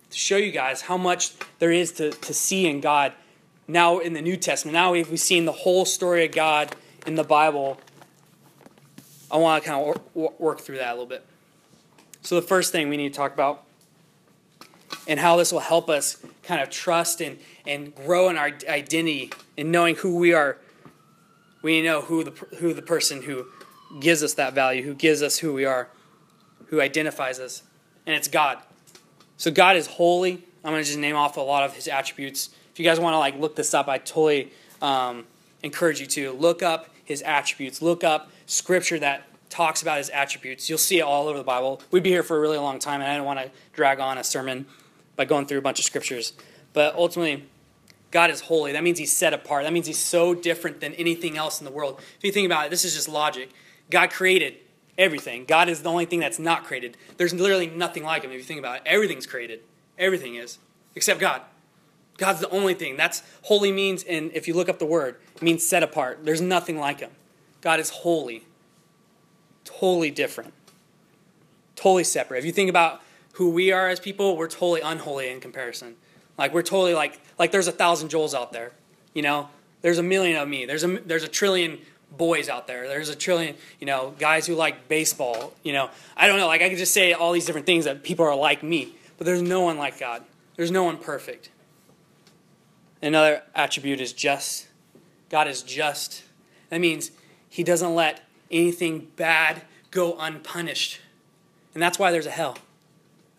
to 0.10 0.17
show 0.17 0.38
you 0.38 0.51
guys 0.51 0.81
how 0.81 0.97
much 0.97 1.34
there 1.60 1.71
is 1.71 1.91
to, 1.91 2.10
to 2.10 2.34
see 2.34 2.65
in 2.65 2.81
God 2.81 3.13
now 3.67 3.99
in 3.99 4.13
the 4.13 4.21
New 4.23 4.36
Testament. 4.36 4.73
Now 4.73 4.93
we've 4.93 5.19
seen 5.19 5.45
the 5.45 5.51
whole 5.51 5.86
story 5.86 6.25
of 6.25 6.31
God 6.31 6.75
in 7.05 7.13
the 7.13 7.23
Bible. 7.23 7.79
I 9.29 9.38
want 9.38 9.63
to 9.63 9.69
kind 9.69 9.95
of 9.95 10.39
work 10.39 10.62
through 10.62 10.77
that 10.79 10.89
a 10.89 10.93
little 10.93 11.05
bit. 11.05 11.23
So, 12.21 12.36
the 12.36 12.41
first 12.41 12.71
thing 12.71 12.89
we 12.89 12.97
need 12.97 13.13
to 13.13 13.17
talk 13.17 13.34
about 13.34 13.63
and 15.07 15.19
how 15.19 15.38
this 15.38 15.51
will 15.51 15.60
help 15.60 15.89
us 15.89 16.23
kind 16.43 16.62
of 16.62 16.69
trust 16.69 17.21
and, 17.21 17.39
and 17.65 17.93
grow 17.95 18.29
in 18.29 18.38
our 18.38 18.51
identity 18.67 19.31
and 19.57 19.71
knowing 19.71 19.95
who 19.95 20.17
we 20.17 20.34
are. 20.34 20.57
We 21.63 21.81
know 21.81 22.01
who 22.01 22.23
the, 22.23 22.31
who 22.57 22.73
the 22.73 22.81
person 22.81 23.23
who 23.23 23.47
gives 23.99 24.23
us 24.23 24.36
that 24.36 24.53
value, 24.53 24.84
who 24.84 24.93
gives 24.93 25.21
us 25.21 25.39
who 25.39 25.53
we 25.53 25.65
are, 25.65 25.89
who 26.67 26.79
identifies 26.79 27.39
us, 27.39 27.63
and 28.05 28.15
it's 28.15 28.27
God. 28.27 28.60
So, 29.38 29.49
God 29.49 29.75
is 29.75 29.88
holy. 29.88 30.43
I'm 30.63 30.73
going 30.73 30.84
to 30.84 30.88
just 30.88 30.99
name 30.99 31.15
off 31.15 31.38
a 31.38 31.41
lot 31.41 31.63
of 31.63 31.73
his 31.73 31.88
attributes. 31.88 32.51
If 32.71 32.79
you 32.79 32.86
guys 32.86 32.99
want 32.99 33.15
to 33.15 33.17
like 33.17 33.39
look 33.39 33.55
this 33.55 33.73
up, 33.73 33.88
I 33.88 33.97
totally 33.97 34.51
um, 34.79 35.25
encourage 35.63 35.99
you 35.99 36.05
to 36.07 36.34
look 36.34 36.62
up 36.62 36.89
his 37.03 37.23
attributes. 37.23 37.81
Look 37.81 38.03
up 38.03 38.29
scripture 38.45 38.99
that 38.99 39.23
talks 39.52 39.82
about 39.82 39.98
his 39.98 40.10
attributes. 40.10 40.70
You'll 40.70 40.80
see 40.80 41.00
it 41.00 41.04
all 41.04 41.28
over 41.28 41.38
the 41.38 41.44
Bible. 41.44 41.82
We'd 41.92 42.04
be 42.04 42.10
here 42.10 42.24
for 42.24 42.38
a 42.38 42.40
really 42.40 42.58
long 42.58 42.80
time, 42.80 43.02
and 43.02 43.12
I 43.12 43.18
don't 43.18 43.26
want 43.26 43.40
to 43.40 43.52
drag 43.74 44.00
on 44.00 44.18
a 44.18 44.24
sermon 44.24 44.66
by 45.16 45.26
going 45.26 45.46
through 45.46 45.60
a 45.60 45.62
bunch 45.62 45.78
of 45.78 45.86
scriptures. 45.86 46.34
But 46.74 46.96
ultimately, 46.96 47.46
God 48.10 48.32
is 48.32 48.42
holy. 48.42 48.72
That 48.72 48.84
means 48.84 48.98
he's 48.98 49.14
set 49.14 49.34
apart. 49.34 49.66
That 49.66 49.74
means 49.74 49.86
he's 49.86 50.00
so 50.00 50.34
different 50.34 50.80
than 50.80 50.94
anything 50.94 51.38
else 51.38 51.60
in 51.60 51.66
the 51.66 51.72
world. 51.72 52.00
If 52.18 52.24
you 52.24 52.32
think 52.32 52.46
about 52.46 52.66
it, 52.66 52.70
this 52.70 52.86
is 52.86 52.96
just 52.96 53.10
logic. 53.10 53.52
God 53.90 54.10
created 54.10 54.56
everything. 54.98 55.46
God 55.46 55.70
is 55.70 55.84
the 55.84 55.90
only 55.90 56.06
thing 56.06 56.20
that's 56.20 56.40
not 56.40 56.64
created. 56.64 56.98
There's 57.18 57.34
literally 57.34 57.68
nothing 57.68 58.04
like 58.04 58.24
him 58.24 58.32
if 58.32 58.38
you 58.38 58.44
think 58.44 58.60
about 58.60 58.78
it. 58.78 58.84
Everything's 58.86 59.28
created. 59.28 59.60
Everything 59.98 60.36
is, 60.36 60.60
except 60.96 61.20
God. 61.20 61.42
God's 62.18 62.40
the 62.40 62.50
only 62.50 62.74
thing. 62.74 62.98
That's 62.98 63.22
holy 63.44 63.72
means, 63.72 64.04
and 64.04 64.32
if 64.34 64.48
you 64.48 64.54
look 64.54 64.70
up 64.70 64.80
the 64.80 64.86
word, 64.86 65.18
it 65.36 65.42
means 65.42 65.68
set 65.68 65.84
apart. 65.84 66.20
There's 66.24 66.42
nothing 66.42 66.78
like 66.78 67.00
him. 67.00 67.12
God 67.62 67.80
is 67.80 67.90
holy 67.90 68.46
totally 69.63 70.12
different, 70.12 70.54
totally 71.76 72.04
separate. 72.04 72.39
If 72.39 72.45
you 72.45 72.52
think 72.52 72.69
about 72.69 73.02
who 73.34 73.50
we 73.50 73.71
are 73.71 73.89
as 73.89 74.00
people, 74.00 74.38
we're 74.38 74.47
totally 74.47 74.82
unholy 74.82 75.30
in 75.30 75.39
comparison. 75.39 75.95
Like 76.38 76.54
we're 76.54 76.63
totally 76.63 76.93
like 76.93 77.19
like 77.38 77.52
there's 77.52 77.67
a 77.67 77.71
thousand 77.71 78.10
Joels 78.10 78.34
out 78.34 78.52
there, 78.52 78.71
you 79.13 79.21
know. 79.21 79.50
There's 79.82 79.97
a 79.97 80.04
million 80.04 80.38
of 80.38 80.47
me. 80.47 80.65
There's 80.65 80.84
a 80.84 81.00
there's 81.00 81.24
a 81.24 81.28
trillion 81.28 81.80
boys 82.12 82.50
out 82.50 82.67
there. 82.67 82.88
There's 82.88 83.10
a 83.10 83.15
trillion, 83.15 83.56
you 83.80 83.88
know, 83.88 84.13
guys 84.19 84.45
who 84.45 84.56
like 84.56 84.88
baseball. 84.88 85.54
You 85.63 85.74
know, 85.74 85.89
I 86.15 86.28
don't 86.28 86.39
know. 86.39 86.47
Like 86.47 86.62
I 86.62 86.69
could 86.69 86.78
just 86.78 86.93
say 86.93 87.13
all 87.13 87.32
these 87.32 87.45
different 87.45 87.65
things 87.65 87.86
that 87.86 88.04
people 88.04 88.26
are 88.26 88.36
like 88.36 88.63
me, 88.63 88.95
but 89.17 89.26
there's 89.26 89.41
no 89.41 89.62
one 89.62 89.78
like 89.78 90.00
God. 90.00 90.24
There's 90.56 90.71
no 90.71 90.84
one 90.84 90.97
perfect. 90.97 91.50
Another 93.02 93.43
attribute 93.56 94.00
is 94.00 94.13
just. 94.13 94.67
God 95.30 95.47
is 95.47 95.63
just. 95.63 96.24
That 96.69 96.82
means 96.82 97.12
He 97.50 97.63
doesn't 97.63 97.95
let 97.95 98.21
anything 98.52 99.08
bad 99.16 99.64
go 99.92 100.16
unpunished. 100.20 101.00
And 101.74 101.82
that's 101.82 101.98
why 101.98 102.12
there's 102.12 102.26
a 102.26 102.32
hell. 102.32 102.58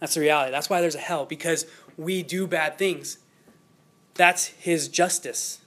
That's 0.01 0.15
the 0.15 0.21
reality. 0.21 0.51
That's 0.51 0.69
why 0.69 0.81
there's 0.81 0.95
a 0.95 1.01
hell, 1.01 1.25
because 1.25 1.67
we 1.97 2.23
do 2.23 2.47
bad 2.47 2.79
things. 2.79 3.19
That's 4.15 4.47
his 4.47 4.89
justice. 4.89 5.61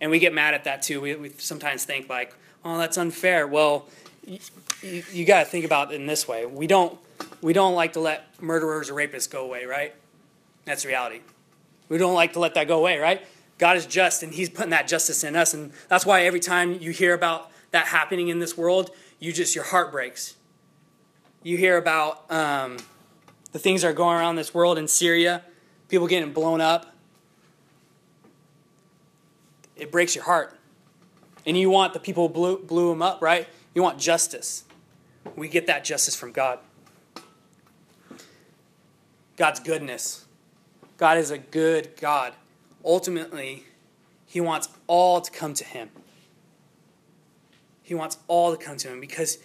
And 0.00 0.10
we 0.10 0.18
get 0.18 0.32
mad 0.34 0.54
at 0.54 0.64
that 0.64 0.82
too. 0.82 1.00
We, 1.00 1.14
we 1.16 1.30
sometimes 1.38 1.84
think, 1.84 2.08
like, 2.08 2.34
oh, 2.64 2.78
that's 2.78 2.96
unfair. 2.96 3.46
Well, 3.46 3.86
you, 4.26 4.38
you, 4.82 5.02
you 5.12 5.24
got 5.24 5.40
to 5.40 5.44
think 5.46 5.64
about 5.64 5.92
it 5.92 5.96
in 5.96 6.06
this 6.06 6.28
way. 6.28 6.46
We 6.46 6.66
don't, 6.66 6.98
we 7.40 7.52
don't 7.52 7.74
like 7.74 7.94
to 7.94 8.00
let 8.00 8.40
murderers 8.40 8.90
or 8.90 8.94
rapists 8.94 9.30
go 9.30 9.44
away, 9.44 9.64
right? 9.64 9.94
That's 10.64 10.84
reality. 10.84 11.20
We 11.88 11.98
don't 11.98 12.14
like 12.14 12.32
to 12.34 12.38
let 12.38 12.54
that 12.54 12.68
go 12.68 12.78
away, 12.78 12.98
right? 12.98 13.24
God 13.58 13.76
is 13.76 13.86
just, 13.86 14.22
and 14.22 14.32
He's 14.32 14.48
putting 14.48 14.70
that 14.70 14.88
justice 14.88 15.24
in 15.24 15.36
us. 15.36 15.54
And 15.54 15.72
that's 15.88 16.06
why 16.06 16.22
every 16.22 16.40
time 16.40 16.80
you 16.80 16.90
hear 16.90 17.14
about 17.14 17.50
that 17.74 17.88
happening 17.88 18.28
in 18.28 18.38
this 18.38 18.56
world, 18.56 18.92
you 19.18 19.32
just, 19.32 19.56
your 19.56 19.64
heart 19.64 19.90
breaks. 19.90 20.36
You 21.42 21.56
hear 21.56 21.76
about 21.76 22.30
um, 22.30 22.76
the 23.50 23.58
things 23.58 23.82
that 23.82 23.88
are 23.88 23.92
going 23.92 24.16
around 24.16 24.36
this 24.36 24.54
world 24.54 24.78
in 24.78 24.86
Syria, 24.86 25.42
people 25.88 26.06
getting 26.06 26.32
blown 26.32 26.60
up. 26.60 26.94
It 29.74 29.90
breaks 29.90 30.14
your 30.14 30.22
heart. 30.22 30.56
And 31.44 31.58
you 31.58 31.68
want 31.68 31.94
the 31.94 31.98
people 31.98 32.28
who 32.28 32.32
blew, 32.32 32.58
blew 32.62 32.90
them 32.90 33.02
up, 33.02 33.20
right? 33.20 33.48
You 33.74 33.82
want 33.82 33.98
justice. 33.98 34.62
We 35.34 35.48
get 35.48 35.66
that 35.66 35.84
justice 35.84 36.14
from 36.14 36.30
God. 36.30 36.60
God's 39.36 39.58
goodness. 39.58 40.26
God 40.96 41.18
is 41.18 41.32
a 41.32 41.38
good 41.38 41.96
God. 42.00 42.34
Ultimately, 42.84 43.64
He 44.26 44.40
wants 44.40 44.68
all 44.86 45.20
to 45.20 45.28
come 45.28 45.54
to 45.54 45.64
Him. 45.64 45.90
He 47.84 47.94
wants 47.94 48.18
all 48.26 48.50
to 48.50 48.62
come 48.62 48.76
to 48.78 48.88
Him 48.88 49.00
because 49.00 49.38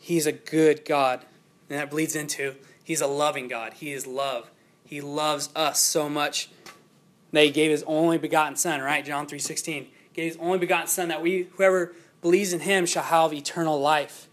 He's 0.00 0.26
a 0.26 0.32
good 0.32 0.84
God. 0.84 1.24
And 1.70 1.78
that 1.78 1.90
bleeds 1.90 2.16
into 2.16 2.56
He's 2.82 3.00
a 3.00 3.06
loving 3.06 3.46
God. 3.46 3.74
He 3.74 3.92
is 3.92 4.08
love. 4.08 4.50
He 4.84 5.00
loves 5.00 5.50
us 5.54 5.80
so 5.80 6.08
much 6.08 6.48
that 7.30 7.44
He 7.44 7.50
gave 7.50 7.70
His 7.70 7.84
only 7.84 8.18
begotten 8.18 8.56
Son, 8.56 8.80
right? 8.80 9.04
John 9.04 9.28
3 9.28 9.38
16. 9.38 9.86
Gave 10.14 10.32
His 10.32 10.36
only 10.40 10.58
begotten 10.58 10.88
Son 10.88 11.06
that 11.08 11.22
we, 11.22 11.48
whoever 11.52 11.94
believes 12.20 12.52
in 12.52 12.60
Him, 12.60 12.86
shall 12.86 13.04
have 13.04 13.32
eternal 13.32 13.80
life. 13.80 14.28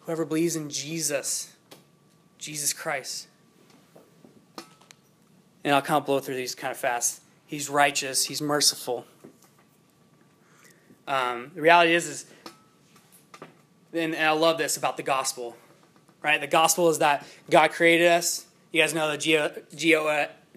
Whoever 0.00 0.24
believes 0.24 0.56
in 0.56 0.68
Jesus, 0.68 1.54
Jesus 2.38 2.72
Christ 2.72 3.28
and 5.64 5.74
I'll 5.74 5.82
kind 5.82 5.98
of 5.98 6.06
blow 6.06 6.20
through 6.20 6.36
these 6.36 6.54
kind 6.54 6.70
of 6.70 6.76
fast. 6.76 7.22
He's 7.46 7.70
righteous. 7.70 8.26
He's 8.26 8.42
merciful. 8.42 9.06
Um, 11.08 11.50
the 11.54 11.62
reality 11.62 11.94
is, 11.94 12.06
is, 12.06 12.26
and, 13.94 14.14
and 14.14 14.26
I 14.26 14.32
love 14.32 14.58
this 14.58 14.76
about 14.76 14.96
the 14.96 15.02
gospel, 15.02 15.56
right? 16.22 16.40
The 16.40 16.46
gospel 16.46 16.88
is 16.88 16.98
that 16.98 17.26
God 17.50 17.70
created 17.72 18.08
us. 18.08 18.46
You 18.72 18.82
guys 18.82 18.94
know 18.94 19.10
the 19.10 19.18
G 19.18 19.36
O 19.38 19.50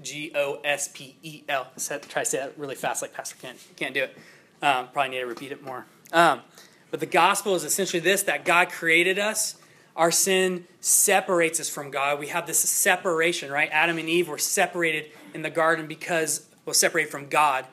G 0.01 0.31
O 0.35 0.59
S 0.63 0.89
P 0.93 1.15
E 1.23 1.43
L. 1.47 1.67
Try 1.77 1.97
to 1.97 2.25
say 2.25 2.37
that 2.39 2.57
really 2.57 2.75
fast, 2.75 3.01
like 3.01 3.13
Pastor 3.13 3.35
Kent. 3.41 3.59
Can't 3.75 3.93
do 3.93 4.03
it. 4.03 4.17
Um, 4.61 4.87
probably 4.91 5.09
need 5.09 5.19
to 5.19 5.25
repeat 5.25 5.51
it 5.51 5.63
more. 5.63 5.85
Um, 6.11 6.41
but 6.89 6.99
the 6.99 7.05
gospel 7.05 7.55
is 7.55 7.63
essentially 7.63 7.99
this: 7.99 8.23
that 8.23 8.43
God 8.45 8.69
created 8.69 9.19
us 9.19 9.55
our 9.97 10.11
sin 10.11 10.65
separates 10.79 11.59
us 11.59 11.69
from 11.69 11.89
God. 11.89 12.19
We 12.19 12.27
have 12.27 12.45
this 12.45 12.59
separation, 12.59 13.51
right? 13.51 13.67
Adam 13.71 13.97
and 13.97 14.07
Eve 14.07 14.29
were 14.29 14.37
separated 14.37 15.11
in 15.33 15.41
the 15.41 15.49
garden 15.49 15.87
because, 15.87 16.47
well, 16.65 16.75
separated 16.75 17.09
from 17.09 17.27
God 17.27 17.65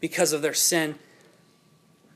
because 0.00 0.32
of 0.32 0.42
their 0.42 0.54
sin. 0.54 0.96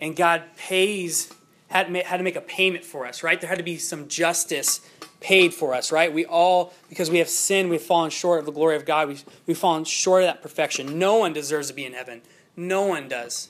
And 0.00 0.16
God 0.16 0.42
pays, 0.56 1.32
had, 1.72 1.94
had 1.96 2.18
to 2.18 2.22
make 2.22 2.36
a 2.36 2.40
payment 2.40 2.84
for 2.84 3.06
us, 3.06 3.22
right? 3.22 3.40
There 3.40 3.48
had 3.48 3.58
to 3.58 3.64
be 3.64 3.78
some 3.78 4.08
justice 4.08 4.80
paid 5.20 5.54
for 5.54 5.74
us, 5.74 5.90
right? 5.92 6.12
We 6.12 6.24
all, 6.24 6.72
because 6.88 7.10
we 7.10 7.18
have 7.18 7.28
sinned, 7.28 7.70
we've 7.70 7.82
fallen 7.82 8.10
short 8.10 8.40
of 8.40 8.46
the 8.46 8.52
glory 8.52 8.76
of 8.76 8.84
God. 8.84 9.08
We've, 9.08 9.24
we've 9.46 9.58
fallen 9.58 9.84
short 9.84 10.22
of 10.22 10.28
that 10.28 10.42
perfection. 10.42 10.98
No 10.98 11.16
one 11.16 11.32
deserves 11.32 11.68
to 11.68 11.74
be 11.74 11.84
in 11.84 11.92
heaven. 11.92 12.22
No 12.56 12.84
one 12.84 13.08
does. 13.08 13.48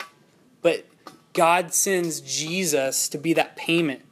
But 0.60 0.86
God 1.32 1.74
sends 1.74 2.20
Jesus 2.20 3.08
to 3.08 3.18
be 3.18 3.32
that 3.34 3.56
payment 3.56 4.02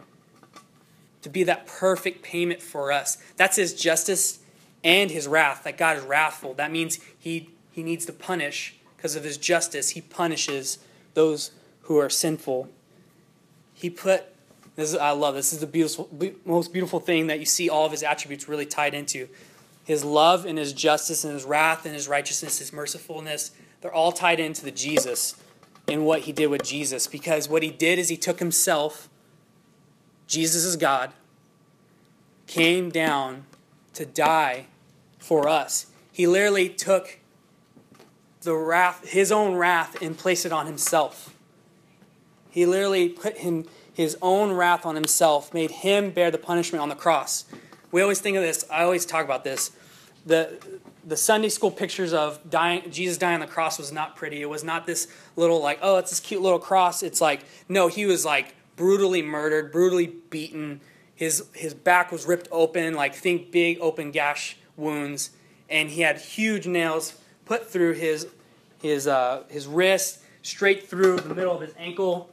to 1.23 1.29
be 1.29 1.45
that 1.45 1.67
perfect 1.67 2.23
payment 2.23 2.63
for 2.63 2.93
us. 2.93 3.19
That's 3.37 3.57
his 3.57 3.75
justice 3.75 4.41
and 4.83 5.11
his 5.11 5.29
wrath, 5.29 5.65
that 5.65 5.77
God 5.77 5.99
is 5.99 6.03
wrathful. 6.03 6.55
That 6.55 6.73
means 6.73 6.99
he, 7.19 7.51
he 7.71 7.83
needs 7.83 8.07
to 8.07 8.13
punish 8.13 8.77
because 8.97 9.17
of 9.17 9.25
his 9.25 9.37
justice. 9.37 9.91
He 9.91 10.01
punishes 10.01 10.79
those 11.15 11.51
who 11.83 11.99
are 11.99 12.09
sinful. 12.09 12.69
He 13.81 13.91
put, 13.91 14.25
this 14.77 14.91
is, 14.91 14.97
I 14.97 15.11
love 15.13 15.35
this, 15.35 15.53
is 15.53 15.61
the 15.61 15.67
beautiful, 15.67 16.09
most 16.45 16.73
beautiful 16.73 17.01
thing 17.01 17.29
that 17.29 17.39
you 17.41 17.47
see 17.47 17.71
all 17.71 17.87
of 17.87 17.93
his 17.93 18.03
attributes 18.03 18.49
really 18.49 18.67
tied 18.67 18.95
into. 18.95 19.29
His 19.85 20.05
love 20.05 20.45
and 20.45 20.59
his 20.59 20.73
justice 20.73 21.25
and 21.25 21.33
his 21.33 21.45
wrath 21.45 21.87
and 21.87 21.95
his 21.95 22.07
righteousness, 22.07 22.59
his 22.59 22.73
mercifulness, 22.73 23.53
they're 23.81 23.93
all 23.93 24.13
tied 24.13 24.39
into 24.39 24.63
the 24.63 24.71
Jesus 24.71 25.35
and 25.89 26.05
what 26.05 26.21
he 26.23 26.33
did 26.33 26.49
with 26.49 26.63
Jesus. 26.63 27.07
Because 27.07 27.49
what 27.49 27.63
he 27.63 27.71
did 27.71 27.99
is 27.99 28.09
he 28.09 28.17
took 28.17 28.39
himself 28.39 29.09
Jesus 30.31 30.65
is 30.65 30.77
God, 30.77 31.11
came 32.47 32.89
down 32.89 33.47
to 33.95 34.07
die 34.07 34.67
for 35.19 35.49
us. 35.49 35.87
He 36.13 36.29
literally 36.29 36.69
took 36.69 37.19
the 38.43 38.55
wrath, 38.55 39.09
his 39.09 39.33
own 39.33 39.57
wrath, 39.57 40.01
and 40.01 40.17
placed 40.17 40.47
it 40.47 40.53
on 40.53 40.67
himself. 40.67 41.35
He 42.51 42.67
literally 42.67 43.09
put 43.09 43.39
him, 43.39 43.67
his 43.93 44.17
own 44.21 44.53
wrath 44.53 44.85
on 44.85 44.95
himself, 44.95 45.55
made 45.55 45.71
him 45.71 46.11
bear 46.11 46.31
the 46.31 46.39
punishment 46.39 46.83
on 46.83 46.89
the 46.89 46.95
cross. 46.95 47.45
We 47.93 48.03
always 48.03 48.21
think 48.21 48.37
of 48.37 48.43
this, 48.43 48.65
I 48.71 48.83
always 48.83 49.07
talk 49.07 49.25
about 49.25 49.45
this. 49.45 49.73
The, 50.27 50.59
the 51.05 51.17
Sunday 51.17 51.49
school 51.49 51.71
pictures 51.71 52.13
of 52.13 52.51
dying, 52.51 52.91
Jesus 52.91 53.17
dying 53.17 53.35
on 53.35 53.41
the 53.41 53.47
cross 53.47 53.79
was 53.79 53.91
not 53.91 54.17
pretty. 54.17 54.43
It 54.43 54.51
was 54.51 54.63
not 54.63 54.87
this 54.87 55.09
little, 55.35 55.63
like, 55.63 55.79
oh, 55.83 55.97
it's 55.97 56.11
this 56.11 56.21
cute 56.21 56.43
little 56.43 56.59
cross. 56.59 57.03
It's 57.03 57.21
like, 57.21 57.41
no, 57.69 57.89
he 57.89 58.05
was 58.05 58.25
like 58.25 58.55
brutally 58.77 59.23
murdered, 59.23 59.73
brutally 59.73 60.07
beaten. 60.07 60.81
His, 61.15 61.47
his 61.55 61.75
back 61.75 62.13
was 62.13 62.27
ripped 62.27 62.49
open, 62.51 62.95
like 62.95 63.15
think 63.15 63.51
big 63.51 63.79
open 63.81 64.11
gash 64.11 64.57
wounds, 64.77 65.31
and 65.69 65.91
he 65.91 66.03
had 66.03 66.19
huge 66.19 66.67
nails 66.67 67.19
put 67.45 67.71
through 67.71 67.95
his, 67.95 68.27
his, 68.81 69.07
uh, 69.07 69.45
his 69.49 69.67
wrist, 69.67 70.21
straight 70.43 70.89
through 70.89 71.17
the 71.17 71.35
middle 71.35 71.55
of 71.55 71.61
his 71.61 71.75
ankle. 71.79 72.31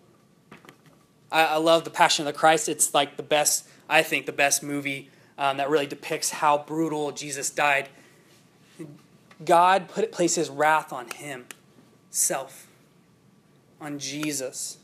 I, 1.31 1.45
I 1.45 1.55
love 1.57 1.83
The 1.83 1.89
Passion 1.89 2.27
of 2.27 2.33
the 2.33 2.37
Christ. 2.37 2.69
It's 2.69 2.93
like 2.93 3.17
the 3.17 3.23
best, 3.23 3.67
I 3.89 4.03
think, 4.03 4.25
the 4.25 4.31
best 4.31 4.63
movie 4.63 5.09
um, 5.37 5.57
that 5.57 5.69
really 5.69 5.87
depicts 5.87 6.29
how 6.29 6.57
brutal 6.57 7.11
Jesus 7.11 7.49
died. 7.49 7.89
God 9.43 9.87
put 9.87 10.11
placed 10.11 10.35
his 10.35 10.49
wrath 10.49 10.91
on 10.91 11.07
himself, 11.09 12.67
on 13.79 13.99
Jesus 13.99 14.77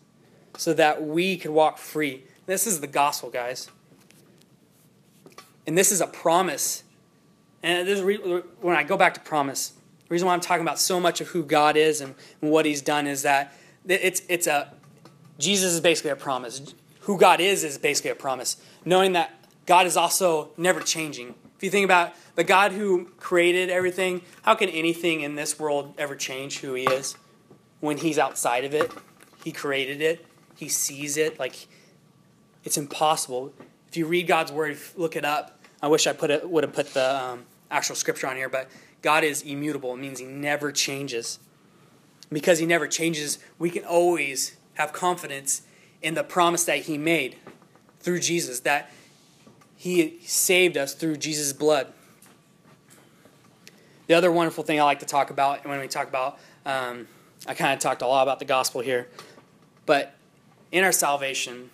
so 0.57 0.73
that 0.73 1.03
we 1.03 1.37
could 1.37 1.51
walk 1.51 1.77
free. 1.77 2.23
This 2.45 2.67
is 2.67 2.79
the 2.81 2.87
gospel, 2.87 3.29
guys. 3.29 3.69
And 5.65 5.77
this 5.77 5.91
is 5.91 6.01
a 6.01 6.07
promise. 6.07 6.83
And 7.63 7.87
this 7.87 8.01
re- 8.01 8.17
when 8.61 8.75
I 8.75 8.83
go 8.83 8.97
back 8.97 9.13
to 9.15 9.19
promise, 9.21 9.69
the 9.69 10.09
reason 10.09 10.27
why 10.27 10.33
I'm 10.33 10.41
talking 10.41 10.61
about 10.61 10.77
so 10.79 10.99
much 10.99 11.21
of 11.21 11.29
who 11.29 11.43
God 11.43 11.77
is 11.77 12.01
and, 12.01 12.13
and 12.41 12.51
what 12.51 12.65
He's 12.65 12.81
done 12.81 13.07
is 13.07 13.23
that 13.23 13.53
it's 13.87 14.21
it's 14.27 14.47
a 14.47 14.73
Jesus 15.43 15.73
is 15.73 15.81
basically 15.81 16.11
a 16.11 16.15
promise. 16.15 16.73
Who 17.01 17.17
God 17.17 17.41
is 17.41 17.63
is 17.63 17.77
basically 17.77 18.11
a 18.11 18.15
promise. 18.15 18.57
Knowing 18.85 19.13
that 19.13 19.33
God 19.65 19.85
is 19.85 19.97
also 19.97 20.49
never 20.57 20.79
changing. 20.79 21.35
If 21.57 21.63
you 21.63 21.69
think 21.69 21.85
about 21.85 22.13
the 22.35 22.43
God 22.43 22.71
who 22.71 23.05
created 23.17 23.69
everything, 23.69 24.21
how 24.41 24.55
can 24.55 24.69
anything 24.69 25.21
in 25.21 25.35
this 25.35 25.59
world 25.59 25.93
ever 25.97 26.15
change 26.15 26.59
who 26.59 26.73
He 26.73 26.83
is 26.85 27.15
when 27.81 27.97
He's 27.97 28.17
outside 28.17 28.63
of 28.63 28.73
it? 28.73 28.91
He 29.43 29.51
created 29.51 30.01
it. 30.01 30.25
He 30.55 30.69
sees 30.69 31.17
it. 31.17 31.39
Like 31.39 31.67
it's 32.63 32.77
impossible. 32.77 33.53
If 33.89 33.97
you 33.97 34.05
read 34.05 34.27
God's 34.27 34.51
word, 34.51 34.77
look 34.95 35.15
it 35.15 35.25
up. 35.25 35.59
I 35.81 35.87
wish 35.87 36.07
I 36.07 36.13
put 36.13 36.31
it 36.31 36.49
would 36.49 36.63
have 36.63 36.73
put 36.73 36.93
the 36.93 37.21
um, 37.21 37.45
actual 37.69 37.95
scripture 37.95 38.27
on 38.27 38.37
here, 38.37 38.49
but 38.49 38.69
God 39.01 39.25
is 39.25 39.41
immutable. 39.41 39.93
It 39.93 39.97
means 39.97 40.19
He 40.19 40.25
never 40.25 40.71
changes. 40.71 41.39
Because 42.31 42.59
He 42.59 42.65
never 42.65 42.87
changes, 42.87 43.39
we 43.59 43.69
can 43.69 43.83
always 43.83 44.55
have 44.75 44.93
confidence 44.93 45.63
in 46.01 46.13
the 46.13 46.23
promise 46.23 46.65
that 46.65 46.79
He 46.79 46.97
made 46.97 47.37
through 47.99 48.19
Jesus, 48.19 48.59
that 48.61 48.91
He 49.75 50.19
saved 50.25 50.77
us 50.77 50.93
through 50.93 51.17
Jesus' 51.17 51.53
blood. 51.53 51.93
The 54.07 54.13
other 54.13 54.31
wonderful 54.31 54.63
thing 54.63 54.79
I 54.79 54.83
like 54.83 54.99
to 54.99 55.05
talk 55.05 55.29
about 55.29 55.65
when 55.65 55.79
we 55.79 55.87
talk 55.87 56.07
about, 56.07 56.37
um, 56.65 57.07
I 57.47 57.53
kind 57.53 57.73
of 57.73 57.79
talked 57.79 58.01
a 58.01 58.07
lot 58.07 58.23
about 58.23 58.39
the 58.39 58.45
gospel 58.45 58.81
here, 58.81 59.07
but 59.85 60.15
in 60.71 60.83
our 60.83 60.91
salvation. 60.91 61.69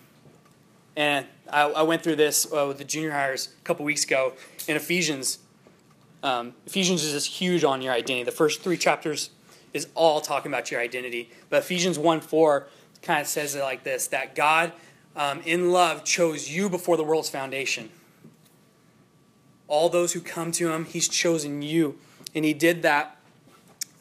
And 0.94 1.26
I, 1.50 1.62
I 1.62 1.82
went 1.82 2.02
through 2.02 2.16
this 2.16 2.46
uh, 2.52 2.66
with 2.68 2.78
the 2.78 2.84
junior 2.84 3.10
highers 3.10 3.48
a 3.48 3.62
couple 3.62 3.84
weeks 3.84 4.04
ago 4.04 4.34
in 4.68 4.76
Ephesians. 4.76 5.38
Um, 6.22 6.54
Ephesians 6.66 7.02
is 7.02 7.12
just 7.12 7.28
huge 7.28 7.64
on 7.64 7.82
your 7.82 7.92
identity. 7.92 8.24
The 8.24 8.30
first 8.30 8.62
three 8.62 8.76
chapters 8.76 9.30
is 9.72 9.88
all 9.94 10.20
talking 10.20 10.52
about 10.52 10.70
your 10.70 10.80
identity. 10.80 11.30
But 11.48 11.60
Ephesians 11.60 11.98
1 11.98 12.20
4 12.20 12.66
kind 13.02 13.20
of 13.20 13.26
says 13.26 13.54
it 13.54 13.62
like 13.62 13.84
this 13.84 14.06
that 14.08 14.34
God, 14.34 14.72
um, 15.16 15.40
in 15.44 15.72
love, 15.72 16.04
chose 16.04 16.50
you 16.50 16.68
before 16.68 16.96
the 16.96 17.04
world's 17.04 17.30
foundation. 17.30 17.90
All 19.68 19.88
those 19.88 20.12
who 20.12 20.20
come 20.20 20.52
to 20.52 20.72
Him, 20.72 20.84
He's 20.84 21.08
chosen 21.08 21.62
you. 21.62 21.98
And 22.34 22.44
He 22.44 22.52
did 22.52 22.82
that 22.82 23.16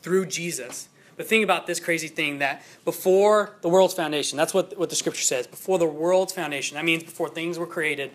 through 0.02 0.28
Jesus. 0.28 0.89
But 1.20 1.28
think 1.28 1.43
about 1.43 1.68
this 1.68 1.82
crazy 1.82 2.08
thing 2.08 2.39
that 2.39 2.64
before 2.86 3.58
the 3.62 3.68
world's 3.68 3.93
foundation, 3.93 4.38
that's 4.38 4.54
what, 4.54 4.78
what 4.80 4.89
the 4.89 4.95
scripture 4.95 5.22
says, 5.22 5.47
before 5.47 5.78
the 5.78 5.86
world's 5.86 6.32
foundation, 6.32 6.76
that 6.76 6.86
means 6.86 7.04
before 7.04 7.28
things 7.28 7.60
were 7.60 7.68
created, 7.68 8.12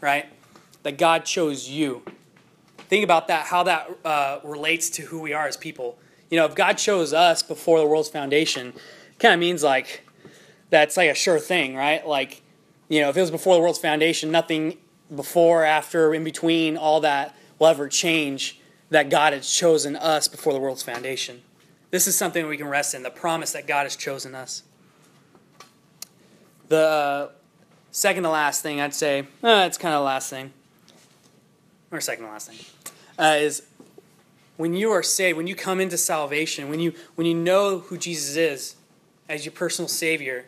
right? 0.00 0.24
That 0.82 0.96
God 0.96 1.26
chose 1.26 1.68
you. 1.68 2.02
Think 2.88 3.04
about 3.04 3.28
that, 3.28 3.46
how 3.46 3.64
that 3.64 3.90
uh, 4.04 4.40
relates 4.42 4.88
to 4.90 5.02
who 5.02 5.20
we 5.20 5.34
are 5.34 5.46
as 5.46 5.56
people. 5.56 5.98
You 6.30 6.38
know, 6.38 6.46
if 6.46 6.54
God 6.54 6.78
chose 6.78 7.12
us 7.12 7.42
before 7.42 7.78
the 7.78 7.86
world's 7.86 8.08
foundation, 8.08 8.72
kind 9.18 9.34
of 9.34 9.40
means 9.40 9.62
like 9.62 10.05
that's 10.70 10.96
like 10.96 11.10
a 11.10 11.14
sure 11.14 11.38
thing, 11.38 11.74
right? 11.74 12.06
Like, 12.06 12.42
you 12.88 13.00
know, 13.00 13.08
if 13.08 13.16
it 13.16 13.20
was 13.20 13.30
before 13.30 13.54
the 13.54 13.60
world's 13.60 13.78
foundation, 13.78 14.30
nothing 14.30 14.78
before, 15.14 15.64
after, 15.64 16.14
in 16.14 16.24
between, 16.24 16.76
all 16.76 17.00
that 17.00 17.36
will 17.58 17.68
ever 17.68 17.88
change 17.88 18.60
that 18.90 19.10
God 19.10 19.32
has 19.32 19.50
chosen 19.50 19.96
us 19.96 20.28
before 20.28 20.52
the 20.52 20.60
world's 20.60 20.82
foundation. 20.82 21.42
This 21.90 22.06
is 22.06 22.16
something 22.16 22.46
we 22.46 22.56
can 22.56 22.68
rest 22.68 22.94
in 22.94 23.02
the 23.02 23.10
promise 23.10 23.52
that 23.52 23.66
God 23.66 23.84
has 23.84 23.96
chosen 23.96 24.34
us. 24.34 24.62
The 26.68 26.78
uh, 26.78 27.28
second 27.90 28.24
to 28.24 28.30
last 28.30 28.62
thing 28.62 28.80
I'd 28.80 28.94
say, 28.94 29.20
uh, 29.42 29.64
it's 29.66 29.78
kind 29.78 29.94
of 29.94 30.00
the 30.00 30.04
last 30.04 30.30
thing, 30.30 30.52
or 31.90 32.00
second 32.00 32.24
to 32.24 32.30
last 32.30 32.50
thing, 32.50 32.58
uh, 33.18 33.36
is 33.38 33.62
when 34.56 34.74
you 34.74 34.90
are 34.90 35.02
saved, 35.02 35.36
when 35.36 35.46
you 35.46 35.54
come 35.54 35.80
into 35.80 35.96
salvation, 35.96 36.68
when 36.68 36.80
you 36.80 36.92
when 37.14 37.26
you 37.26 37.34
know 37.34 37.78
who 37.78 37.96
Jesus 37.96 38.36
is 38.36 38.76
as 39.28 39.44
your 39.44 39.52
personal 39.52 39.88
Savior, 39.88 40.46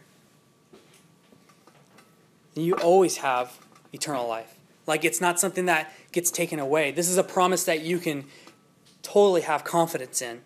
you 2.60 2.74
always 2.74 3.18
have 3.18 3.58
eternal 3.92 4.28
life. 4.28 4.54
Like 4.86 5.04
it's 5.04 5.20
not 5.20 5.38
something 5.38 5.66
that 5.66 5.92
gets 6.12 6.30
taken 6.30 6.58
away. 6.58 6.90
This 6.90 7.08
is 7.08 7.18
a 7.18 7.22
promise 7.22 7.64
that 7.64 7.82
you 7.82 7.98
can 7.98 8.24
totally 9.02 9.42
have 9.42 9.64
confidence 9.64 10.22
in. 10.22 10.40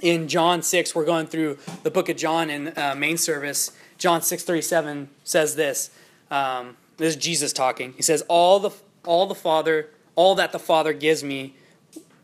In 0.00 0.28
John 0.28 0.62
6, 0.62 0.94
we're 0.94 1.04
going 1.04 1.26
through 1.26 1.58
the 1.82 1.90
book 1.90 2.08
of 2.08 2.16
John 2.16 2.50
in 2.50 2.68
uh, 2.76 2.94
main 2.96 3.16
service. 3.16 3.72
John 3.96 4.22
6 4.22 4.44
37 4.44 5.08
says 5.24 5.56
this. 5.56 5.90
Um, 6.30 6.76
this 6.98 7.14
is 7.14 7.16
Jesus 7.16 7.52
talking. 7.52 7.94
He 7.94 8.02
says, 8.02 8.22
all 8.28 8.60
the, 8.60 8.70
all 9.04 9.26
the 9.26 9.34
Father, 9.34 9.90
all 10.14 10.34
that 10.34 10.52
the 10.52 10.58
Father 10.58 10.92
gives 10.92 11.24
me 11.24 11.54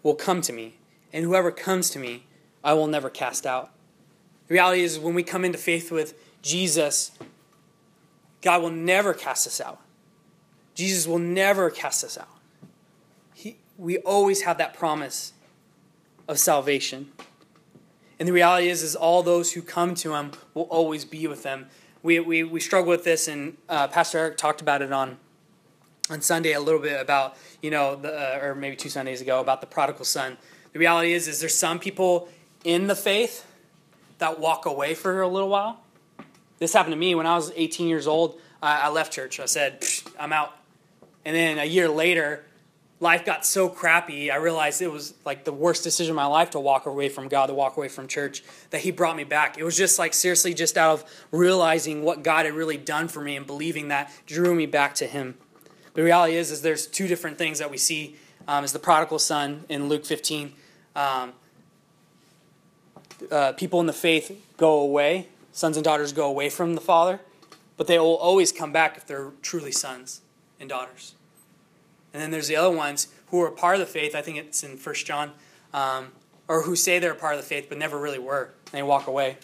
will 0.02 0.14
come 0.14 0.40
to 0.42 0.52
me, 0.52 0.74
and 1.12 1.24
whoever 1.24 1.50
comes 1.50 1.90
to 1.90 1.98
me, 1.98 2.24
I 2.62 2.74
will 2.74 2.86
never 2.86 3.08
cast 3.08 3.46
out. 3.46 3.70
The 4.48 4.54
reality 4.54 4.82
is, 4.82 4.98
when 4.98 5.14
we 5.14 5.22
come 5.22 5.44
into 5.44 5.58
faith 5.58 5.90
with 5.90 6.14
Jesus, 6.42 7.12
God 8.44 8.60
will 8.60 8.70
never 8.70 9.14
cast 9.14 9.46
us 9.46 9.58
out. 9.58 9.80
Jesus 10.74 11.06
will 11.06 11.18
never 11.18 11.70
cast 11.70 12.04
us 12.04 12.18
out. 12.18 12.28
He, 13.32 13.56
we 13.78 13.96
always 13.98 14.42
have 14.42 14.58
that 14.58 14.74
promise 14.74 15.32
of 16.28 16.38
salvation. 16.38 17.10
And 18.18 18.28
the 18.28 18.34
reality 18.34 18.68
is, 18.68 18.82
is 18.82 18.94
all 18.94 19.22
those 19.22 19.52
who 19.52 19.62
come 19.62 19.94
to 19.94 20.14
him 20.14 20.32
will 20.52 20.64
always 20.64 21.06
be 21.06 21.26
with 21.26 21.42
them. 21.42 21.68
We, 22.02 22.20
we, 22.20 22.44
we 22.44 22.60
struggle 22.60 22.90
with 22.90 23.02
this, 23.02 23.28
and 23.28 23.56
uh, 23.66 23.88
Pastor 23.88 24.18
Eric 24.18 24.36
talked 24.36 24.60
about 24.60 24.82
it 24.82 24.92
on 24.92 25.16
on 26.10 26.20
Sunday 26.20 26.52
a 26.52 26.60
little 26.60 26.82
bit 26.82 27.00
about 27.00 27.34
you 27.62 27.70
know 27.70 27.96
the, 27.96 28.12
uh, 28.12 28.44
or 28.44 28.54
maybe 28.54 28.76
two 28.76 28.90
Sundays 28.90 29.22
ago 29.22 29.40
about 29.40 29.62
the 29.62 29.66
prodigal 29.66 30.04
son. 30.04 30.36
The 30.74 30.78
reality 30.78 31.14
is, 31.14 31.28
is 31.28 31.40
there's 31.40 31.54
some 31.54 31.78
people 31.78 32.28
in 32.62 32.88
the 32.88 32.94
faith 32.94 33.46
that 34.18 34.38
walk 34.38 34.66
away 34.66 34.92
for 34.92 35.22
a 35.22 35.28
little 35.28 35.48
while. 35.48 35.83
This 36.64 36.72
happened 36.72 36.94
to 36.94 36.98
me 36.98 37.14
when 37.14 37.26
I 37.26 37.36
was 37.36 37.52
18 37.54 37.88
years 37.88 38.06
old. 38.06 38.40
I, 38.62 38.86
I 38.86 38.88
left 38.88 39.12
church. 39.12 39.38
I 39.38 39.44
said, 39.44 39.84
I'm 40.18 40.32
out. 40.32 40.56
And 41.26 41.36
then 41.36 41.58
a 41.58 41.66
year 41.66 41.90
later, 41.90 42.42
life 43.00 43.26
got 43.26 43.44
so 43.44 43.68
crappy, 43.68 44.30
I 44.30 44.36
realized 44.36 44.80
it 44.80 44.90
was 44.90 45.12
like 45.26 45.44
the 45.44 45.52
worst 45.52 45.84
decision 45.84 46.12
of 46.12 46.16
my 46.16 46.24
life 46.24 46.52
to 46.52 46.60
walk 46.60 46.86
away 46.86 47.10
from 47.10 47.28
God, 47.28 47.48
to 47.48 47.54
walk 47.54 47.76
away 47.76 47.88
from 47.88 48.08
church, 48.08 48.42
that 48.70 48.80
He 48.80 48.92
brought 48.92 49.14
me 49.14 49.24
back. 49.24 49.58
It 49.58 49.62
was 49.62 49.76
just 49.76 49.98
like 49.98 50.14
seriously 50.14 50.54
just 50.54 50.78
out 50.78 50.92
of 50.92 51.26
realizing 51.30 52.02
what 52.02 52.22
God 52.22 52.46
had 52.46 52.54
really 52.54 52.78
done 52.78 53.08
for 53.08 53.20
me 53.20 53.36
and 53.36 53.46
believing 53.46 53.88
that 53.88 54.10
drew 54.24 54.54
me 54.54 54.64
back 54.64 54.94
to 54.94 55.06
Him. 55.06 55.36
The 55.92 56.02
reality 56.02 56.36
is, 56.36 56.50
is 56.50 56.62
there's 56.62 56.86
two 56.86 57.06
different 57.06 57.36
things 57.36 57.58
that 57.58 57.70
we 57.70 57.76
see 57.76 58.16
um, 58.48 58.64
as 58.64 58.72
the 58.72 58.78
prodigal 58.78 59.18
son 59.18 59.64
in 59.68 59.90
Luke 59.90 60.06
15. 60.06 60.54
Um, 60.96 61.34
uh, 63.30 63.52
people 63.52 63.80
in 63.80 63.86
the 63.86 63.92
faith 63.92 64.42
go 64.56 64.80
away, 64.80 65.28
sons 65.54 65.76
and 65.76 65.84
daughters 65.84 66.12
go 66.12 66.26
away 66.26 66.50
from 66.50 66.74
the 66.74 66.80
Father, 66.80 67.20
but 67.76 67.86
they 67.86 67.98
will 67.98 68.16
always 68.16 68.50
come 68.52 68.72
back 68.72 68.96
if 68.96 69.06
they're 69.06 69.30
truly 69.40 69.70
sons 69.72 70.20
and 70.58 70.68
daughters. 70.68 71.14
And 72.12 72.20
then 72.20 72.32
there's 72.32 72.48
the 72.48 72.56
other 72.56 72.74
ones 72.74 73.08
who 73.28 73.40
are 73.40 73.50
part 73.50 73.76
of 73.76 73.80
the 73.80 73.86
faith. 73.86 74.14
I 74.14 74.20
think 74.20 74.36
it's 74.36 74.62
in 74.64 74.76
First 74.76 75.06
John, 75.06 75.30
um, 75.72 76.08
or 76.48 76.62
who 76.62 76.76
say 76.76 76.98
they're 76.98 77.14
part 77.14 77.36
of 77.36 77.40
the 77.40 77.46
faith 77.46 77.66
but 77.68 77.78
never 77.78 77.98
really 77.98 78.18
were. 78.18 78.50
And 78.66 78.72
they 78.72 78.82
walk 78.82 79.06
away. 79.06 79.38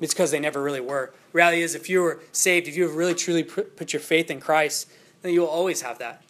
It's 0.00 0.14
because 0.14 0.30
they 0.30 0.40
never 0.40 0.62
really 0.62 0.80
were. 0.80 1.12
Reality 1.32 1.62
is, 1.62 1.74
if 1.74 1.90
you 1.90 2.00
were 2.00 2.20
saved, 2.30 2.68
if 2.68 2.76
you 2.76 2.84
have 2.84 2.94
really 2.94 3.14
truly 3.14 3.42
put 3.42 3.92
your 3.92 4.00
faith 4.00 4.30
in 4.30 4.40
Christ, 4.40 4.88
then 5.22 5.32
you 5.32 5.40
will 5.40 5.48
always 5.48 5.82
have 5.82 5.98
that. 5.98 6.22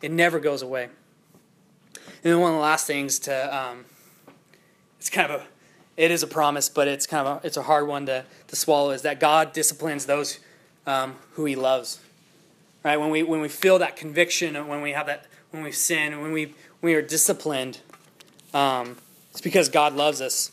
It 0.00 0.12
never 0.12 0.38
goes 0.38 0.62
away. 0.62 0.84
And 1.94 2.32
then 2.32 2.40
one 2.40 2.50
of 2.50 2.56
the 2.56 2.62
last 2.62 2.86
things 2.86 3.18
to, 3.20 3.56
um, 3.56 3.84
it's 4.98 5.10
kind 5.10 5.30
of 5.30 5.40
a, 5.40 5.46
it 5.96 6.10
is 6.10 6.22
a 6.22 6.26
promise, 6.26 6.68
but 6.68 6.88
it's 6.88 7.06
kind 7.06 7.26
of 7.26 7.42
a, 7.42 7.46
it's 7.46 7.56
a 7.56 7.62
hard 7.62 7.86
one 7.86 8.06
to, 8.06 8.24
to 8.48 8.56
swallow. 8.56 8.90
Is 8.90 9.02
that 9.02 9.20
God 9.20 9.52
disciplines 9.52 10.06
those 10.06 10.38
um, 10.86 11.16
who 11.32 11.44
He 11.44 11.56
loves 11.56 12.00
right? 12.82 12.98
When 12.98 13.10
we 13.10 13.22
when 13.22 13.40
we 13.40 13.48
feel 13.48 13.78
that 13.78 13.96
conviction, 13.96 14.54
when 14.68 14.82
we 14.82 14.92
have 14.92 15.06
that, 15.06 15.26
when 15.50 15.62
we 15.62 15.72
sin, 15.72 16.20
when 16.20 16.32
we 16.32 16.46
when 16.80 16.92
we 16.92 16.94
are 16.94 17.02
disciplined, 17.02 17.80
um, 18.54 18.96
it's 19.30 19.40
because 19.40 19.68
God 19.68 19.94
loves 19.94 20.20
us. 20.20 20.52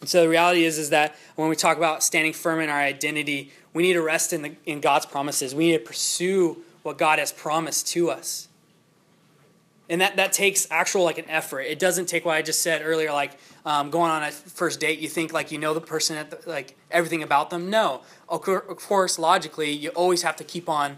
And 0.00 0.08
so 0.08 0.22
the 0.22 0.28
reality 0.28 0.64
is 0.64 0.78
is 0.78 0.90
that 0.90 1.16
when 1.36 1.48
we 1.48 1.56
talk 1.56 1.76
about 1.76 2.02
standing 2.02 2.32
firm 2.32 2.60
in 2.60 2.68
our 2.68 2.80
identity, 2.80 3.52
we 3.72 3.82
need 3.82 3.94
to 3.94 4.02
rest 4.02 4.32
in 4.32 4.42
the, 4.42 4.52
in 4.64 4.80
God's 4.80 5.06
promises. 5.06 5.54
We 5.54 5.70
need 5.70 5.78
to 5.78 5.84
pursue 5.84 6.58
what 6.82 6.98
God 6.98 7.18
has 7.18 7.32
promised 7.32 7.88
to 7.88 8.10
us. 8.10 8.45
And 9.88 10.00
that, 10.00 10.16
that 10.16 10.32
takes 10.32 10.66
actual 10.70 11.04
like 11.04 11.18
an 11.18 11.28
effort. 11.28 11.60
It 11.60 11.78
doesn't 11.78 12.06
take 12.06 12.24
what 12.24 12.36
I 12.36 12.42
just 12.42 12.60
said 12.60 12.82
earlier, 12.84 13.12
like 13.12 13.38
um, 13.64 13.90
going 13.90 14.10
on 14.10 14.22
a 14.22 14.32
first 14.32 14.80
date. 14.80 14.98
You 14.98 15.08
think 15.08 15.32
like 15.32 15.52
you 15.52 15.58
know 15.58 15.74
the 15.74 15.80
person, 15.80 16.16
at 16.16 16.30
the, 16.30 16.50
like 16.50 16.76
everything 16.90 17.22
about 17.22 17.50
them. 17.50 17.70
No, 17.70 18.02
of 18.28 18.42
course, 18.42 19.18
logically, 19.18 19.70
you 19.70 19.90
always 19.90 20.22
have 20.22 20.36
to 20.36 20.44
keep 20.44 20.68
on 20.68 20.96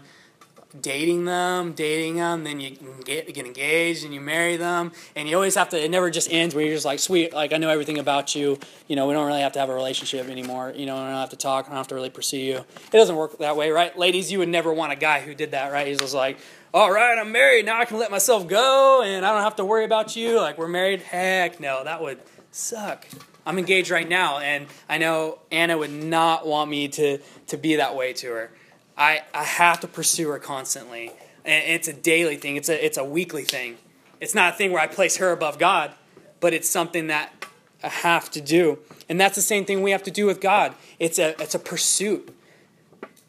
dating 0.79 1.25
them, 1.25 1.73
dating 1.73 2.17
them, 2.17 2.43
then 2.43 2.59
you 2.59 2.77
get 3.03 3.33
get 3.33 3.45
engaged 3.45 4.03
and 4.03 4.13
you 4.13 4.21
marry 4.21 4.55
them, 4.57 4.91
and 5.15 5.27
you 5.27 5.35
always 5.35 5.55
have 5.55 5.69
to. 5.69 5.83
It 5.83 5.89
never 5.89 6.09
just 6.09 6.31
ends 6.31 6.53
where 6.53 6.63
you're 6.63 6.75
just 6.75 6.85
like, 6.85 6.99
sweet, 6.99 7.33
like 7.33 7.53
I 7.53 7.57
know 7.57 7.69
everything 7.69 7.97
about 7.97 8.35
you. 8.35 8.57
You 8.87 8.95
know, 8.95 9.07
we 9.07 9.13
don't 9.13 9.25
really 9.25 9.41
have 9.41 9.53
to 9.53 9.59
have 9.59 9.69
a 9.69 9.73
relationship 9.73 10.27
anymore. 10.29 10.73
You 10.75 10.85
know, 10.85 10.95
we 10.95 11.01
don't 11.01 11.09
have 11.11 11.29
to 11.29 11.37
talk. 11.37 11.65
I 11.65 11.69
don't 11.69 11.77
have 11.77 11.87
to 11.87 11.95
really 11.95 12.09
pursue 12.09 12.37
you. 12.37 12.57
It 12.57 12.91
doesn't 12.91 13.15
work 13.15 13.37
that 13.39 13.55
way, 13.55 13.71
right? 13.71 13.97
Ladies, 13.97 14.31
you 14.31 14.39
would 14.39 14.49
never 14.49 14.73
want 14.73 14.91
a 14.91 14.95
guy 14.95 15.21
who 15.21 15.33
did 15.33 15.51
that, 15.51 15.71
right? 15.71 15.87
He's 15.87 15.99
just 15.99 16.13
like, 16.13 16.37
all 16.73 16.91
right, 16.91 17.17
I'm 17.17 17.31
married 17.31 17.65
now. 17.65 17.79
I 17.79 17.85
can 17.85 17.97
let 17.97 18.11
myself 18.11 18.47
go, 18.47 19.01
and 19.03 19.25
I 19.25 19.33
don't 19.33 19.43
have 19.43 19.55
to 19.55 19.65
worry 19.65 19.85
about 19.85 20.15
you. 20.15 20.39
Like 20.39 20.57
we're 20.57 20.67
married. 20.67 21.01
Heck 21.01 21.59
no, 21.59 21.83
that 21.83 22.01
would 22.01 22.19
suck. 22.51 23.07
I'm 23.45 23.57
engaged 23.57 23.89
right 23.89 24.07
now, 24.07 24.37
and 24.37 24.67
I 24.87 24.99
know 24.99 25.39
Anna 25.51 25.77
would 25.77 25.91
not 25.91 26.45
want 26.45 26.69
me 26.69 26.87
to, 26.89 27.17
to 27.47 27.57
be 27.57 27.77
that 27.77 27.95
way 27.95 28.13
to 28.13 28.27
her. 28.27 28.51
I, 28.95 29.21
I 29.33 29.43
have 29.43 29.79
to 29.79 29.87
pursue 29.87 30.29
her 30.29 30.37
constantly. 30.37 31.11
And 31.45 31.63
it's 31.73 31.87
a 31.87 31.93
daily 31.93 32.35
thing, 32.35 32.57
it's 32.57 32.69
a, 32.69 32.85
it's 32.85 32.97
a 32.97 33.03
weekly 33.03 33.43
thing. 33.43 33.77
It's 34.19 34.35
not 34.35 34.53
a 34.53 34.55
thing 34.57 34.71
where 34.71 34.81
I 34.81 34.87
place 34.87 35.17
her 35.17 35.31
above 35.31 35.57
God, 35.57 35.93
but 36.41 36.53
it's 36.53 36.69
something 36.69 37.07
that 37.07 37.45
I 37.81 37.87
have 37.87 38.29
to 38.31 38.41
do. 38.41 38.79
And 39.07 39.19
that's 39.19 39.35
the 39.35 39.41
same 39.41 39.65
thing 39.65 39.81
we 39.81 39.91
have 39.91 40.03
to 40.03 40.11
do 40.11 40.25
with 40.25 40.41
God. 40.41 40.75
It's 40.99 41.17
a, 41.17 41.41
it's 41.41 41.55
a 41.55 41.59
pursuit. 41.59 42.35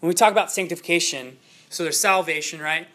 When 0.01 0.09
we 0.09 0.15
talk 0.15 0.33
about 0.33 0.51
sanctification, 0.51 1.39
so 1.71 1.85
there's 1.85 2.01
salvation, 2.01 2.61
right? 2.61 2.89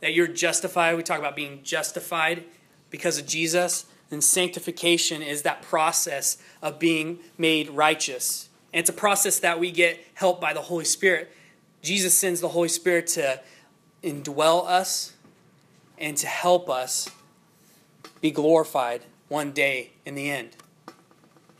That 0.00 0.14
you're 0.14 0.28
justified. 0.28 0.96
We 0.96 1.02
talk 1.02 1.18
about 1.18 1.36
being 1.36 1.60
justified 1.62 2.44
because 2.90 3.18
of 3.18 3.26
Jesus. 3.26 3.86
And 4.10 4.24
sanctification 4.24 5.22
is 5.22 5.42
that 5.42 5.62
process 5.62 6.38
of 6.62 6.78
being 6.78 7.18
made 7.36 7.70
righteous. 7.70 8.48
And 8.72 8.80
it's 8.80 8.90
a 8.90 8.94
process 8.94 9.38
that 9.40 9.60
we 9.60 9.70
get 9.70 9.98
help 10.14 10.40
by 10.40 10.52
the 10.52 10.62
Holy 10.62 10.84
Spirit. 10.84 11.32
Jesus 11.82 12.14
sends 12.14 12.40
the 12.40 12.48
Holy 12.48 12.68
Spirit 12.68 13.06
to 13.08 13.40
indwell 14.02 14.66
us 14.66 15.14
and 15.98 16.16
to 16.16 16.26
help 16.26 16.70
us 16.70 17.10
be 18.20 18.30
glorified 18.30 19.02
one 19.28 19.52
day 19.52 19.90
in 20.04 20.14
the 20.14 20.30
end. 20.30 20.50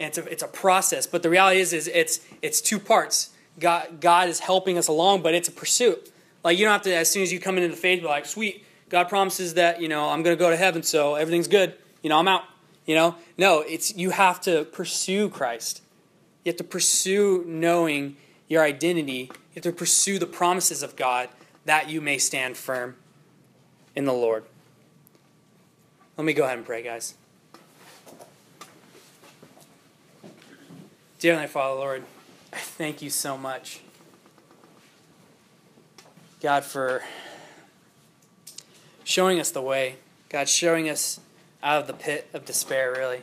And 0.00 0.08
it's 0.08 0.18
a, 0.18 0.24
it's 0.24 0.42
a 0.42 0.48
process, 0.48 1.06
but 1.06 1.22
the 1.22 1.30
reality 1.30 1.60
is, 1.60 1.72
is 1.72 1.88
it's, 1.88 2.20
it's 2.40 2.60
two 2.60 2.78
parts. 2.78 3.30
God, 3.58 4.00
God 4.00 4.28
is 4.28 4.40
helping 4.40 4.78
us 4.78 4.88
along, 4.88 5.22
but 5.22 5.34
it's 5.34 5.48
a 5.48 5.52
pursuit. 5.52 6.12
Like 6.44 6.58
you 6.58 6.64
don't 6.64 6.72
have 6.72 6.82
to, 6.82 6.94
as 6.94 7.10
soon 7.10 7.22
as 7.22 7.32
you 7.32 7.40
come 7.40 7.56
into 7.56 7.68
the 7.68 7.76
faith, 7.76 8.00
be 8.00 8.06
like, 8.06 8.26
sweet, 8.26 8.64
God 8.88 9.08
promises 9.08 9.54
that, 9.54 9.80
you 9.82 9.88
know, 9.88 10.08
I'm 10.08 10.22
going 10.22 10.36
to 10.36 10.42
go 10.42 10.50
to 10.50 10.56
heaven, 10.56 10.82
so 10.82 11.14
everything's 11.14 11.48
good 11.48 11.74
you 12.02 12.10
know, 12.10 12.18
I'm 12.18 12.28
out. 12.28 12.44
You 12.86 12.94
know, 12.94 13.16
no, 13.36 13.60
it's 13.60 13.94
you 13.94 14.10
have 14.10 14.40
to 14.42 14.64
pursue 14.64 15.28
Christ. 15.28 15.82
You 16.44 16.50
have 16.50 16.56
to 16.56 16.64
pursue 16.64 17.44
knowing 17.46 18.16
your 18.46 18.62
identity. 18.62 19.30
You 19.30 19.56
have 19.56 19.64
to 19.64 19.72
pursue 19.72 20.18
the 20.18 20.26
promises 20.26 20.82
of 20.82 20.96
God 20.96 21.28
that 21.66 21.90
you 21.90 22.00
may 22.00 22.16
stand 22.16 22.56
firm 22.56 22.96
in 23.94 24.06
the 24.06 24.12
Lord. 24.12 24.44
Let 26.16 26.24
me 26.24 26.32
go 26.32 26.44
ahead 26.44 26.56
and 26.56 26.66
pray, 26.66 26.82
guys. 26.82 27.14
Dear 31.18 31.32
Heavenly 31.32 31.48
Father, 31.48 31.74
Lord, 31.74 32.04
I 32.52 32.58
thank 32.58 33.02
you 33.02 33.10
so 33.10 33.36
much. 33.36 33.80
God, 36.40 36.64
for 36.64 37.02
showing 39.02 39.40
us 39.40 39.50
the 39.50 39.62
way. 39.62 39.96
God, 40.28 40.48
showing 40.48 40.88
us 40.88 41.18
out 41.62 41.80
of 41.80 41.86
the 41.88 41.94
pit 41.94 42.28
of 42.32 42.44
despair, 42.44 42.92
really. 42.92 43.22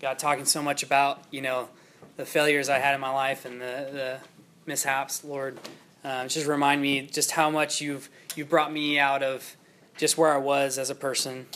God, 0.00 0.18
talking 0.18 0.46
so 0.46 0.62
much 0.62 0.82
about, 0.82 1.22
you 1.30 1.42
know, 1.42 1.68
the 2.16 2.24
failures 2.24 2.68
I 2.68 2.78
had 2.78 2.94
in 2.94 3.00
my 3.00 3.10
life 3.10 3.44
and 3.44 3.60
the, 3.60 3.88
the 3.92 4.18
mishaps, 4.64 5.24
Lord. 5.24 5.58
Uh, 6.02 6.26
just 6.26 6.46
remind 6.46 6.80
me 6.80 7.02
just 7.02 7.32
how 7.32 7.50
much 7.50 7.80
you've 7.80 8.08
you've 8.34 8.48
brought 8.48 8.72
me 8.72 8.98
out 8.98 9.22
of 9.22 9.56
just 9.98 10.16
where 10.16 10.32
I 10.32 10.38
was 10.38 10.78
as 10.78 10.88
a 10.88 10.94
person. 10.94 11.46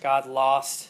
God, 0.00 0.26
lost. 0.26 0.88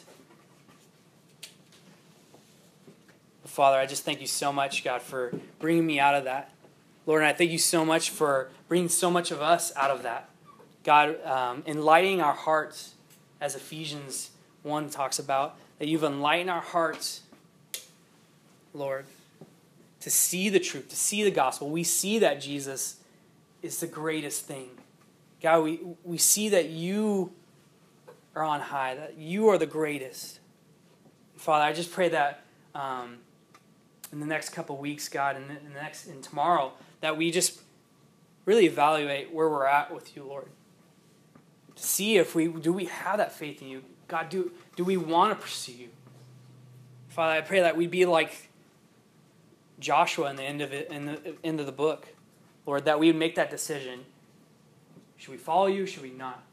Father, 3.45 3.77
I 3.77 3.87
just 3.87 4.05
thank 4.05 4.21
you 4.21 4.27
so 4.27 4.53
much, 4.53 4.83
God, 4.83 5.01
for 5.01 5.33
bringing 5.59 5.85
me 5.85 5.99
out 5.99 6.15
of 6.15 6.23
that. 6.23 6.52
Lord, 7.05 7.21
and 7.21 7.29
I 7.29 7.33
thank 7.33 7.51
you 7.51 7.57
so 7.57 7.83
much 7.83 8.09
for 8.09 8.49
bringing 8.67 8.89
so 8.89 9.11
much 9.11 9.31
of 9.31 9.41
us 9.41 9.73
out 9.75 9.91
of 9.91 10.03
that. 10.03 10.29
God, 10.83 11.23
um, 11.25 11.63
enlightening 11.65 12.21
our 12.21 12.33
hearts, 12.33 12.95
as 13.41 13.55
Ephesians 13.55 14.31
1 14.63 14.89
talks 14.89 15.19
about, 15.19 15.55
that 15.79 15.87
you've 15.87 16.03
enlightened 16.03 16.49
our 16.49 16.61
hearts, 16.61 17.21
Lord, 18.73 19.05
to 19.99 20.09
see 20.09 20.49
the 20.49 20.59
truth, 20.59 20.89
to 20.89 20.95
see 20.95 21.23
the 21.23 21.31
gospel. 21.31 21.69
We 21.69 21.83
see 21.83 22.19
that 22.19 22.41
Jesus 22.41 22.97
is 23.61 23.79
the 23.79 23.87
greatest 23.87 24.45
thing. 24.45 24.69
God, 25.41 25.63
we, 25.63 25.79
we 26.03 26.17
see 26.17 26.49
that 26.49 26.69
you 26.69 27.33
are 28.35 28.43
on 28.43 28.61
high, 28.61 28.95
that 28.95 29.17
you 29.17 29.49
are 29.49 29.57
the 29.57 29.65
greatest. 29.65 30.39
Father, 31.35 31.65
I 31.65 31.73
just 31.73 31.91
pray 31.91 32.09
that 32.09 32.43
um, 32.73 33.17
in 34.13 34.19
the 34.19 34.25
next 34.27 34.49
couple 34.49 34.77
weeks, 34.77 35.09
God, 35.09 35.35
and 35.35 35.49
the 35.49 35.73
next 35.73 36.05
and 36.05 36.21
tomorrow, 36.23 36.73
that 37.01 37.17
we 37.17 37.31
just 37.31 37.59
really 38.45 38.67
evaluate 38.67 39.33
where 39.33 39.49
we're 39.49 39.65
at 39.65 39.93
with 39.93 40.15
you, 40.15 40.23
Lord. 40.23 40.47
To 41.75 41.83
see 41.83 42.17
if 42.17 42.35
we 42.35 42.47
do 42.47 42.71
we 42.71 42.85
have 42.85 43.17
that 43.17 43.31
faith 43.31 43.61
in 43.61 43.67
you. 43.67 43.83
God, 44.07 44.29
do 44.29 44.51
do 44.75 44.83
we 44.83 44.95
want 44.95 45.35
to 45.35 45.43
pursue 45.43 45.73
you? 45.73 45.89
Father, 47.09 47.33
I 47.33 47.41
pray 47.41 47.61
that 47.61 47.75
we'd 47.75 47.89
be 47.89 48.05
like 48.05 48.49
Joshua 49.79 50.29
in 50.29 50.35
the 50.35 50.43
end 50.43 50.61
of 50.61 50.71
it 50.71 50.91
in 50.91 51.05
the 51.07 51.35
end 51.43 51.59
of 51.59 51.65
the 51.65 51.71
book. 51.71 52.09
Lord, 52.67 52.85
that 52.85 52.99
we 52.99 53.07
would 53.07 53.15
make 53.15 53.33
that 53.35 53.49
decision. 53.49 54.05
Should 55.17 55.31
we 55.31 55.37
follow 55.37 55.65
you? 55.65 55.87
Should 55.87 56.03
we 56.03 56.11
not? 56.11 56.43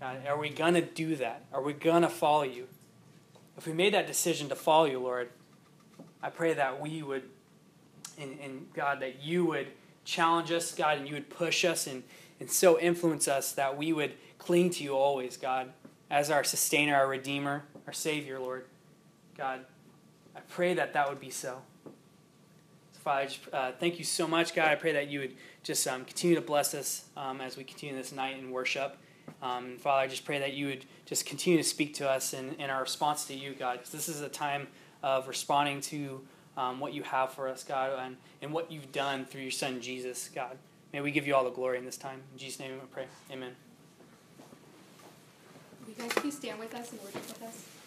God, 0.00 0.18
are 0.26 0.38
we 0.38 0.50
gonna 0.50 0.82
do 0.82 1.16
that? 1.16 1.46
Are 1.50 1.62
we 1.62 1.72
gonna 1.72 2.10
follow 2.10 2.42
you? 2.42 2.68
If 3.56 3.66
we 3.66 3.72
made 3.72 3.94
that 3.94 4.06
decision 4.06 4.50
to 4.50 4.54
follow 4.54 4.84
you, 4.84 5.00
Lord, 5.00 5.30
I 6.22 6.30
pray 6.30 6.54
that 6.54 6.80
we 6.80 7.02
would 7.02 7.22
and, 8.20 8.38
and 8.40 8.72
God, 8.74 9.00
that 9.00 9.22
you 9.22 9.44
would 9.46 9.68
challenge 10.04 10.50
us, 10.50 10.74
God, 10.74 10.98
and 10.98 11.06
you 11.06 11.14
would 11.14 11.30
push 11.30 11.64
us 11.64 11.86
and, 11.86 12.02
and 12.40 12.50
so 12.50 12.78
influence 12.78 13.28
us 13.28 13.52
that 13.52 13.76
we 13.76 13.92
would 13.92 14.14
cling 14.38 14.70
to 14.70 14.84
you 14.84 14.94
always, 14.94 15.36
God, 15.36 15.72
as 16.10 16.30
our 16.30 16.44
sustainer, 16.44 16.96
our 16.96 17.08
redeemer, 17.08 17.64
our 17.86 17.92
savior, 17.92 18.38
Lord. 18.38 18.64
God, 19.36 19.64
I 20.34 20.40
pray 20.48 20.74
that 20.74 20.92
that 20.94 21.08
would 21.08 21.20
be 21.20 21.30
so. 21.30 21.60
so 21.84 23.00
Father, 23.00 23.26
just, 23.26 23.40
uh, 23.52 23.72
thank 23.78 23.98
you 23.98 24.04
so 24.04 24.26
much, 24.26 24.54
God. 24.54 24.68
I 24.68 24.74
pray 24.74 24.92
that 24.92 25.08
you 25.08 25.20
would 25.20 25.34
just 25.62 25.86
um, 25.86 26.04
continue 26.04 26.34
to 26.36 26.42
bless 26.42 26.74
us 26.74 27.04
um, 27.16 27.40
as 27.40 27.56
we 27.56 27.64
continue 27.64 27.94
this 27.94 28.12
night 28.12 28.38
in 28.38 28.50
worship. 28.50 28.96
Um, 29.42 29.76
Father, 29.78 30.02
I 30.02 30.06
just 30.08 30.24
pray 30.24 30.38
that 30.38 30.54
you 30.54 30.68
would 30.68 30.86
just 31.04 31.26
continue 31.26 31.58
to 31.58 31.64
speak 31.64 31.94
to 31.94 32.08
us 32.08 32.32
in, 32.32 32.54
in 32.54 32.70
our 32.70 32.80
response 32.80 33.26
to 33.26 33.34
you, 33.34 33.54
God, 33.54 33.74
because 33.74 33.92
this 33.92 34.08
is 34.08 34.22
a 34.22 34.28
time 34.28 34.68
of 35.02 35.28
responding 35.28 35.80
to 35.82 36.20
um, 36.56 36.80
what 36.80 36.92
you 36.92 37.02
have 37.02 37.32
for 37.32 37.48
us, 37.48 37.62
God, 37.62 37.98
and, 37.98 38.16
and 38.42 38.52
what 38.52 38.70
you've 38.70 38.90
done 38.92 39.24
through 39.24 39.42
your 39.42 39.50
Son, 39.50 39.80
Jesus, 39.80 40.28
God. 40.34 40.58
May 40.92 41.00
we 41.00 41.10
give 41.10 41.26
you 41.26 41.34
all 41.34 41.44
the 41.44 41.50
glory 41.50 41.78
in 41.78 41.84
this 41.84 41.96
time. 41.96 42.20
In 42.32 42.38
Jesus' 42.38 42.58
name 42.58 42.72
we 42.72 42.78
pray. 42.90 43.06
Amen. 43.30 43.54
You 45.86 45.94
guys 45.94 46.12
please 46.12 46.36
stand 46.36 46.58
with 46.58 46.74
us 46.74 46.90
and 46.90 47.00
worship 47.00 47.26
with 47.28 47.42
us? 47.42 47.77